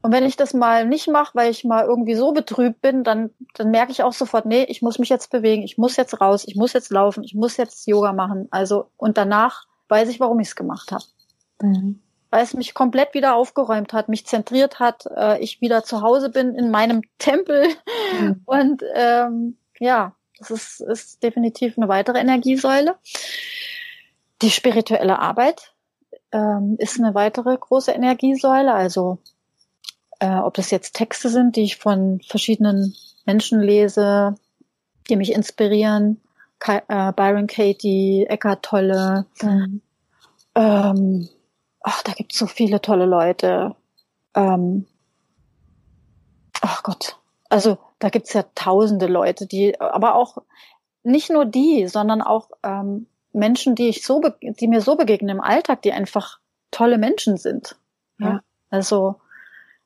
Und 0.00 0.12
wenn 0.12 0.24
ich 0.24 0.36
das 0.36 0.54
mal 0.54 0.86
nicht 0.86 1.08
mache, 1.08 1.32
weil 1.34 1.50
ich 1.50 1.64
mal 1.64 1.84
irgendwie 1.84 2.14
so 2.14 2.32
betrübt 2.32 2.80
bin, 2.80 3.02
dann, 3.02 3.30
dann 3.54 3.70
merke 3.70 3.90
ich 3.90 4.02
auch 4.02 4.12
sofort, 4.12 4.46
nee, 4.46 4.64
ich 4.64 4.80
muss 4.80 4.98
mich 4.98 5.08
jetzt 5.08 5.30
bewegen, 5.30 5.62
ich 5.62 5.76
muss 5.76 5.96
jetzt 5.96 6.20
raus, 6.20 6.44
ich 6.46 6.54
muss 6.54 6.72
jetzt 6.72 6.90
laufen, 6.90 7.24
ich 7.24 7.34
muss 7.34 7.56
jetzt 7.56 7.86
Yoga 7.86 8.12
machen. 8.12 8.46
Also, 8.50 8.90
und 8.96 9.18
danach 9.18 9.66
weiß 9.88 10.08
ich, 10.08 10.20
warum 10.20 10.38
ich 10.40 10.48
es 10.48 10.56
gemacht 10.56 10.92
habe. 10.92 11.04
Mhm. 11.60 12.00
Weil 12.30 12.44
es 12.44 12.54
mich 12.54 12.74
komplett 12.74 13.14
wieder 13.14 13.34
aufgeräumt 13.34 13.92
hat, 13.92 14.08
mich 14.08 14.26
zentriert 14.26 14.78
hat, 14.78 15.06
äh, 15.16 15.42
ich 15.42 15.60
wieder 15.60 15.82
zu 15.82 16.02
Hause 16.02 16.30
bin 16.30 16.54
in 16.54 16.70
meinem 16.70 17.02
Tempel. 17.18 17.66
Mhm. 18.20 18.42
Und 18.44 18.82
ähm, 18.94 19.56
ja, 19.80 20.14
das 20.38 20.50
ist, 20.50 20.80
ist 20.80 21.22
definitiv 21.22 21.76
eine 21.76 21.88
weitere 21.88 22.20
Energiesäule. 22.20 22.96
Die 24.42 24.50
spirituelle 24.50 25.18
Arbeit 25.18 25.74
ähm, 26.30 26.76
ist 26.78 27.00
eine 27.00 27.14
weitere 27.14 27.56
große 27.56 27.90
Energiesäule. 27.90 28.72
Also 28.72 29.18
äh, 30.20 30.38
ob 30.38 30.54
das 30.54 30.70
jetzt 30.70 30.94
Texte 30.94 31.28
sind, 31.28 31.56
die 31.56 31.62
ich 31.62 31.76
von 31.76 32.20
verschiedenen 32.26 32.94
Menschen 33.24 33.60
lese, 33.60 34.34
die 35.08 35.16
mich 35.16 35.32
inspirieren, 35.32 36.20
Ka 36.58 36.82
äh, 36.88 37.12
Byron 37.12 37.46
Katie, 37.46 38.26
Eckhart 38.28 38.64
Tolle. 38.64 39.26
Mhm. 39.42 39.80
Ähm, 40.54 41.28
ach, 41.80 42.02
da 42.02 42.12
gibt 42.12 42.32
es 42.32 42.38
so 42.38 42.46
viele 42.46 42.80
tolle 42.80 43.06
Leute. 43.06 43.76
Ähm, 44.34 44.86
ach 46.60 46.82
Gott, 46.82 47.16
also 47.48 47.78
da 47.98 48.08
gibt's 48.08 48.32
ja 48.32 48.44
tausende 48.54 49.06
Leute, 49.06 49.46
die, 49.46 49.80
aber 49.80 50.14
auch 50.14 50.38
nicht 51.02 51.30
nur 51.30 51.44
die, 51.44 51.86
sondern 51.86 52.22
auch 52.22 52.50
ähm, 52.62 53.06
Menschen, 53.32 53.74
die 53.74 53.88
ich 53.88 54.04
so, 54.04 54.22
die 54.42 54.68
mir 54.68 54.80
so 54.80 54.96
begegnen 54.96 55.36
im 55.36 55.40
Alltag, 55.40 55.82
die 55.82 55.92
einfach 55.92 56.38
tolle 56.70 56.98
Menschen 56.98 57.36
sind. 57.36 57.76
Ja. 58.18 58.26
ja. 58.26 58.40
Also 58.70 59.16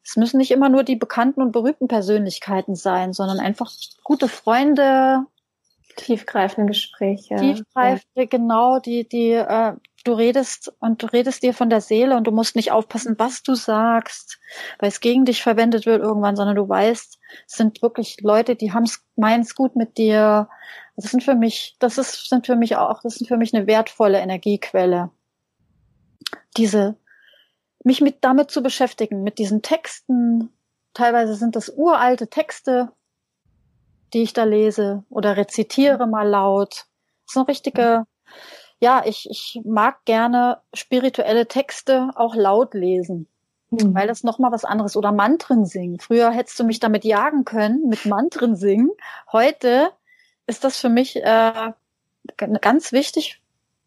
es 0.05 0.17
müssen 0.17 0.39
nicht 0.39 0.51
immer 0.51 0.69
nur 0.69 0.83
die 0.83 0.97
bekannten 0.97 1.43
und 1.43 1.53
berühmten 1.53 1.89
Persönlichkeiten 1.89 2.75
sein, 2.75 3.13
sondern 3.13 3.39
einfach 3.39 3.71
gute 4.03 4.29
Freunde. 4.29 5.27
Tiefgreifende 5.97 6.69
Gespräche. 6.69 7.37
Tiefgreifende, 7.37 8.23
ja. 8.23 8.25
genau, 8.25 8.79
die, 8.79 9.07
die, 9.09 9.33
äh, 9.33 9.75
du 10.05 10.13
redest 10.13 10.73
und 10.81 11.03
du 11.03 11.07
redest 11.07 11.43
dir 11.43 11.55
von 11.55 11.71
der 11.71 11.81
Seele 11.81 12.17
und 12.17 12.27
du 12.27 12.33
musst 12.33 12.57
nicht 12.57 12.73
aufpassen, 12.73 13.15
was 13.19 13.43
du 13.43 13.55
sagst, 13.55 14.39
weil 14.79 14.89
es 14.89 15.01
gegen 15.01 15.25
dich 15.25 15.43
verwendet 15.43 15.87
wird 15.87 16.03
irgendwann, 16.03 16.35
sondern 16.35 16.57
du 16.57 16.69
weißt, 16.69 17.19
es 17.47 17.55
sind 17.55 17.83
wirklich 17.83 18.17
Leute, 18.23 18.57
die 18.57 18.73
haben's, 18.73 19.05
meinen's 19.17 19.55
gut 19.55 19.77
mit 19.77 19.99
dir. 19.99 20.49
Das 20.97 21.11
sind 21.11 21.23
für 21.23 21.35
mich, 21.35 21.77
das 21.79 21.99
ist, 21.99 22.29
sind 22.29 22.47
für 22.47 22.57
mich 22.57 22.77
auch, 22.77 23.03
das 23.03 23.17
sind 23.17 23.29
für 23.29 23.37
mich 23.37 23.55
eine 23.55 23.67
wertvolle 23.67 24.19
Energiequelle. 24.19 25.11
Diese 26.57 26.97
mich 27.85 28.01
mit 28.01 28.19
damit 28.23 28.51
zu 28.51 28.63
beschäftigen, 28.63 29.23
mit 29.23 29.39
diesen 29.39 29.63
Texten. 29.63 30.51
Teilweise 30.95 31.35
sind 31.35 31.57
das 31.57 31.69
uralte 31.69 32.29
Texte, 32.29 32.91
die 34.13 34.23
ich 34.23 34.33
da 34.33 34.45
lese 34.45 35.05
oder 35.09 35.37
rezitiere 35.37 36.07
mal 36.07 36.29
laut. 36.29 36.87
Das 37.27 37.33
ist 37.33 37.37
eine 37.37 37.49
richtige, 37.49 38.07
ja, 38.79 39.03
ich, 39.05 39.29
ich 39.31 39.61
mag 39.65 40.05
gerne 40.05 40.61
spirituelle 40.75 41.47
Texte 41.47 42.11
auch 42.15 42.35
laut 42.35 42.75
lesen, 42.75 43.27
mhm. 43.71 43.95
weil 43.95 44.07
das 44.07 44.23
nochmal 44.23 44.53
was 44.53 44.65
anderes 44.65 44.97
oder 44.97 45.13
Mantren 45.13 45.65
singen. 45.65 45.99
Früher 45.99 46.31
hättest 46.31 46.61
du 46.61 46.65
mich 46.65 46.81
damit 46.81 47.05
jagen 47.05 47.45
können, 47.45 47.89
mit 47.89 48.05
Mantren 48.07 48.55
singen. 48.55 48.91
Heute 49.33 49.91
ist 50.47 50.65
das 50.65 50.79
für 50.79 50.89
mich 50.89 51.17
äh, 51.17 51.73
ganz 52.37 52.93
wichtig 52.93 53.41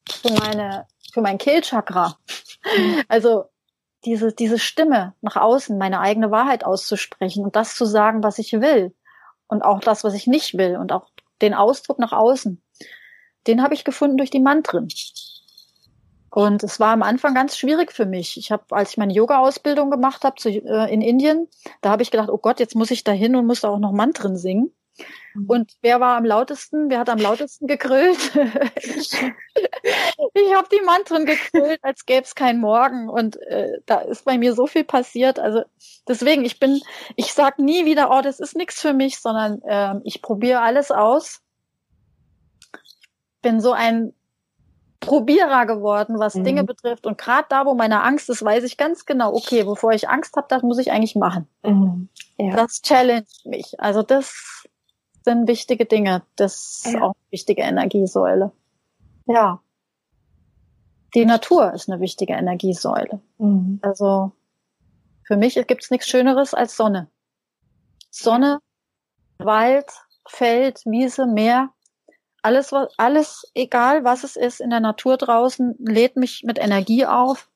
für 0.09 0.33
meine, 0.33 0.87
für 1.13 1.21
mein 1.21 1.37
Kehlchakra. 1.37 2.17
Mhm. 2.77 3.03
Also 3.07 3.45
diese, 4.05 4.33
diese 4.33 4.59
Stimme 4.59 5.13
nach 5.21 5.35
außen, 5.35 5.77
meine 5.77 5.99
eigene 5.99 6.31
Wahrheit 6.31 6.63
auszusprechen 6.63 7.43
und 7.43 7.55
das 7.55 7.75
zu 7.75 7.85
sagen, 7.85 8.23
was 8.23 8.39
ich 8.39 8.53
will. 8.53 8.93
Und 9.47 9.63
auch 9.63 9.79
das, 9.79 10.03
was 10.03 10.13
ich 10.13 10.27
nicht 10.27 10.57
will. 10.57 10.77
Und 10.77 10.91
auch 10.91 11.09
den 11.41 11.53
Ausdruck 11.53 11.99
nach 11.99 12.13
außen. 12.13 12.61
Den 13.47 13.61
habe 13.61 13.73
ich 13.73 13.83
gefunden 13.83 14.17
durch 14.17 14.31
die 14.31 14.39
Mantren. 14.39 14.87
Und 16.29 16.63
es 16.63 16.79
war 16.79 16.91
am 16.91 17.03
Anfang 17.03 17.33
ganz 17.33 17.57
schwierig 17.57 17.91
für 17.91 18.05
mich. 18.05 18.37
Ich 18.37 18.51
habe, 18.51 18.63
als 18.71 18.91
ich 18.91 18.97
meine 18.97 19.13
Yoga-Ausbildung 19.13 19.89
gemacht 19.89 20.23
habe 20.23 20.35
äh, 20.49 20.93
in 20.93 21.01
Indien, 21.01 21.47
da 21.81 21.91
habe 21.91 22.03
ich 22.03 22.11
gedacht, 22.11 22.29
oh 22.29 22.37
Gott, 22.37 22.59
jetzt 22.59 22.75
muss 22.75 22.91
ich 22.91 23.03
da 23.03 23.11
hin 23.11 23.35
und 23.35 23.45
muss 23.45 23.61
da 23.61 23.69
auch 23.69 23.79
noch 23.79 23.93
Mantren 23.93 24.35
singen. 24.35 24.73
Mhm. 25.33 25.45
Und 25.47 25.73
wer 25.81 25.99
war 25.99 26.17
am 26.17 26.25
lautesten? 26.25 26.89
Wer 26.89 26.99
hat 26.99 27.09
am 27.09 27.19
lautesten 27.19 27.67
gegrölt? 27.67 28.35
ich 28.75 29.13
habe 30.53 30.67
die 30.71 30.81
Mantren 30.85 31.25
gegrölt, 31.25 31.79
als 31.81 32.05
gäbe 32.05 32.23
es 32.23 32.35
kein 32.35 32.59
Morgen. 32.59 33.09
Und 33.09 33.41
äh, 33.43 33.79
da 33.85 33.99
ist 33.99 34.25
bei 34.25 34.37
mir 34.37 34.53
so 34.53 34.67
viel 34.67 34.83
passiert. 34.83 35.39
Also 35.39 35.63
deswegen, 36.07 36.45
ich 36.45 36.59
bin, 36.59 36.81
ich 37.15 37.33
sag 37.33 37.59
nie 37.59 37.85
wieder, 37.85 38.11
oh, 38.11 38.21
das 38.21 38.39
ist 38.39 38.55
nichts 38.55 38.81
für 38.81 38.93
mich, 38.93 39.19
sondern 39.19 39.61
äh, 39.63 39.99
ich 40.03 40.21
probiere 40.21 40.61
alles 40.61 40.91
aus. 40.91 41.41
Ich 42.73 43.41
bin 43.41 43.59
so 43.61 43.73
ein 43.73 44.13
Probierer 45.01 45.65
geworden, 45.65 46.19
was 46.19 46.35
mhm. 46.35 46.43
Dinge 46.43 46.63
betrifft. 46.63 47.05
Und 47.05 47.17
gerade 47.17 47.45
da, 47.49 47.65
wo 47.65 47.75
meine 47.75 48.01
Angst 48.01 48.29
ist, 48.29 48.43
weiß 48.43 48.63
ich 48.63 48.77
ganz 48.77 49.05
genau, 49.05 49.33
okay, 49.33 49.63
bevor 49.63 49.91
ich 49.91 50.09
Angst 50.09 50.35
habe, 50.35 50.47
das 50.49 50.63
muss 50.63 50.79
ich 50.79 50.91
eigentlich 50.91 51.15
machen. 51.15 51.47
Mhm. 51.63 52.09
Ja. 52.37 52.55
Das 52.55 52.81
challenge 52.81 53.27
mich. 53.43 53.79
Also 53.79 54.01
das 54.01 54.65
sind 55.25 55.47
wichtige 55.49 55.85
Dinge. 55.85 56.23
Das 56.37 56.83
ist 56.85 56.93
ja. 56.93 57.01
auch 57.01 57.15
eine 57.15 57.31
wichtige 57.31 57.63
Energiesäule. 57.63 58.53
Ja. 59.25 59.61
Die 61.13 61.25
Natur 61.25 61.73
ist 61.73 61.89
eine 61.89 61.99
wichtige 61.99 62.33
Energiesäule. 62.33 63.19
Mhm. 63.37 63.79
Also 63.81 64.31
für 65.23 65.35
mich 65.35 65.55
gibt 65.67 65.83
es 65.83 65.91
nichts 65.91 66.07
Schöneres 66.07 66.53
als 66.53 66.77
Sonne. 66.77 67.09
Sonne, 68.09 68.59
Wald, 69.39 69.91
Feld, 70.27 70.81
Wiese, 70.85 71.25
Meer, 71.25 71.69
alles, 72.41 72.71
was, 72.71 72.93
alles, 72.97 73.51
egal 73.55 74.03
was 74.03 74.23
es 74.23 74.35
ist 74.35 74.61
in 74.61 74.69
der 74.69 74.79
Natur 74.79 75.17
draußen, 75.17 75.75
lädt 75.79 76.15
mich 76.15 76.43
mit 76.45 76.59
Energie 76.59 77.05
auf. 77.05 77.49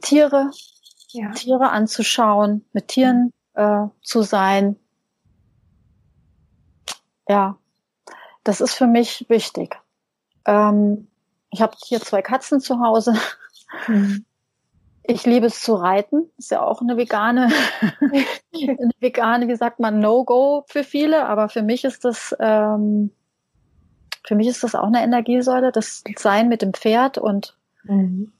Tiere, 0.00 0.50
ja. 1.08 1.30
Tiere 1.32 1.70
anzuschauen, 1.70 2.64
mit 2.72 2.88
Tieren 2.88 3.32
äh, 3.54 3.86
zu 4.02 4.22
sein, 4.22 4.76
ja, 7.28 7.56
das 8.44 8.60
ist 8.60 8.74
für 8.74 8.86
mich 8.86 9.26
wichtig. 9.28 9.78
Ähm, 10.44 11.08
ich 11.50 11.62
habe 11.62 11.76
hier 11.84 12.00
zwei 12.00 12.22
Katzen 12.22 12.60
zu 12.60 12.80
Hause. 12.80 13.14
Mhm. 13.86 14.24
Ich 15.04 15.26
liebe 15.26 15.46
es 15.46 15.60
zu 15.60 15.74
reiten. 15.74 16.30
Ist 16.38 16.50
ja 16.50 16.62
auch 16.62 16.80
eine 16.80 16.96
vegane, 16.96 17.48
eine 18.52 18.90
vegane, 19.00 19.48
wie 19.48 19.56
sagt 19.56 19.80
man, 19.80 19.98
No-Go 20.00 20.64
für 20.68 20.84
viele. 20.84 21.26
Aber 21.26 21.48
für 21.48 21.62
mich 21.62 21.84
ist 21.84 22.04
das, 22.04 22.34
ähm, 22.38 23.10
für 24.24 24.34
mich 24.34 24.46
ist 24.46 24.62
das 24.62 24.74
auch 24.74 24.86
eine 24.86 25.02
Energiesäule. 25.02 25.72
Das 25.72 26.04
Sein 26.16 26.48
mit 26.48 26.62
dem 26.62 26.72
Pferd 26.72 27.18
und 27.18 27.56
mhm. 27.84 28.32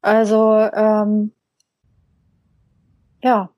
also 0.00 0.56
ähm, 0.72 1.32
ja. 3.22 3.50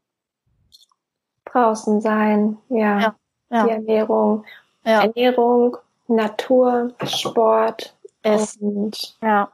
Draußen 1.45 2.01
sein, 2.01 2.59
ja. 2.69 3.01
ja, 3.01 3.17
ja. 3.51 3.65
Die 3.65 3.71
Ernährung. 3.71 4.45
Ja. 4.89 5.03
Ernährung, 5.03 5.77
Natur, 6.07 6.95
Sport, 7.05 7.95
Essen. 8.23 8.91
Ja. 9.21 9.53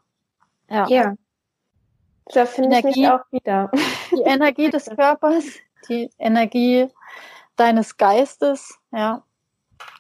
Ja. 0.71 0.87
ja. 0.89 1.15
Da 2.27 2.47
finde 2.47 2.79
ich 2.79 2.85
mich 2.85 3.09
auch 3.09 3.25
wieder. 3.33 3.69
Die 4.13 4.23
Energie 4.23 4.71
des 4.71 4.87
Körpers, 4.87 5.45
die 5.89 6.09
Energie 6.19 6.89
deines 7.57 7.97
Geistes, 7.97 8.79
ja. 8.93 9.25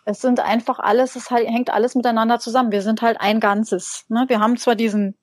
Es 0.05 0.20
sind 0.20 0.39
einfach 0.39 0.78
alles, 0.78 1.16
es 1.16 1.30
halt, 1.32 1.49
hängt 1.49 1.70
alles 1.70 1.97
miteinander 1.97 2.39
zusammen. 2.39 2.70
Wir 2.70 2.82
sind 2.82 3.03
halt 3.03 3.20
ein 3.20 3.41
Ganzes. 3.41 4.05
Ne? 4.09 4.26
Wir 4.28 4.39
haben 4.39 4.57
zwar 4.57 4.76
diesen, 4.76 5.16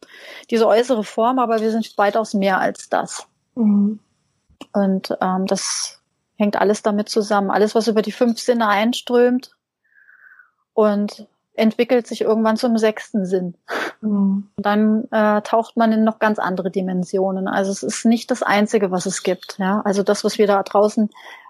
diese 0.50 0.68
äußere 0.68 1.04
Form, 1.04 1.40
aber 1.40 1.62
wir 1.62 1.72
sind 1.72 1.98
weitaus 1.98 2.34
mehr 2.34 2.60
als 2.60 2.90
das. 2.90 3.28
Mhm. 3.56 4.00
Und 4.74 5.18
ähm, 5.22 5.46
das 5.46 6.02
hängt 6.36 6.60
alles 6.60 6.82
damit 6.82 7.10
zusammen. 7.10 7.52
Alles, 7.52 7.76
was 7.76 7.88
über 7.88 8.02
die 8.02 8.12
fünf 8.12 8.40
Sinne 8.40 8.68
einströmt 8.68 9.56
und 10.74 11.28
entwickelt 11.54 12.08
sich 12.08 12.22
irgendwann 12.22 12.58
zum 12.58 12.78
sechsten 12.78 13.26
Sinn. 13.26 13.56
Mhm. 14.02 14.50
Dann 14.58 15.08
äh, 15.12 15.42
taucht 15.42 15.78
man 15.78 15.92
in 15.92 16.04
noch 16.04 16.20
ganz 16.20 16.40
andere 16.40 16.72
Dimensionen. 16.72 17.48
Also 17.48 17.72
es 17.72 17.84
ist 17.84 18.06
nicht 18.06 18.32
das 18.32 18.42
Einzige, 18.42 18.92
was 18.92 19.06
es 19.06 19.24
gibt. 19.24 19.58
Ja? 19.60 19.82
Also 19.82 20.04
das, 20.04 20.24
was 20.24 20.38
wir 20.38 20.48
da 20.48 20.64
draußen 20.64 21.10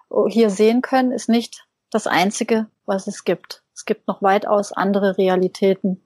oh, 0.09 0.27
hier 0.27 0.49
sehen 0.49 0.81
können, 0.81 1.11
ist 1.11 1.29
nicht 1.29 1.65
das 1.91 2.07
Einzige, 2.07 2.67
was 2.85 3.07
es 3.07 3.23
gibt. 3.23 3.63
Es 3.73 3.85
gibt 3.85 4.07
noch 4.07 4.21
weitaus 4.21 4.71
andere 4.71 5.17
Realitäten. 5.17 6.01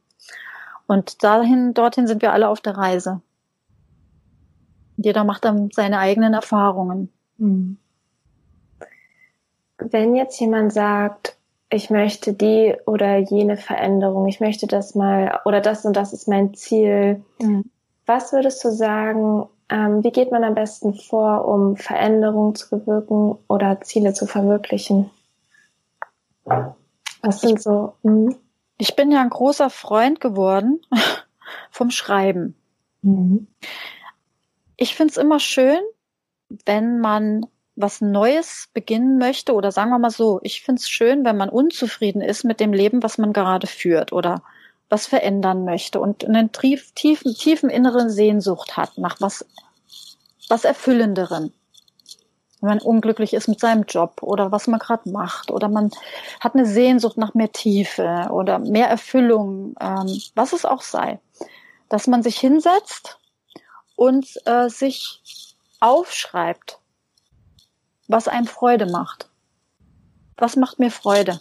Und 0.88 1.24
dahin, 1.24 1.74
dorthin 1.74 2.08
sind 2.08 2.22
wir 2.22 2.34
alle 2.34 2.50
auf 2.50 2.62
der 2.62 2.78
Reise. 2.78 3.22
Jeder 4.98 5.24
macht 5.24 5.46
dann 5.46 5.70
seine 5.74 6.00
eigenen 6.00 6.34
Erfahrungen. 6.34 7.12
Mhm. 7.38 7.78
Wenn 9.78 10.16
jetzt 10.16 10.40
jemand 10.40 10.72
sagt, 10.74 11.35
ich 11.76 11.90
möchte 11.90 12.34
die 12.34 12.74
oder 12.86 13.18
jene 13.18 13.58
Veränderung, 13.58 14.28
ich 14.28 14.40
möchte 14.40 14.66
das 14.66 14.96
mal 14.96 15.42
oder 15.44 15.60
das 15.60 15.86
und 15.86 15.96
das 15.96 16.14
ist 16.14 16.28
mein 16.28 16.54
Ziel, 16.54 17.24
mhm. 17.40 17.70
was 18.06 18.32
würdest 18.32 18.64
du 18.64 18.72
sagen, 18.72 19.48
ähm, 19.68 20.04
wie 20.04 20.12
geht 20.12 20.32
man 20.32 20.44
am 20.44 20.56
besten 20.56 20.94
vor, 20.94 21.46
um 21.46 21.76
Veränderungen 21.76 22.56
zu 22.56 22.70
bewirken 22.70 23.38
oder 23.50 23.82
Ziele 23.82 24.14
zu 24.14 24.26
verwirklichen? 24.26 25.10
Was 26.46 27.42
sind 27.42 27.62
so? 27.62 27.94
Mh? 28.04 28.36
Ich 28.78 28.96
bin 28.96 29.12
ja 29.12 29.22
ein 29.22 29.30
großer 29.30 29.70
Freund 29.70 30.22
geworden 30.22 30.82
vom 31.72 31.92
Schreiben. 31.92 32.56
Mhm. 33.02 33.48
Ich 34.78 34.96
finde 34.96 35.12
es 35.12 35.18
immer 35.18 35.40
schön, 35.40 35.80
wenn 36.66 37.00
man 37.00 37.46
was 37.76 38.02
Neues 38.02 38.70
beginnen 38.74 39.18
möchte 39.18 39.54
oder 39.54 39.72
sagen 39.72 39.92
wir 39.92 40.00
mal 40.00 40.10
so, 40.10 40.40
ich 40.44 40.62
finde 40.62 40.80
es 40.80 40.90
schön, 40.90 41.26
wenn 41.26 41.38
man 41.38 41.50
unzufrieden 41.50 42.22
ist 42.22 42.44
mit 42.44 42.60
dem 42.60 42.74
Leben, 42.74 43.04
was 43.04 43.18
man 43.18 43.34
gerade 43.34 43.68
führt 43.68 44.14
oder 44.14 44.42
was 44.90 45.08
verändern 45.08 45.66
möchte 45.66 46.00
und 46.00 46.26
einen 46.26 46.52
tief, 46.52 46.92
tiefen, 46.94 47.34
tiefen 47.34 47.70
inneren 47.70 48.10
Sehnsucht 48.10 48.78
hat 48.78 48.98
nach 48.98 49.20
was, 49.20 49.46
was 50.48 50.64
Erfüllenderen. 50.64 51.54
Wenn 52.62 52.70
man 52.70 52.80
unglücklich 52.80 53.34
ist 53.34 53.48
mit 53.48 53.60
seinem 53.60 53.84
Job 53.84 54.22
oder 54.22 54.52
was 54.52 54.68
man 54.68 54.80
gerade 54.80 55.10
macht 55.10 55.52
oder 55.52 55.68
man 55.68 55.92
hat 56.40 56.56
eine 56.56 56.66
Sehnsucht 56.66 57.18
nach 57.18 57.34
mehr 57.34 57.52
Tiefe 57.52 58.28
oder 58.32 58.60
mehr 58.60 58.88
Erfüllung, 58.88 59.76
ähm, 59.82 60.22
was 60.36 60.54
es 60.54 60.66
auch 60.66 60.82
sei, 60.82 61.20
dass 61.90 62.08
man 62.08 62.24
sich 62.24 62.38
hinsetzt 62.40 63.20
und 63.96 64.28
äh, 64.46 64.70
sich 64.70 65.56
aufschreibt, 65.80 66.80
was 68.08 68.28
einem 68.28 68.48
Freude 68.48 68.86
macht. 68.86 69.30
Was 70.38 70.56
macht 70.56 70.80
mir 70.80 70.92
Freude? 70.92 71.40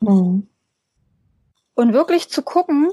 Mhm. 0.00 0.48
Und 1.74 1.92
wirklich 1.92 2.28
zu 2.28 2.42
gucken, 2.42 2.90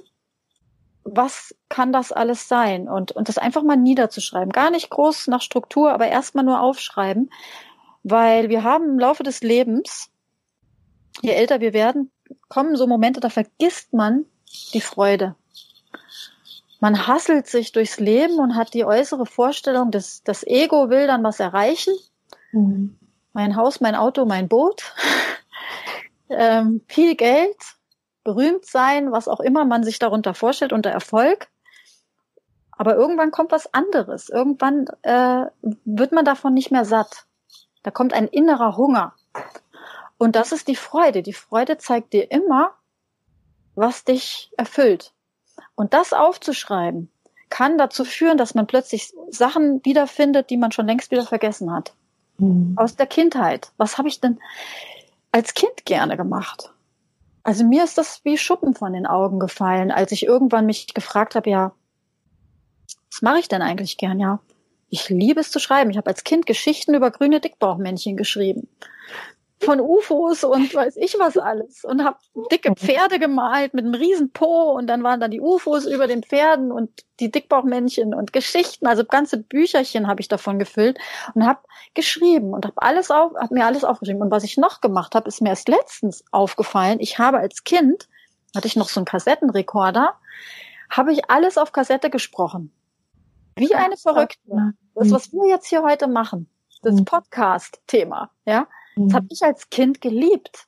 was 1.03 1.55
kann 1.69 1.91
das 1.91 2.11
alles 2.11 2.47
sein? 2.47 2.87
Und, 2.87 3.11
und 3.11 3.29
das 3.29 3.37
einfach 3.37 3.63
mal 3.63 3.77
niederzuschreiben. 3.77 4.51
Gar 4.51 4.71
nicht 4.71 4.89
groß 4.89 5.27
nach 5.27 5.41
Struktur, 5.41 5.91
aber 5.91 6.07
erstmal 6.07 6.43
nur 6.43 6.61
aufschreiben. 6.61 7.31
Weil 8.03 8.49
wir 8.49 8.63
haben 8.63 8.89
im 8.89 8.99
Laufe 8.99 9.23
des 9.23 9.41
Lebens, 9.41 10.09
je 11.21 11.31
älter 11.31 11.59
wir 11.59 11.73
werden, 11.73 12.11
kommen 12.49 12.75
so 12.75 12.87
Momente, 12.87 13.19
da 13.19 13.29
vergisst 13.29 13.93
man 13.93 14.25
die 14.73 14.81
Freude. 14.81 15.35
Man 16.79 17.07
hasselt 17.07 17.47
sich 17.47 17.71
durchs 17.71 17.99
Leben 17.99 18.37
und 18.39 18.55
hat 18.55 18.73
die 18.73 18.85
äußere 18.85 19.25
Vorstellung, 19.25 19.91
dass 19.91 20.23
das 20.23 20.45
Ego 20.45 20.89
will 20.89 21.07
dann 21.07 21.23
was 21.23 21.39
erreichen 21.39 21.93
Mhm. 22.55 22.97
Mein 23.33 23.55
Haus, 23.57 23.81
mein 23.81 23.95
Auto, 23.95 24.25
mein 24.25 24.47
Boot. 24.47 24.93
ähm, 26.29 26.81
viel 26.87 27.15
Geld, 27.15 27.57
berühmt 28.23 28.65
sein, 28.65 29.11
was 29.11 29.27
auch 29.27 29.41
immer 29.41 29.65
man 29.65 29.83
sich 29.83 29.99
darunter 29.99 30.33
vorstellt, 30.33 30.73
unter 30.73 30.89
Erfolg. 30.89 31.49
Aber 32.71 32.95
irgendwann 32.95 33.31
kommt 33.31 33.51
was 33.51 33.73
anderes. 33.73 34.29
Irgendwann 34.29 34.87
äh, 35.03 35.45
wird 35.85 36.11
man 36.11 36.25
davon 36.25 36.53
nicht 36.53 36.71
mehr 36.71 36.85
satt. 36.85 37.25
Da 37.83 37.91
kommt 37.91 38.13
ein 38.13 38.27
innerer 38.27 38.77
Hunger. 38.77 39.13
Und 40.17 40.35
das 40.35 40.51
ist 40.51 40.67
die 40.67 40.75
Freude. 40.75 41.21
Die 41.21 41.33
Freude 41.33 41.77
zeigt 41.77 42.13
dir 42.13 42.31
immer, 42.31 42.73
was 43.75 44.05
dich 44.05 44.51
erfüllt. 44.57 45.13
Und 45.75 45.93
das 45.93 46.13
aufzuschreiben, 46.13 47.11
kann 47.49 47.77
dazu 47.77 48.05
führen, 48.05 48.37
dass 48.37 48.55
man 48.55 48.65
plötzlich 48.65 49.13
Sachen 49.29 49.83
wiederfindet, 49.83 50.49
die 50.49 50.57
man 50.57 50.71
schon 50.71 50.87
längst 50.87 51.11
wieder 51.11 51.25
vergessen 51.25 51.71
hat. 51.71 51.93
Mhm. 52.37 52.73
Aus 52.75 52.95
der 52.95 53.07
Kindheit. 53.07 53.71
Was 53.77 53.97
habe 53.97 54.07
ich 54.07 54.19
denn 54.19 54.39
als 55.31 55.53
Kind 55.53 55.85
gerne 55.85 56.17
gemacht? 56.17 56.71
Also 57.43 57.63
mir 57.63 57.83
ist 57.83 57.97
das 57.97 58.21
wie 58.23 58.37
Schuppen 58.37 58.73
von 58.73 58.93
den 58.93 59.05
Augen 59.05 59.39
gefallen, 59.39 59.91
als 59.91 60.11
ich 60.11 60.25
irgendwann 60.25 60.65
mich 60.65 60.93
gefragt 60.93 61.35
habe, 61.35 61.49
ja, 61.49 61.73
was 63.11 63.21
mache 63.21 63.39
ich 63.39 63.47
denn 63.47 63.61
eigentlich 63.61 63.97
gern? 63.97 64.19
Ja, 64.19 64.39
ich 64.89 65.09
liebe 65.09 65.39
es 65.39 65.51
zu 65.51 65.59
schreiben. 65.59 65.91
Ich 65.91 65.97
habe 65.97 66.09
als 66.09 66.23
Kind 66.23 66.45
Geschichten 66.45 66.95
über 66.95 67.11
grüne 67.11 67.39
Dickbauchmännchen 67.39 68.17
geschrieben 68.17 68.67
von 69.65 69.79
UFOs 69.79 70.43
und 70.43 70.73
weiß 70.73 70.97
ich 70.97 71.17
was 71.19 71.37
alles 71.37 71.83
und 71.83 72.03
habe 72.03 72.17
dicke 72.51 72.71
mhm. 72.71 72.75
Pferde 72.75 73.19
gemalt 73.19 73.73
mit 73.73 73.85
einem 73.85 73.93
riesen 73.93 74.31
Po 74.31 74.71
und 74.71 74.87
dann 74.87 75.03
waren 75.03 75.19
da 75.19 75.27
die 75.27 75.41
UFOs 75.41 75.85
über 75.85 76.07
den 76.07 76.23
Pferden 76.23 76.71
und 76.71 76.89
die 77.19 77.31
Dickbauchmännchen 77.31 78.13
und 78.13 78.33
Geschichten, 78.33 78.87
also 78.87 79.05
ganze 79.05 79.37
Bücherchen 79.37 80.07
habe 80.07 80.21
ich 80.21 80.27
davon 80.27 80.59
gefüllt 80.59 80.97
und 81.33 81.45
habe 81.45 81.59
geschrieben 81.93 82.53
und 82.53 82.65
habe 82.65 82.81
alles 82.81 83.11
auf, 83.11 83.33
habe 83.35 83.53
mir 83.53 83.65
alles 83.65 83.83
aufgeschrieben 83.83 84.21
und 84.21 84.31
was 84.31 84.43
ich 84.43 84.57
noch 84.57 84.81
gemacht 84.81 85.15
habe, 85.15 85.27
ist 85.27 85.41
mir 85.41 85.49
erst 85.49 85.69
letztens 85.69 86.23
aufgefallen. 86.31 86.99
Ich 86.99 87.19
habe 87.19 87.37
als 87.39 87.63
Kind 87.63 88.07
hatte 88.55 88.67
ich 88.67 88.75
noch 88.75 88.89
so 88.89 88.99
einen 88.99 89.05
Kassettenrekorder, 89.05 90.15
habe 90.89 91.11
ich 91.11 91.29
alles 91.29 91.57
auf 91.57 91.71
Kassette 91.71 92.09
gesprochen. 92.09 92.71
Wie 93.55 93.73
eine 93.73 93.97
Verrückte. 93.97 94.73
Das, 94.95 95.11
was 95.11 95.31
wir 95.31 95.49
jetzt 95.49 95.67
hier 95.67 95.83
heute 95.83 96.07
machen, 96.07 96.49
das 96.81 96.95
mhm. 96.95 97.05
Podcast-Thema, 97.05 98.31
ja. 98.45 98.67
Das 98.95 99.13
habe 99.13 99.25
mhm. 99.25 99.29
ich 99.31 99.43
als 99.43 99.69
Kind 99.69 100.01
geliebt. 100.01 100.67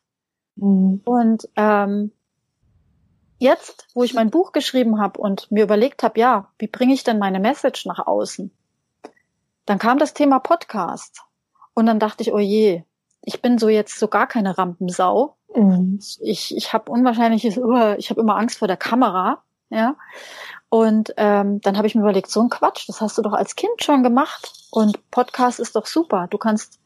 Mhm. 0.55 1.01
Und 1.05 1.49
ähm, 1.55 2.11
jetzt, 3.39 3.87
wo 3.93 4.03
ich 4.03 4.13
mein 4.13 4.29
Buch 4.29 4.51
geschrieben 4.51 4.99
habe 4.99 5.19
und 5.19 5.49
mir 5.51 5.63
überlegt 5.63 6.03
habe, 6.03 6.19
ja, 6.19 6.49
wie 6.57 6.67
bringe 6.67 6.93
ich 6.93 7.03
denn 7.03 7.19
meine 7.19 7.39
Message 7.39 7.85
nach 7.85 8.05
außen? 8.05 8.51
Dann 9.65 9.79
kam 9.79 9.97
das 9.97 10.13
Thema 10.13 10.39
Podcast. 10.39 11.21
Und 11.73 11.85
dann 11.85 11.99
dachte 11.99 12.23
ich, 12.23 12.33
oh 12.33 12.39
je, 12.39 12.83
ich 13.21 13.41
bin 13.41 13.57
so 13.57 13.69
jetzt 13.69 13.99
so 13.99 14.07
gar 14.07 14.27
keine 14.27 14.57
Rampensau. 14.57 15.35
Mhm. 15.53 15.99
Ich, 16.21 16.55
ich 16.55 16.73
habe 16.73 16.91
unwahrscheinliches, 16.91 17.57
ich 17.97 18.09
habe 18.09 18.21
immer 18.21 18.37
Angst 18.37 18.57
vor 18.57 18.67
der 18.67 18.77
Kamera. 18.77 19.43
Ja. 19.69 19.95
Und 20.69 21.13
ähm, 21.17 21.61
dann 21.61 21.77
habe 21.77 21.87
ich 21.87 21.95
mir 21.95 22.01
überlegt, 22.01 22.29
so 22.29 22.41
ein 22.41 22.49
Quatsch, 22.49 22.87
das 22.87 22.99
hast 22.99 23.17
du 23.17 23.21
doch 23.21 23.33
als 23.33 23.55
Kind 23.55 23.83
schon 23.83 24.03
gemacht. 24.03 24.53
Und 24.71 25.11
Podcast 25.11 25.59
ist 25.59 25.75
doch 25.75 25.85
super. 25.85 26.27
Du 26.29 26.37
kannst 26.37 26.79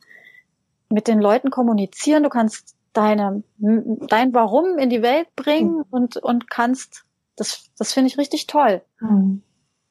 mit 0.92 1.08
den 1.08 1.20
Leuten 1.20 1.50
kommunizieren, 1.50 2.24
du 2.24 2.30
kannst 2.30 2.76
deine, 2.94 3.44
dein 3.58 4.34
Warum 4.34 4.78
in 4.78 4.89
die 4.89 5.02
Welt 5.02 5.28
bringen 5.36 5.78
mhm. 5.78 5.86
und, 5.89 6.18
und 6.18 6.50
kannst, 6.50 7.06
das, 7.36 7.70
das 7.78 7.94
finde 7.94 8.10
ich 8.10 8.18
richtig 8.18 8.48
toll. 8.48 8.82
Mhm. 9.00 9.44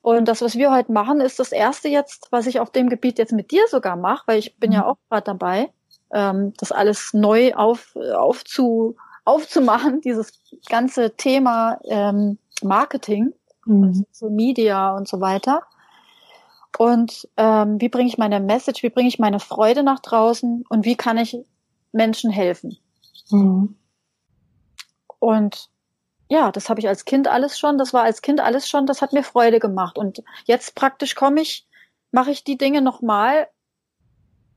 Und 0.02 0.28
das, 0.28 0.40
was 0.40 0.56
wir 0.56 0.72
heute 0.72 0.92
machen, 0.92 1.20
ist 1.20 1.38
das 1.38 1.52
erste 1.52 1.88
jetzt, 1.88 2.28
was 2.30 2.46
ich 2.46 2.60
auf 2.60 2.70
dem 2.70 2.88
Gebiet 2.88 3.18
jetzt 3.18 3.32
mit 3.32 3.50
dir 3.50 3.64
sogar 3.68 3.96
mache, 3.96 4.22
weil 4.26 4.38
ich 4.38 4.56
bin 4.56 4.70
mhm. 4.70 4.76
ja 4.76 4.86
auch 4.86 4.96
gerade 5.08 5.24
dabei, 5.24 5.70
ähm, 6.12 6.52
das 6.58 6.72
alles 6.72 7.12
neu 7.12 7.54
auf, 7.54 7.96
aufzu, 7.96 8.96
aufzumachen, 9.24 10.00
dieses 10.04 10.32
ganze 10.68 11.16
Thema 11.16 11.78
ähm, 11.84 12.38
Marketing, 12.62 13.32
mhm. 13.66 14.06
so 14.10 14.30
Media 14.30 14.96
und 14.96 15.08
so 15.08 15.20
weiter. 15.20 15.62
Und 16.78 17.28
ähm, 17.36 17.80
wie 17.80 17.88
bringe 17.88 18.08
ich 18.08 18.18
meine 18.18 18.40
Message, 18.40 18.82
wie 18.82 18.90
bringe 18.90 19.08
ich 19.08 19.18
meine 19.18 19.40
Freude 19.40 19.82
nach 19.82 20.00
draußen 20.00 20.64
und 20.68 20.84
wie 20.84 20.96
kann 20.96 21.18
ich 21.18 21.36
Menschen 21.92 22.30
helfen? 22.30 22.78
Mhm. 23.30 23.76
Und 25.18 25.70
ja, 26.28 26.52
das 26.52 26.70
habe 26.70 26.80
ich 26.80 26.88
als 26.88 27.04
Kind 27.04 27.28
alles 27.28 27.58
schon, 27.58 27.76
das 27.76 27.92
war 27.92 28.04
als 28.04 28.22
Kind 28.22 28.40
alles 28.40 28.68
schon, 28.68 28.86
das 28.86 29.02
hat 29.02 29.12
mir 29.12 29.24
Freude 29.24 29.58
gemacht. 29.58 29.98
Und 29.98 30.22
jetzt 30.44 30.74
praktisch 30.74 31.14
komme 31.14 31.40
ich, 31.40 31.66
mache 32.12 32.30
ich 32.30 32.44
die 32.44 32.56
Dinge 32.56 32.82
nochmal, 32.82 33.48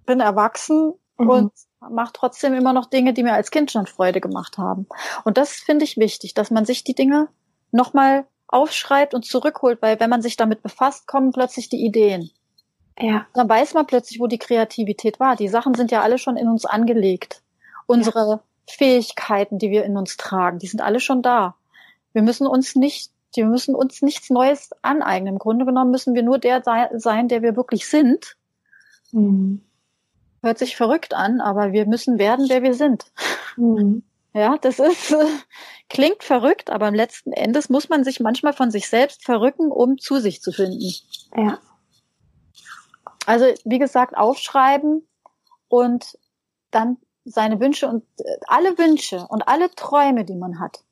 bin 0.05 0.19
erwachsen 0.19 0.93
mhm. 1.17 1.29
und 1.29 1.51
mache 1.79 2.13
trotzdem 2.13 2.53
immer 2.53 2.73
noch 2.73 2.85
Dinge, 2.85 3.13
die 3.13 3.23
mir 3.23 3.33
als 3.33 3.51
Kind 3.51 3.71
schon 3.71 3.87
Freude 3.87 4.21
gemacht 4.21 4.57
haben. 4.57 4.87
Und 5.23 5.37
das 5.37 5.53
finde 5.53 5.83
ich 5.83 5.97
wichtig, 5.97 6.33
dass 6.33 6.51
man 6.51 6.65
sich 6.65 6.83
die 6.83 6.95
Dinge 6.95 7.27
nochmal 7.71 8.27
aufschreibt 8.53 9.13
und 9.13 9.25
zurückholt, 9.25 9.81
weil 9.81 9.99
wenn 9.99 10.09
man 10.09 10.21
sich 10.21 10.37
damit 10.37 10.61
befasst, 10.61 11.07
kommen 11.07 11.31
plötzlich 11.31 11.69
die 11.69 11.83
Ideen. 11.83 12.29
Ja. 12.99 13.25
Dann 13.33 13.49
weiß 13.49 13.73
man 13.73 13.87
plötzlich, 13.87 14.19
wo 14.19 14.27
die 14.27 14.37
Kreativität 14.37 15.19
war. 15.19 15.35
Die 15.35 15.47
Sachen 15.47 15.73
sind 15.73 15.91
ja 15.91 16.01
alle 16.01 16.17
schon 16.17 16.37
in 16.37 16.47
uns 16.47 16.65
angelegt. 16.65 17.41
Unsere, 17.87 18.19
ja. 18.19 18.43
Fähigkeiten, 18.67 19.57
die 19.57 19.71
wir 19.71 19.83
in 19.83 19.97
uns 19.97 20.17
tragen, 20.17 20.59
die 20.59 20.67
sind 20.67 20.81
alle 20.81 20.99
schon 20.99 21.21
da. 21.21 21.55
Wir 22.13 22.21
müssen 22.21 22.47
uns 22.47 22.75
nicht, 22.75 23.11
wir 23.35 23.45
müssen 23.45 23.75
uns 23.75 24.01
nichts 24.01 24.29
Neues 24.29 24.69
aneignen. 24.81 25.33
Im 25.33 25.39
Grunde 25.39 25.65
genommen 25.65 25.91
müssen 25.91 26.13
wir 26.13 26.23
nur 26.23 26.37
der 26.37 26.63
sein, 26.63 27.27
der 27.27 27.41
wir 27.41 27.55
wirklich 27.55 27.87
sind. 27.87 28.37
Mhm. 29.11 29.61
Hört 30.41 30.59
sich 30.59 30.75
verrückt 30.75 31.13
an, 31.13 31.41
aber 31.41 31.71
wir 31.71 31.85
müssen 31.85 32.19
werden, 32.19 32.45
wer 32.49 32.63
wir 32.63 32.73
sind. 32.73 33.05
Mhm. 33.57 34.03
Ja, 34.33 34.57
das 34.57 34.79
ist, 34.79 35.11
äh, 35.11 35.25
klingt 35.89 36.23
verrückt, 36.23 36.69
aber 36.69 36.87
im 36.87 36.95
letzten 36.95 37.31
Endes 37.31 37.69
muss 37.69 37.89
man 37.89 38.03
sich 38.03 38.19
manchmal 38.19 38.53
von 38.53 38.71
sich 38.71 38.89
selbst 38.89 39.23
verrücken, 39.23 39.71
um 39.71 39.97
zu 39.97 40.19
sich 40.19 40.41
zu 40.41 40.51
finden. 40.51 40.81
Ja. 41.37 41.59
Also, 43.25 43.45
wie 43.63 43.79
gesagt, 43.79 44.17
aufschreiben 44.17 45.07
und 45.67 46.17
dann 46.71 46.97
seine 47.25 47.59
Wünsche 47.59 47.87
und 47.87 48.03
äh, 48.19 48.37
alle 48.47 48.77
Wünsche 48.77 49.25
und 49.29 49.47
alle 49.47 49.73
Träume, 49.75 50.25
die 50.25 50.35
man 50.35 50.59
hat, 50.59 50.83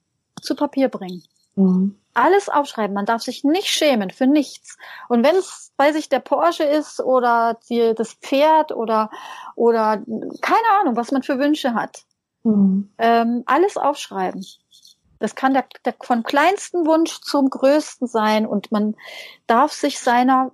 zu 0.42 0.56
Papier 0.56 0.88
bringen. 0.88 1.24
Mhm. 1.56 1.98
Alles 2.14 2.50
aufschreiben. 2.50 2.94
Man 2.94 3.06
darf 3.06 3.22
sich 3.22 3.44
nicht 3.44 3.68
schämen 3.68 4.12
für 4.12 4.28
nichts. 4.28 4.78
Und 5.10 5.26
wenn 5.26 5.36
es, 5.36 5.72
weiß 5.78 5.96
ich, 5.96 6.10
der 6.10 6.20
Porsche 6.20 6.64
ist 6.64 7.00
oder 7.00 7.58
die, 7.70 7.94
das 7.96 8.14
Pferd 8.14 8.72
oder, 8.72 9.10
oder 9.56 10.02
keine 10.42 10.68
Ahnung, 10.80 10.96
was 10.96 11.12
man 11.12 11.24
für 11.24 11.39
Wünsche 11.39 11.74
hat. 11.74 12.04
Mhm. 12.44 12.92
Ähm, 12.98 13.44
alles 13.46 13.78
aufschreiben. 13.78 14.46
Das 15.20 15.36
kann 15.36 15.54
der, 15.54 15.66
der 15.86 15.94
vom 16.02 16.24
kleinsten 16.24 16.86
Wunsch 16.88 17.22
zum 17.22 17.50
größten 17.50 18.08
sein 18.08 18.48
und 18.48 18.72
man 18.72 18.96
darf 19.46 19.72
sich 19.72 20.00
seiner 20.00 20.52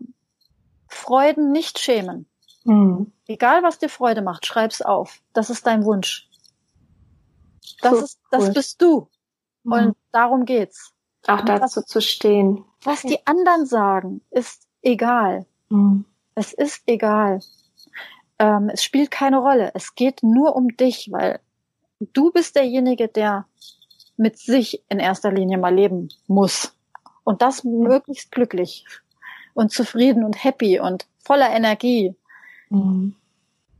Freuden 0.89 1.51
nicht 1.51 1.79
schämen. 1.79 2.27
Mhm. 2.65 3.13
Egal 3.27 3.63
was 3.63 3.79
dir 3.79 3.89
Freude 3.89 4.21
macht, 4.21 4.45
schreib's 4.45 4.81
auf. 4.81 5.21
Das 5.33 5.49
ist 5.49 5.65
dein 5.65 5.85
Wunsch. 5.85 6.29
Das 7.81 7.93
cool. 7.93 8.03
ist, 8.03 8.19
das 8.31 8.53
bist 8.53 8.81
du. 8.81 9.07
Mhm. 9.63 9.71
Und 9.71 9.97
darum 10.11 10.45
geht's. 10.45 10.93
Auch 11.27 11.41
dazu 11.41 11.81
was, 11.81 11.87
zu 11.87 12.01
stehen. 12.01 12.63
Was 12.83 13.01
die 13.01 13.25
anderen 13.25 13.65
sagen, 13.65 14.21
ist 14.31 14.67
egal. 14.81 15.45
Mhm. 15.69 16.05
Es 16.35 16.53
ist 16.53 16.83
egal. 16.87 17.41
Ähm, 18.39 18.69
es 18.71 18.83
spielt 18.83 19.11
keine 19.11 19.39
Rolle. 19.39 19.71
Es 19.73 19.95
geht 19.95 20.23
nur 20.23 20.55
um 20.55 20.75
dich, 20.77 21.09
weil 21.11 21.39
du 21.99 22.31
bist 22.31 22.55
derjenige, 22.55 23.07
der 23.07 23.45
mit 24.17 24.37
sich 24.37 24.83
in 24.89 24.99
erster 24.99 25.31
Linie 25.31 25.57
mal 25.57 25.73
leben 25.73 26.09
muss. 26.27 26.73
Und 27.23 27.41
das 27.41 27.63
möglichst 27.63 28.31
glücklich 28.31 28.85
und 29.53 29.71
zufrieden 29.71 30.23
und 30.23 30.43
happy 30.43 30.79
und 30.79 31.07
voller 31.19 31.49
Energie. 31.49 32.15
Mhm. 32.69 33.15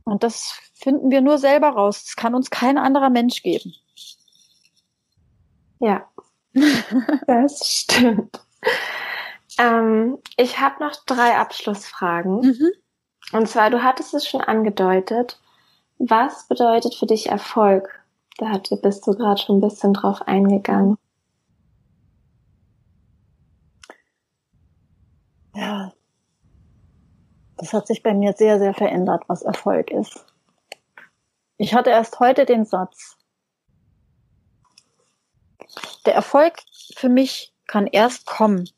Und 0.04 0.22
das 0.22 0.58
finden 0.74 1.10
wir 1.10 1.20
nur 1.20 1.38
selber 1.38 1.70
raus. 1.70 2.04
Das 2.04 2.16
kann 2.16 2.34
uns 2.34 2.50
kein 2.50 2.78
anderer 2.78 3.10
Mensch 3.10 3.42
geben. 3.42 3.74
Ja, 5.80 6.08
das 7.26 7.66
stimmt. 7.66 8.40
Ähm, 9.58 10.18
ich 10.36 10.60
habe 10.60 10.82
noch 10.82 10.96
drei 11.04 11.36
Abschlussfragen. 11.36 12.40
Mhm. 12.40 12.70
Und 13.32 13.48
zwar, 13.48 13.70
du 13.70 13.82
hattest 13.82 14.14
es 14.14 14.26
schon 14.26 14.40
angedeutet. 14.40 15.40
Was 15.98 16.48
bedeutet 16.48 16.94
für 16.94 17.06
dich 17.06 17.28
Erfolg? 17.28 17.97
Da 18.38 18.56
bist 18.82 19.06
du 19.06 19.14
gerade 19.14 19.40
schon 19.40 19.58
ein 19.58 19.60
bisschen 19.60 19.92
drauf 19.92 20.22
eingegangen. 20.22 20.96
Ja, 25.54 25.92
das 27.56 27.72
hat 27.72 27.88
sich 27.88 28.02
bei 28.02 28.14
mir 28.14 28.32
sehr, 28.32 28.60
sehr 28.60 28.74
verändert, 28.74 29.24
was 29.26 29.42
Erfolg 29.42 29.90
ist. 29.90 30.24
Ich 31.56 31.74
hatte 31.74 31.90
erst 31.90 32.20
heute 32.20 32.46
den 32.46 32.64
Satz, 32.64 33.16
der 36.06 36.14
Erfolg 36.14 36.62
für 36.94 37.08
mich 37.08 37.52
kann 37.66 37.88
erst 37.88 38.24
kommen, 38.24 38.70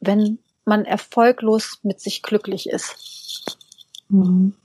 wenn 0.00 0.38
man 0.64 0.86
erfolglos 0.86 1.78
mit 1.82 2.00
sich 2.00 2.22
glücklich 2.22 2.68
ist. 2.68 3.58
Mhm. 4.08 4.56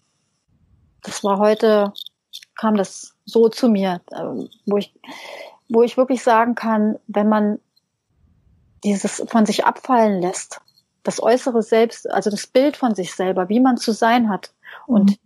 Das 1.01 1.23
war 1.23 1.37
heute, 1.37 1.93
kam 2.59 2.75
das 2.75 3.15
so 3.23 3.47
zu 3.47 3.69
mir, 3.69 4.01
ähm, 4.13 4.49
wo 4.65 4.75
ich, 4.75 4.93
wo 5.69 5.81
ich 5.81 5.95
wirklich 5.95 6.21
sagen 6.23 6.55
kann, 6.55 6.99
wenn 7.07 7.29
man 7.29 7.59
dieses 8.83 9.23
von 9.27 9.45
sich 9.45 9.65
abfallen 9.65 10.21
lässt, 10.21 10.59
das 11.03 11.23
äußere 11.23 11.63
Selbst, 11.63 12.09
also 12.11 12.29
das 12.29 12.47
Bild 12.47 12.75
von 12.75 12.95
sich 12.95 13.15
selber, 13.15 13.47
wie 13.47 13.61
man 13.61 13.77
zu 13.77 13.93
sein 13.93 14.27
hat 14.29 14.53
und, 14.87 15.11
mhm. 15.11 15.17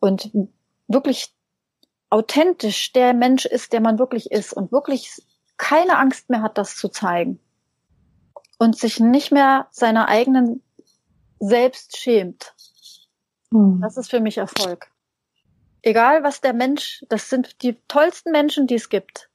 und 0.00 0.30
wirklich 0.88 1.32
authentisch 2.10 2.92
der 2.92 3.14
Mensch 3.14 3.46
ist, 3.46 3.72
der 3.72 3.80
man 3.80 4.00
wirklich 4.00 4.32
ist 4.32 4.52
und 4.52 4.72
wirklich 4.72 5.22
keine 5.58 5.96
Angst 5.96 6.28
mehr 6.28 6.42
hat, 6.42 6.58
das 6.58 6.74
zu 6.74 6.88
zeigen 6.88 7.38
und 8.58 8.76
sich 8.76 8.98
nicht 8.98 9.30
mehr 9.30 9.68
seiner 9.70 10.08
eigenen 10.08 10.64
selbst 11.38 11.96
schämt. 11.96 12.52
Hm. 13.52 13.80
Das 13.80 13.96
ist 13.96 14.10
für 14.10 14.18
mich 14.18 14.38
Erfolg. 14.38 14.90
Egal 15.88 16.22
was 16.22 16.42
der 16.42 16.52
Mensch, 16.52 17.02
das 17.08 17.30
sind 17.30 17.62
die 17.62 17.74
tollsten 17.88 18.30
Menschen, 18.30 18.66
die 18.66 18.74
es 18.74 18.90
gibt. 18.90 19.30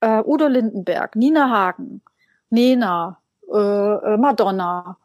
Äh, 0.00 0.22
Udo 0.22 0.46
Lindenberg, 0.46 1.16
Nina 1.16 1.48
Hagen, 1.48 2.02
Nena, 2.50 3.18
äh, 3.50 3.56
äh 3.56 4.16
Madonna, 4.18 4.98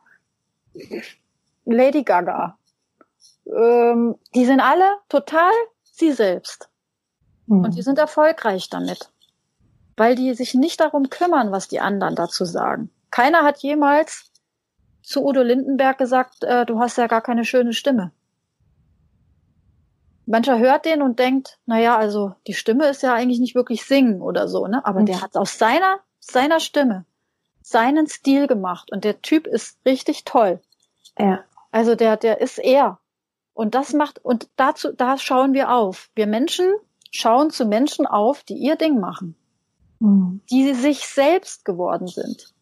Lady 1.64 2.04
Gaga. 2.04 2.58
Ähm, 3.46 4.16
die 4.36 4.44
sind 4.44 4.60
alle 4.60 4.98
total 5.08 5.54
sie 5.84 6.12
selbst. 6.12 6.70
Mhm. 7.48 7.64
Und 7.64 7.76
die 7.76 7.82
sind 7.82 7.98
erfolgreich 7.98 8.70
damit, 8.70 9.14
weil 9.96 10.16
die 10.16 10.34
sich 10.34 10.56
nicht 10.56 10.82
darum 10.82 11.10
kümmern, 11.10 11.54
was 11.54 11.70
die 11.70 11.80
anderen 11.80 12.16
dazu 12.16 12.44
sagen. 12.44 12.90
Keiner 13.12 13.44
hat 13.44 13.60
jemals 13.60 14.30
zu 15.04 15.26
Udo 15.26 15.42
Lindenberg 15.42 15.98
gesagt, 15.98 16.44
äh, 16.44 16.66
du 16.66 16.80
hast 16.80 16.98
ja 16.98 17.08
gar 17.08 17.22
keine 17.22 17.46
schöne 17.46 17.72
Stimme. 17.72 18.12
Mancher 20.26 20.60
hört 20.60 20.86
den 20.86 21.02
und 21.02 21.20
denkt, 21.20 21.60
naja, 21.66 21.98
also 21.98 22.34
die 22.48 22.54
Stimme 22.54 22.88
ist 22.88 23.04
ja 23.04 23.14
eigentlich 23.14 23.40
nicht 23.40 23.56
wirklich 23.56 23.86
singen 23.86 24.22
oder 24.22 24.48
so, 24.48 24.68
ne? 24.68 24.86
Aber 24.86 25.02
mhm. 25.02 25.08
der 25.08 25.22
hat 25.22 25.36
aus 25.36 25.58
seiner, 25.58 26.00
seiner 26.20 26.60
Stimme 26.60 27.06
seinen 27.62 28.08
Stil 28.08 28.48
gemacht 28.48 28.92
und 28.92 29.04
der 29.04 29.22
Typ 29.22 29.48
ist 29.48 29.78
richtig 29.86 30.26
toll. 30.26 30.62
Ja. 31.18 31.44
Also 31.72 31.96
der, 31.96 32.18
der 32.18 32.42
ist 32.42 32.60
er. 32.60 33.00
Und 33.54 33.76
das 33.76 33.94
macht, 33.94 34.24
und 34.24 34.50
dazu, 34.56 34.92
da 34.92 35.18
schauen 35.18 35.54
wir 35.54 35.72
auf. 35.72 36.10
Wir 36.16 36.28
Menschen 36.28 36.74
schauen 37.12 37.52
zu 37.52 37.66
Menschen 37.66 38.06
auf, 38.06 38.44
die 38.44 38.56
ihr 38.56 38.76
Ding 38.76 39.00
machen. 39.00 39.36
Mhm. 40.00 40.42
Die 40.50 40.74
sich 40.74 41.08
selbst 41.08 41.64
geworden 41.66 42.08
sind. 42.08 42.53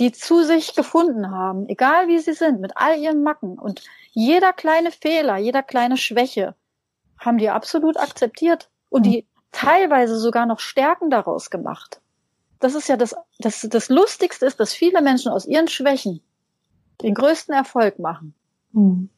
Die 0.00 0.12
zu 0.12 0.42
sich 0.42 0.74
gefunden 0.74 1.30
haben, 1.30 1.68
egal 1.68 2.08
wie 2.08 2.18
sie 2.18 2.32
sind, 2.32 2.60
mit 2.60 2.72
all 2.76 2.98
ihren 2.98 3.22
Macken. 3.22 3.58
Und 3.58 3.84
jeder 4.12 4.52
kleine 4.52 4.90
Fehler, 4.90 5.36
jeder 5.36 5.62
kleine 5.62 5.96
Schwäche 5.96 6.54
haben 7.18 7.38
die 7.38 7.50
absolut 7.50 7.98
akzeptiert 7.98 8.70
und 8.88 9.04
die 9.04 9.26
teilweise 9.52 10.18
sogar 10.18 10.46
noch 10.46 10.58
Stärken 10.58 11.10
daraus 11.10 11.50
gemacht. 11.50 12.00
Das 12.58 12.74
ist 12.74 12.88
ja 12.88 12.96
das, 12.96 13.14
das, 13.38 13.66
das 13.70 13.88
Lustigste 13.88 14.46
ist, 14.46 14.58
dass 14.58 14.72
viele 14.72 15.02
Menschen 15.02 15.30
aus 15.30 15.46
ihren 15.46 15.68
Schwächen 15.68 16.20
den 17.02 17.14
größten 17.14 17.54
Erfolg 17.54 17.98
machen. 17.98 18.34
Mhm 18.72 19.10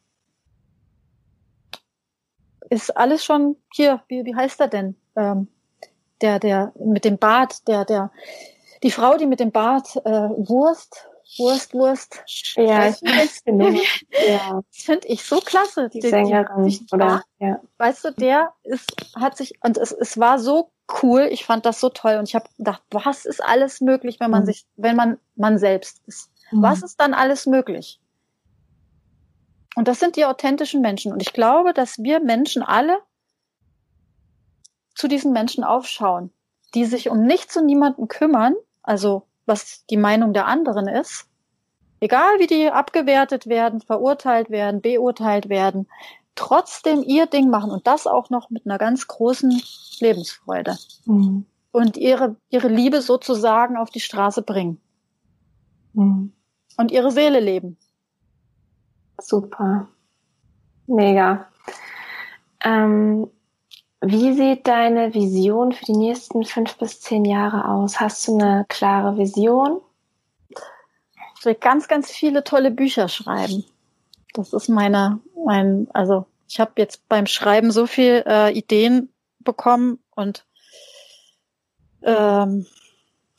ist 2.73 2.97
alles 2.97 3.23
schon 3.23 3.57
hier, 3.73 4.03
wie, 4.09 4.25
wie 4.25 4.35
heißt 4.35 4.59
er 4.61 4.69
denn? 4.69 4.97
Ähm, 5.15 5.49
der, 6.23 6.39
der 6.39 6.73
mit 6.83 7.05
dem 7.05 7.19
Bart, 7.19 7.69
der, 7.69 7.85
der, 7.85 8.11
die 8.83 8.91
Frau, 8.91 9.17
die 9.17 9.27
mit 9.27 9.41
dem 9.41 9.53
Bart 9.53 9.97
äh, 10.05 10.11
Wurst, 10.11 11.09
Wurst, 11.39 11.73
Wurst. 11.73 12.23
Ja, 12.57 12.89
ich 12.89 13.01
weiß 13.01 13.43
nicht. 13.47 14.07
ja. 14.29 14.61
Das 14.71 14.83
finde 14.83 15.09
ich 15.09 15.25
so 15.25 15.41
klasse. 15.41 15.89
Die, 15.89 16.01
die 16.01 16.09
Sängerin, 16.09 16.67
die, 16.67 16.79
die 16.79 16.95
oder? 16.95 17.23
Ja. 17.39 17.61
Weißt 17.79 18.05
du, 18.05 18.13
der 18.13 18.53
ist, 18.65 18.95
hat 19.17 19.37
sich, 19.37 19.55
und 19.63 19.79
es, 19.79 19.93
es 19.93 20.19
war 20.19 20.39
so 20.39 20.71
cool, 21.03 21.29
ich 21.31 21.47
fand 21.47 21.65
das 21.65 21.81
so 21.81 21.89
toll 21.89 22.17
und 22.19 22.29
ich 22.29 22.35
habe 22.35 22.49
gedacht, 22.59 22.83
was 22.91 23.25
ist 23.25 23.43
alles 23.43 23.81
möglich, 23.81 24.21
wenn 24.21 24.31
man 24.31 24.43
mhm. 24.43 24.47
sich, 24.47 24.67
wenn 24.77 24.97
man 24.97 25.19
man 25.35 25.59
selbst 25.59 26.03
ist? 26.07 26.31
Mhm. 26.51 26.63
Was 26.63 26.83
ist 26.83 27.01
dann 27.01 27.15
alles 27.15 27.47
möglich? 27.47 27.99
Und 29.75 29.89
das 29.89 30.01
sind 30.01 30.17
die 30.17 30.27
authentischen 30.27 30.83
Menschen. 30.83 31.13
Und 31.13 31.23
ich 31.23 31.33
glaube, 31.33 31.73
dass 31.73 31.99
wir 31.99 32.21
Menschen 32.21 32.63
alle 32.63 32.99
zu 34.95 35.09
diesen 35.09 35.33
Menschen 35.33 35.65
aufschauen, 35.65 36.31
die 36.75 36.85
sich 36.85 37.09
um 37.09 37.23
nichts 37.23 37.57
und 37.57 37.65
niemanden 37.65 38.09
kümmern, 38.09 38.55
also 38.83 39.27
was 39.47 39.85
die 39.87 39.97
Meinung 39.97 40.33
der 40.33 40.47
anderen 40.47 40.89
ist, 40.89 41.27
egal 42.01 42.39
wie 42.39 42.47
die 42.47 42.71
abgewertet 42.71 43.47
werden, 43.47 43.81
verurteilt 43.81 44.51
werden, 44.51 44.81
beurteilt 44.81 45.49
werden, 45.49 45.89
trotzdem 46.35 47.03
ihr 47.03 47.27
Ding 47.27 47.51
machen 47.51 47.71
und 47.71 47.87
das 47.87 48.07
auch 48.07 48.31
noch 48.31 48.51
mit 48.51 48.67
einer 48.67 48.79
ganz 48.79 49.07
großen 49.07 49.63
Lebensfreude 50.01 50.77
mhm. 51.05 51.47
und 51.73 51.97
ihre, 51.97 52.37
ihre 52.51 52.69
Liebe 52.69 53.03
sozusagen 53.03 53.77
auf 53.77 53.91
die 53.91 54.01
Straße 54.01 54.43
bringen 54.43 54.81
mhm. 55.93 56.33
und 56.77 56.91
ihre 56.91 57.11
Seele 57.11 57.41
leben. 57.41 57.77
Super. 59.21 59.89
Mega. 60.87 61.47
Ähm, 62.65 63.29
Wie 64.05 64.33
sieht 64.33 64.67
deine 64.67 65.15
Vision 65.15 65.71
für 65.71 65.85
die 65.85 65.97
nächsten 65.97 66.45
fünf 66.45 66.77
bis 66.77 67.01
zehn 67.01 67.25
Jahre 67.25 67.69
aus? 67.69 68.01
Hast 68.01 68.27
du 68.27 68.37
eine 68.37 68.67
klare 68.69 69.17
Vision? 69.17 69.81
Ich 71.39 71.45
will 71.45 71.55
ganz, 71.55 71.87
ganz 71.87 72.11
viele 72.11 72.43
tolle 72.43 72.73
Bücher 72.73 73.09
schreiben. 73.09 73.65
Das 74.35 74.53
ist 74.53 74.69
meine, 74.69 75.21
mein, 75.47 75.87
also 75.93 76.27
ich 76.49 76.59
habe 76.59 76.73
jetzt 76.79 77.09
beim 77.09 77.27
Schreiben 77.27 77.71
so 77.71 77.87
viel 77.87 78.25
äh, 78.27 78.53
Ideen 78.53 79.09
bekommen 79.39 80.01
und 80.17 80.47
ähm, 82.03 82.67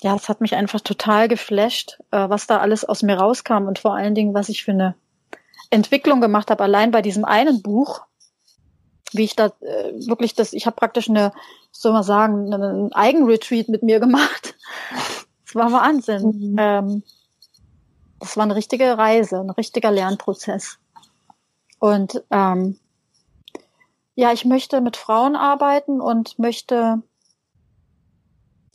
ja, 0.02 0.16
es 0.16 0.30
hat 0.30 0.40
mich 0.40 0.56
einfach 0.56 0.80
total 0.80 1.28
geflasht, 1.28 2.00
äh, 2.12 2.30
was 2.30 2.48
da 2.48 2.60
alles 2.60 2.86
aus 2.86 3.04
mir 3.04 3.18
rauskam 3.18 3.68
und 3.68 3.80
vor 3.80 3.96
allen 3.96 4.16
Dingen, 4.16 4.34
was 4.34 4.48
ich 4.48 4.64
für 4.64 4.72
eine 4.72 4.96
Entwicklung 5.70 6.22
gemacht 6.22 6.50
habe, 6.50 6.64
allein 6.64 6.92
bei 6.92 7.02
diesem 7.02 7.26
einen 7.26 7.62
Buch, 7.62 8.06
wie 9.14 9.24
ich 9.24 9.36
da 9.36 9.48
äh, 9.62 9.94
wirklich 10.08 10.36
das, 10.36 10.54
ich 10.54 10.66
habe 10.66 10.76
praktisch 10.76 11.10
eine, 11.10 11.32
soll 11.72 11.94
man 11.94 12.04
sagen, 12.04 12.54
einen 12.54 12.94
Eigenretreat 12.94 13.70
mit 13.70 13.84
mir 13.84 14.00
gemacht. 14.00 14.56
Das 15.46 15.62
war 15.62 15.72
Wahnsinn. 15.72 16.52
Mhm. 16.54 16.56
Ähm, 16.58 17.04
das 18.20 18.38
war 18.38 18.44
eine 18.44 18.56
richtige 18.56 18.98
Reise, 18.98 19.40
ein 19.40 19.52
richtiger 19.52 19.92
Lernprozess. 19.92 20.80
Und 21.78 22.24
ähm, 22.32 22.80
ja, 24.16 24.32
ich 24.32 24.46
möchte 24.46 24.82
mit 24.82 24.98
Frauen 24.98 25.36
arbeiten 25.36 26.02
und 26.02 26.40
möchte 26.40 27.04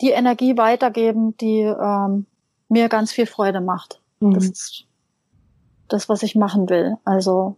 die 0.01 0.11
Energie 0.11 0.57
weitergeben, 0.57 1.36
die 1.36 1.62
ähm, 1.62 2.26
mir 2.68 2.89
ganz 2.89 3.11
viel 3.11 3.26
Freude 3.26 3.61
macht. 3.61 4.01
Mhm. 4.20 4.34
Das 4.34 4.45
ist 4.45 4.84
das, 5.89 6.09
was 6.09 6.22
ich 6.22 6.34
machen 6.34 6.68
will. 6.68 6.97
Also 7.05 7.57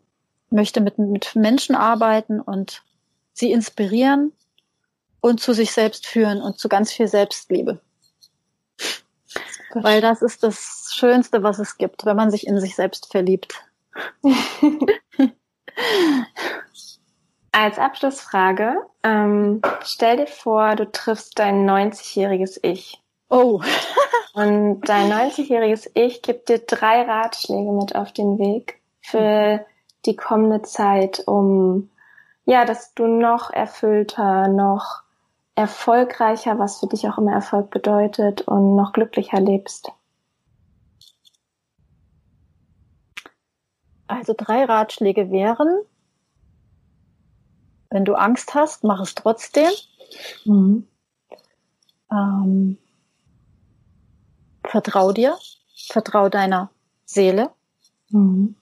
möchte 0.51 0.81
mit, 0.81 0.99
mit 0.99 1.35
Menschen 1.37 1.75
arbeiten 1.75 2.41
und 2.41 2.83
sie 3.33 3.53
inspirieren 3.53 4.33
und 5.21 5.41
zu 5.41 5.53
sich 5.53 5.73
selbst 5.73 6.07
führen 6.07 6.41
und 6.43 6.59
zu 6.59 6.69
ganz 6.69 6.93
viel 6.93 7.09
Selbstliebe. 7.09 7.81
Weil 9.75 10.01
das 10.01 10.23
ist 10.23 10.43
das 10.43 10.91
Schönste, 10.93 11.43
was 11.43 11.59
es 11.59 11.77
gibt, 11.79 12.05
wenn 12.05 12.17
man 12.17 12.31
sich 12.31 12.47
in 12.47 12.59
sich 12.61 12.75
selbst 12.75 13.11
verliebt. 13.11 13.65
Als 17.53 17.79
Abschlussfrage, 17.79 18.77
ähm, 19.03 19.61
stell 19.83 20.19
dir 20.19 20.27
vor, 20.27 20.77
du 20.77 20.91
triffst 20.91 21.39
dein 21.39 21.69
90-jähriges 21.69 22.59
Ich. 22.63 23.01
Oh. 23.29 23.61
Und 24.33 24.83
dein 24.83 25.13
90-jähriges 25.13 25.91
Ich 25.95 26.23
gibt 26.23 26.49
dir 26.49 26.61
drei 26.61 27.03
Ratschläge 27.03 27.73
mit 27.73 27.97
auf 27.97 28.13
den 28.13 28.39
Weg 28.39 28.81
für 29.01 29.67
die 30.07 30.17
kommende 30.17 30.63
Zeit, 30.63 31.23
um 31.27 31.91
ja, 32.45 32.65
dass 32.65 32.95
du 32.95 33.07
noch 33.07 33.51
erfüllter, 33.51 34.49
noch 34.49 35.03
erfolgreicher, 35.55 36.59
was 36.59 36.81
für 36.81 36.87
dich 36.87 37.07
auch 37.09 37.19
immer 37.19 37.33
Erfolg 37.33 37.71
bedeutet, 37.71 38.43
und 38.43 38.77
noch 38.77 38.93
glücklicher 38.93 39.41
lebst. 39.41 39.93
Also 44.07 44.35
drei 44.37 44.65
Ratschläge 44.65 45.31
wären, 45.31 45.69
wenn 47.91 48.05
du 48.05 48.15
Angst 48.15 48.55
hast, 48.55 48.85
mach 48.85 49.01
es 49.01 49.15
trotzdem. 49.15 49.71
Mhm. 50.45 50.87
Ähm, 52.11 52.79
vertrau 54.65 55.13
dir, 55.13 55.37
vertrau 55.89 56.29
deiner 56.29 56.71
Seele. 57.05 57.51
Mhm. 58.09 58.57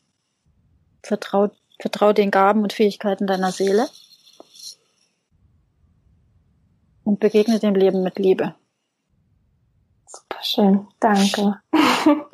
Vertrau, 1.08 1.50
vertrau 1.80 2.12
den 2.12 2.30
Gaben 2.30 2.62
und 2.62 2.74
Fähigkeiten 2.74 3.26
deiner 3.26 3.50
Seele. 3.50 3.88
Und 7.02 7.18
begegne 7.18 7.58
dem 7.58 7.74
Leben 7.74 8.02
mit 8.02 8.18
Liebe. 8.18 8.54
Super 10.06 10.42
schön, 10.42 10.86
danke. 11.00 11.60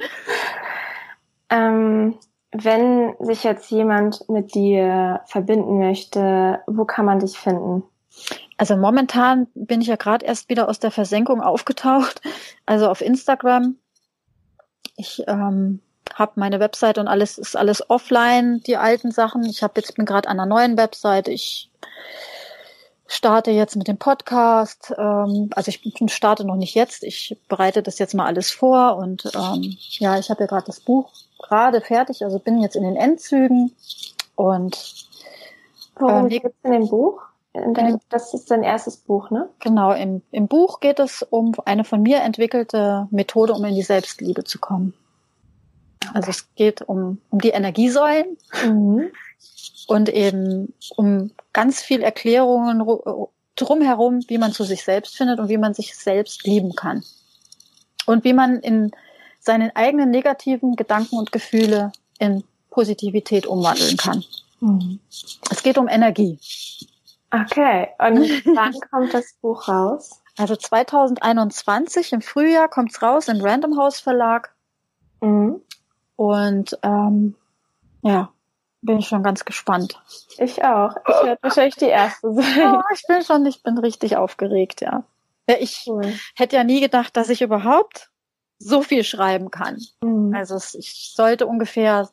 ähm, 1.50 2.18
wenn 2.50 3.14
sich 3.20 3.44
jetzt 3.44 3.70
jemand 3.70 4.28
mit 4.28 4.54
dir 4.54 5.20
verbinden 5.26 5.78
möchte, 5.78 6.60
wo 6.66 6.84
kann 6.84 7.04
man 7.04 7.20
dich 7.20 7.38
finden? 7.38 7.84
Also 8.56 8.76
momentan 8.76 9.46
bin 9.54 9.80
ich 9.80 9.88
ja 9.88 9.96
gerade 9.96 10.26
erst 10.26 10.48
wieder 10.48 10.68
aus 10.68 10.80
der 10.80 10.90
Versenkung 10.90 11.40
aufgetaucht, 11.40 12.20
also 12.66 12.88
auf 12.88 13.00
Instagram. 13.00 13.76
Ich 14.96 15.22
ähm, 15.26 15.80
habe 16.14 16.32
meine 16.36 16.60
Website 16.60 16.98
und 16.98 17.08
alles 17.08 17.38
ist 17.38 17.56
alles 17.56 17.88
offline, 17.88 18.60
die 18.66 18.76
alten 18.76 19.10
Sachen. 19.10 19.44
Ich 19.44 19.62
habe 19.62 19.80
jetzt 19.80 19.94
bin 19.94 20.04
gerade 20.04 20.28
an 20.28 20.38
einer 20.38 20.46
neuen 20.46 20.76
Website. 20.76 21.28
Ich 21.28 21.70
starte 23.06 23.50
jetzt 23.50 23.76
mit 23.76 23.88
dem 23.88 23.98
Podcast. 23.98 24.92
Ähm, 24.96 25.50
also 25.54 25.70
ich 25.70 25.80
starte 26.12 26.44
noch 26.44 26.56
nicht 26.56 26.74
jetzt. 26.74 27.02
Ich 27.02 27.36
bereite 27.48 27.82
das 27.82 27.98
jetzt 27.98 28.14
mal 28.14 28.26
alles 28.26 28.50
vor 28.50 28.96
und 28.96 29.24
ähm, 29.34 29.76
ja, 29.98 30.18
ich 30.18 30.30
habe 30.30 30.42
ja 30.42 30.46
gerade 30.46 30.66
das 30.66 30.80
Buch 30.80 31.10
gerade 31.38 31.80
fertig, 31.80 32.24
also 32.24 32.38
bin 32.38 32.60
jetzt 32.60 32.76
in 32.76 32.82
den 32.82 32.96
Endzügen 32.96 33.72
und 34.34 35.06
Worum 35.96 36.26
äh, 36.26 36.28
geht 36.28 36.44
es 36.44 36.52
in 36.62 36.72
dem 36.72 36.88
Buch? 36.88 37.22
Dein, 37.52 38.00
das 38.08 38.34
ist 38.34 38.50
dein 38.50 38.64
erstes 38.64 38.96
Buch, 38.96 39.30
ne? 39.30 39.48
Genau, 39.60 39.92
im, 39.92 40.22
im 40.32 40.48
Buch 40.48 40.80
geht 40.80 40.98
es 40.98 41.22
um 41.22 41.54
eine 41.64 41.84
von 41.84 42.02
mir 42.02 42.20
entwickelte 42.22 43.06
Methode, 43.12 43.52
um 43.52 43.64
in 43.64 43.76
die 43.76 43.82
Selbstliebe 43.82 44.42
zu 44.42 44.58
kommen. 44.58 44.92
Also 46.12 46.30
es 46.30 46.54
geht 46.54 46.82
um, 46.82 47.20
um 47.30 47.40
die 47.40 47.50
Energiesäulen 47.50 48.36
mhm. 48.64 49.10
und 49.86 50.08
eben 50.08 50.72
um 50.96 51.30
ganz 51.52 51.82
viel 51.82 52.02
Erklärungen 52.02 52.84
drumherum, 53.56 54.20
wie 54.28 54.38
man 54.38 54.52
zu 54.52 54.64
sich 54.64 54.84
selbst 54.84 55.16
findet 55.16 55.38
und 55.38 55.48
wie 55.48 55.58
man 55.58 55.74
sich 55.74 55.96
selbst 55.96 56.44
lieben 56.46 56.74
kann. 56.74 57.04
Und 58.06 58.24
wie 58.24 58.32
man 58.32 58.60
in 58.60 58.90
seinen 59.40 59.74
eigenen 59.74 60.10
negativen 60.10 60.76
Gedanken 60.76 61.16
und 61.16 61.32
Gefühle 61.32 61.92
in 62.18 62.44
Positivität 62.70 63.46
umwandeln 63.46 63.96
kann. 63.96 64.24
Mhm. 64.60 64.98
Es 65.50 65.62
geht 65.62 65.78
um 65.78 65.88
Energie. 65.88 66.38
Okay, 67.30 67.88
und 67.98 68.46
wann 68.56 68.74
kommt 68.90 69.14
das 69.14 69.34
Buch 69.40 69.68
raus? 69.68 70.20
Also 70.36 70.56
2021 70.56 72.12
im 72.12 72.22
Frühjahr 72.22 72.68
kommt 72.68 72.92
es 72.92 73.02
raus 73.02 73.28
im 73.28 73.40
Random 73.40 73.76
House 73.76 74.00
Verlag. 74.00 74.54
Mhm. 75.20 75.60
Und 76.16 76.78
ähm, 76.82 77.34
ja, 78.02 78.30
bin 78.84 78.98
ich 78.98 79.08
schon 79.08 79.22
ganz 79.22 79.44
gespannt. 79.44 80.00
Ich 80.38 80.62
auch. 80.62 80.94
Ich 81.08 81.24
werde 81.24 81.42
wahrscheinlich 81.42 81.76
die 81.76 81.86
erste 81.86 82.32
sein. 82.34 82.76
Oh, 82.76 82.82
ich 82.92 83.02
bin 83.08 83.22
schon, 83.22 83.46
ich 83.46 83.62
bin 83.62 83.78
richtig 83.78 84.16
aufgeregt, 84.16 84.82
ja. 84.82 85.04
ich 85.46 85.84
cool. 85.88 86.12
hätte 86.34 86.56
ja 86.56 86.64
nie 86.64 86.80
gedacht, 86.80 87.16
dass 87.16 87.30
ich 87.30 87.42
überhaupt 87.42 88.10
so 88.58 88.82
viel 88.82 89.04
schreiben 89.04 89.50
kann. 89.50 89.78
Mhm. 90.02 90.34
Also 90.34 90.56
ich 90.78 91.12
sollte 91.14 91.46
ungefähr, 91.46 92.08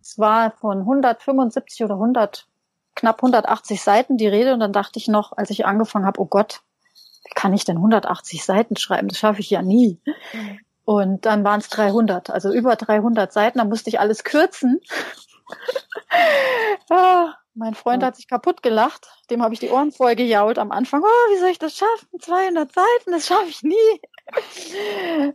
es 0.00 0.18
war 0.18 0.52
von 0.52 0.80
175 0.80 1.84
oder 1.84 1.94
100, 1.94 2.46
knapp 2.94 3.18
180 3.18 3.82
Seiten 3.82 4.16
die 4.16 4.28
Rede 4.28 4.54
und 4.54 4.60
dann 4.60 4.72
dachte 4.72 4.98
ich 4.98 5.08
noch, 5.08 5.36
als 5.36 5.50
ich 5.50 5.66
angefangen 5.66 6.06
habe, 6.06 6.20
oh 6.20 6.26
Gott, 6.26 6.62
wie 7.24 7.34
kann 7.34 7.52
ich 7.52 7.64
denn 7.64 7.76
180 7.76 8.44
Seiten 8.44 8.76
schreiben? 8.76 9.08
Das 9.08 9.18
schaffe 9.18 9.40
ich 9.40 9.50
ja 9.50 9.62
nie. 9.62 10.00
Mhm. 10.32 10.58
Und 10.90 11.24
dann 11.24 11.44
waren 11.44 11.60
es 11.60 11.68
300, 11.68 12.30
also 12.30 12.52
über 12.52 12.74
300 12.74 13.32
Seiten, 13.32 13.58
da 13.58 13.64
musste 13.64 13.88
ich 13.90 14.00
alles 14.00 14.24
kürzen. 14.24 14.80
ah, 16.90 17.34
mein 17.54 17.74
Freund 17.74 18.02
hat 18.02 18.16
sich 18.16 18.26
kaputt 18.26 18.60
gelacht. 18.60 19.06
Dem 19.30 19.40
habe 19.40 19.54
ich 19.54 19.60
die 19.60 19.70
Ohren 19.70 19.92
voll 19.92 20.16
gejault 20.16 20.58
am 20.58 20.72
Anfang. 20.72 21.02
Oh, 21.04 21.32
wie 21.32 21.38
soll 21.38 21.50
ich 21.50 21.60
das 21.60 21.76
schaffen? 21.76 22.08
200 22.20 22.72
Seiten, 22.72 23.12
das 23.12 23.28
schaffe 23.28 23.46
ich 23.46 23.62
nie. 23.62 24.00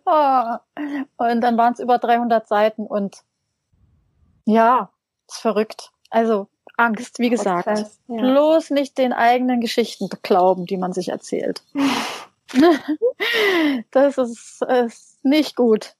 oh. 0.03 0.56
Und 1.24 1.39
dann 1.39 1.58
waren 1.58 1.72
es 1.72 1.80
über 1.80 1.99
300 1.99 2.45
Seiten 2.49 2.86
und 2.86 3.24
ja, 4.43 4.89
ist 5.26 5.39
verrückt. 5.39 5.93
Also 6.10 6.49
Angst, 6.76 7.20
wie 7.20 7.30
gesagt. 7.30 7.68
Prozess, 7.68 8.01
ja. 8.10 8.18
Bloß 8.18 8.72
nicht 8.72 8.97
den 8.97 9.14
eigenen 9.14 9.62
Geschichten 9.62 10.10
glauben, 10.22 10.66
die 10.66 10.76
man 10.76 10.91
sich 10.91 11.08
erzählt. 11.08 11.64
das 13.91 14.17
ist, 14.17 14.61
ist 14.61 15.23
nicht 15.23 15.55
gut. 15.55 15.95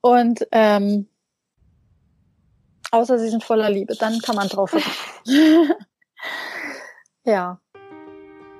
Und 0.00 0.46
ähm, 0.52 1.08
Außer 2.90 3.18
sie 3.18 3.28
sind 3.28 3.44
voller 3.44 3.68
Liebe, 3.70 3.94
dann 3.94 4.20
kann 4.20 4.36
man 4.36 4.48
drauf 4.48 4.74
Ja. 7.24 7.58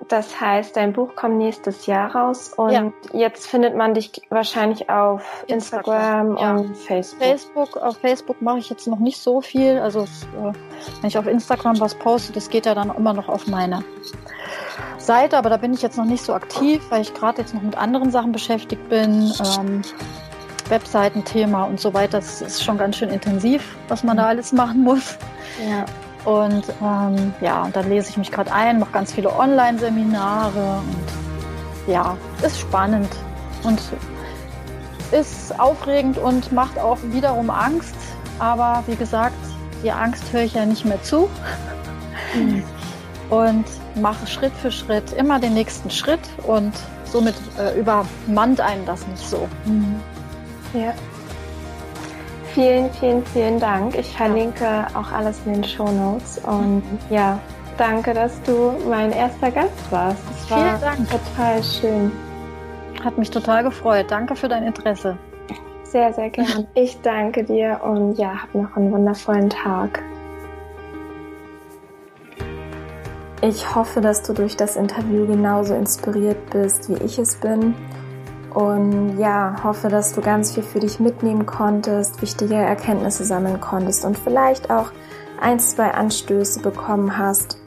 Das 0.09 0.41
heißt, 0.41 0.77
dein 0.77 0.93
Buch 0.93 1.17
kommt 1.17 1.39
nächstes 1.39 1.87
Jahr 1.87 2.15
raus 2.15 2.53
und 2.57 2.71
ja. 2.71 2.93
jetzt 3.13 3.49
findet 3.49 3.75
man 3.75 3.95
dich 3.95 4.13
wahrscheinlich 4.31 4.89
auf 4.89 5.45
Instagram, 5.49 6.33
Instagram 6.33 6.37
ja. 6.37 6.55
und 6.55 6.77
Facebook. 6.77 7.23
Facebook, 7.23 7.77
auf 7.77 7.97
Facebook 7.99 8.41
mache 8.41 8.59
ich 8.59 8.71
jetzt 8.71 8.87
noch 8.87 9.01
nicht 9.01 9.19
so 9.19 9.41
viel. 9.41 9.79
Also 9.79 10.03
äh, 10.03 10.53
wenn 11.01 11.09
ich 11.09 11.19
auf 11.19 11.27
Instagram 11.27 11.81
was 11.81 11.97
poste, 11.97 12.33
das 12.33 12.51
geht 12.51 12.67
ja 12.67 12.75
dann 12.77 12.95
immer 12.95 13.15
noch 13.15 13.29
auf 13.29 13.49
meine 13.49 13.85
Seite, 14.99 15.37
aber 15.39 15.51
da 15.51 15.57
bin 15.57 15.73
ich 15.73 15.83
jetzt 15.83 15.97
noch 15.97 16.05
nicht 16.05 16.25
so 16.25 16.35
aktiv, 16.35 16.83
weil 16.91 17.03
ich 17.03 17.15
gerade 17.15 17.43
jetzt 17.43 17.55
noch 17.55 17.63
mit 17.63 17.77
anderen 17.77 18.11
Sachen 18.11 18.33
beschäftigt 18.33 18.89
bin. 18.89 19.33
Ähm, 19.59 19.83
Webseitenthema 20.69 21.65
und 21.65 21.81
so 21.81 21.95
weiter. 21.95 22.19
Das 22.19 22.43
ist 22.43 22.63
schon 22.63 22.79
ganz 22.79 22.97
schön 22.97 23.11
intensiv, 23.11 23.77
was 23.89 24.03
man 24.03 24.17
da 24.17 24.25
mhm. 24.25 24.29
alles 24.31 24.53
machen 24.53 24.83
muss. 24.83 25.17
Ja. 25.69 25.85
Und 26.25 26.65
ähm, 26.83 27.33
ja, 27.41 27.63
und 27.63 27.77
dann 27.77 27.89
lese 27.89 28.11
ich 28.11 28.17
mich 28.17 28.33
gerade 28.33 28.53
ein, 28.53 28.81
mache 28.81 28.91
ganz 28.91 29.13
viele 29.13 29.35
Online-Seminare 29.35 30.81
und 30.81 31.93
ja, 31.93 32.17
ist 32.43 32.59
spannend 32.59 33.09
und 33.63 33.81
ist 35.13 35.59
aufregend 35.61 36.19
und 36.19 36.51
macht 36.51 36.79
auch 36.79 36.99
wiederum 37.05 37.49
Angst. 37.49 37.95
Aber 38.41 38.83
wie 38.89 38.97
gesagt, 38.97 39.37
die 39.85 39.93
Angst 39.93 40.33
höre 40.33 40.43
ich 40.43 40.55
ja 40.55 40.67
nicht 40.67 40.85
mehr 40.85 41.01
zu. 41.03 41.29
Mhm. 42.35 42.65
Und 43.31 43.65
mache 43.97 44.27
Schritt 44.27 44.53
für 44.53 44.71
Schritt 44.71 45.13
immer 45.13 45.41
den 45.41 45.55
nächsten 45.55 45.91
Schritt 45.91 46.21
und 46.47 46.73
somit 47.05 47.35
äh, 47.59 47.79
übermannt 47.79 48.61
einen 48.61 48.85
das 48.87 49.07
nicht 49.09 49.27
so. 49.27 49.49
Mhm. 49.65 50.01
Ja. 50.75 50.93
Vielen, 52.55 52.91
vielen, 52.93 53.25
vielen 53.27 53.61
Dank. 53.61 53.95
Ich 53.99 54.17
verlinke 54.17 54.87
auch 54.95 55.13
alles 55.13 55.41
in 55.45 55.55
den 55.55 55.65
Show 55.65 55.91
Notes. 55.91 56.39
Und 56.39 56.83
ja, 57.11 57.39
danke, 57.77 58.15
dass 58.15 58.41
du 58.43 58.73
mein 58.89 59.13
erster 59.13 59.51
Gast 59.51 59.91
warst. 59.91 60.23
Es 60.31 60.51
war 60.51 60.59
vielen 60.59 60.81
Dank. 60.81 61.11
total 61.11 61.63
schön. 61.63 62.13
Hat 63.05 63.19
mich 63.19 63.31
total 63.31 63.63
gefreut. 63.63 64.07
Danke 64.09 64.35
für 64.35 64.49
dein 64.49 64.63
Interesse. 64.63 65.19
Sehr, 65.85 66.13
sehr 66.13 66.31
gerne. 66.31 66.67
Ich 66.75 67.01
danke 67.03 67.45
dir 67.45 67.81
und 67.83 68.19
ja, 68.19 68.43
hab 68.43 68.55
noch 68.55 68.77
einen 68.77 68.91
wundervollen 68.91 69.51
Tag. 69.51 70.03
Ich 73.43 73.75
hoffe, 73.75 74.01
dass 74.01 74.23
du 74.23 74.33
durch 74.33 74.57
das 74.57 74.77
Interview 74.77 75.27
genauso 75.27 75.75
inspiriert 75.75 76.51
bist, 76.51 76.89
wie 76.89 77.03
ich 77.05 77.19
es 77.19 77.37
bin. 77.37 77.75
Und 78.55 79.19
ja, 79.19 79.57
hoffe, 79.63 79.89
dass 79.89 80.15
du 80.15 80.23
ganz 80.23 80.55
viel 80.55 80.63
für 80.63 80.81
dich 80.81 80.99
mitnehmen 80.99 81.45
konntest, 81.45 82.23
wichtige 82.23 82.55
Erkenntnisse 82.55 83.25
sammeln 83.25 83.61
konntest 83.61 84.07
und 84.07 84.17
vielleicht 84.17 84.71
auch 84.71 84.91
ein, 85.39 85.61
zwei 85.61 85.91
Anstöße 85.91 86.61
bekommen 86.61 87.19
hast, 87.19 87.59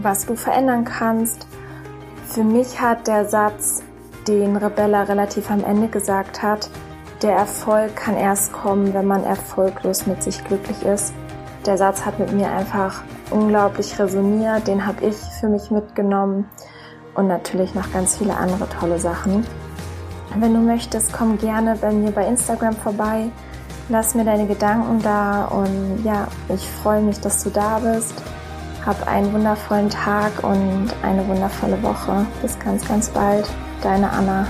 was 0.00 0.24
du 0.24 0.34
verändern 0.34 0.86
kannst. 0.86 1.46
Für 2.26 2.42
mich 2.42 2.80
hat 2.80 3.06
der 3.06 3.26
Satz, 3.26 3.82
den 4.26 4.56
Rebella 4.56 5.02
relativ 5.02 5.50
am 5.50 5.62
Ende 5.62 5.88
gesagt 5.88 6.42
hat, 6.42 6.70
der 7.20 7.32
Erfolg 7.32 7.94
kann 7.94 8.16
erst 8.16 8.52
kommen, 8.52 8.94
wenn 8.94 9.06
man 9.06 9.24
erfolglos 9.24 10.06
mit 10.06 10.22
sich 10.22 10.42
glücklich 10.44 10.82
ist. 10.82 11.12
Der 11.66 11.76
Satz 11.76 12.06
hat 12.06 12.18
mit 12.18 12.32
mir 12.32 12.50
einfach 12.50 13.02
unglaublich 13.30 13.98
resoniert, 13.98 14.66
den 14.66 14.86
habe 14.86 15.04
ich 15.04 15.16
für 15.40 15.48
mich 15.48 15.70
mitgenommen 15.70 16.48
und 17.14 17.26
natürlich 17.26 17.74
noch 17.74 17.92
ganz 17.92 18.16
viele 18.16 18.36
andere 18.36 18.68
tolle 18.68 18.98
Sachen. 18.98 19.46
Wenn 20.36 20.54
du 20.54 20.60
möchtest, 20.60 21.12
komm 21.12 21.38
gerne 21.38 21.76
bei 21.80 21.90
mir 21.90 22.10
bei 22.10 22.26
Instagram 22.26 22.74
vorbei. 22.74 23.30
Lass 23.88 24.14
mir 24.14 24.24
deine 24.24 24.46
Gedanken 24.46 25.00
da 25.02 25.46
und 25.46 26.04
ja, 26.04 26.28
ich 26.48 26.68
freue 26.68 27.00
mich, 27.00 27.18
dass 27.20 27.42
du 27.42 27.50
da 27.50 27.78
bist. 27.78 28.14
Hab 28.84 29.06
einen 29.08 29.32
wundervollen 29.32 29.88
Tag 29.88 30.44
und 30.44 30.88
eine 31.02 31.26
wundervolle 31.26 31.82
Woche. 31.82 32.26
Bis 32.42 32.58
ganz, 32.58 32.86
ganz 32.86 33.08
bald. 33.08 33.48
Deine 33.82 34.10
Anna. 34.10 34.46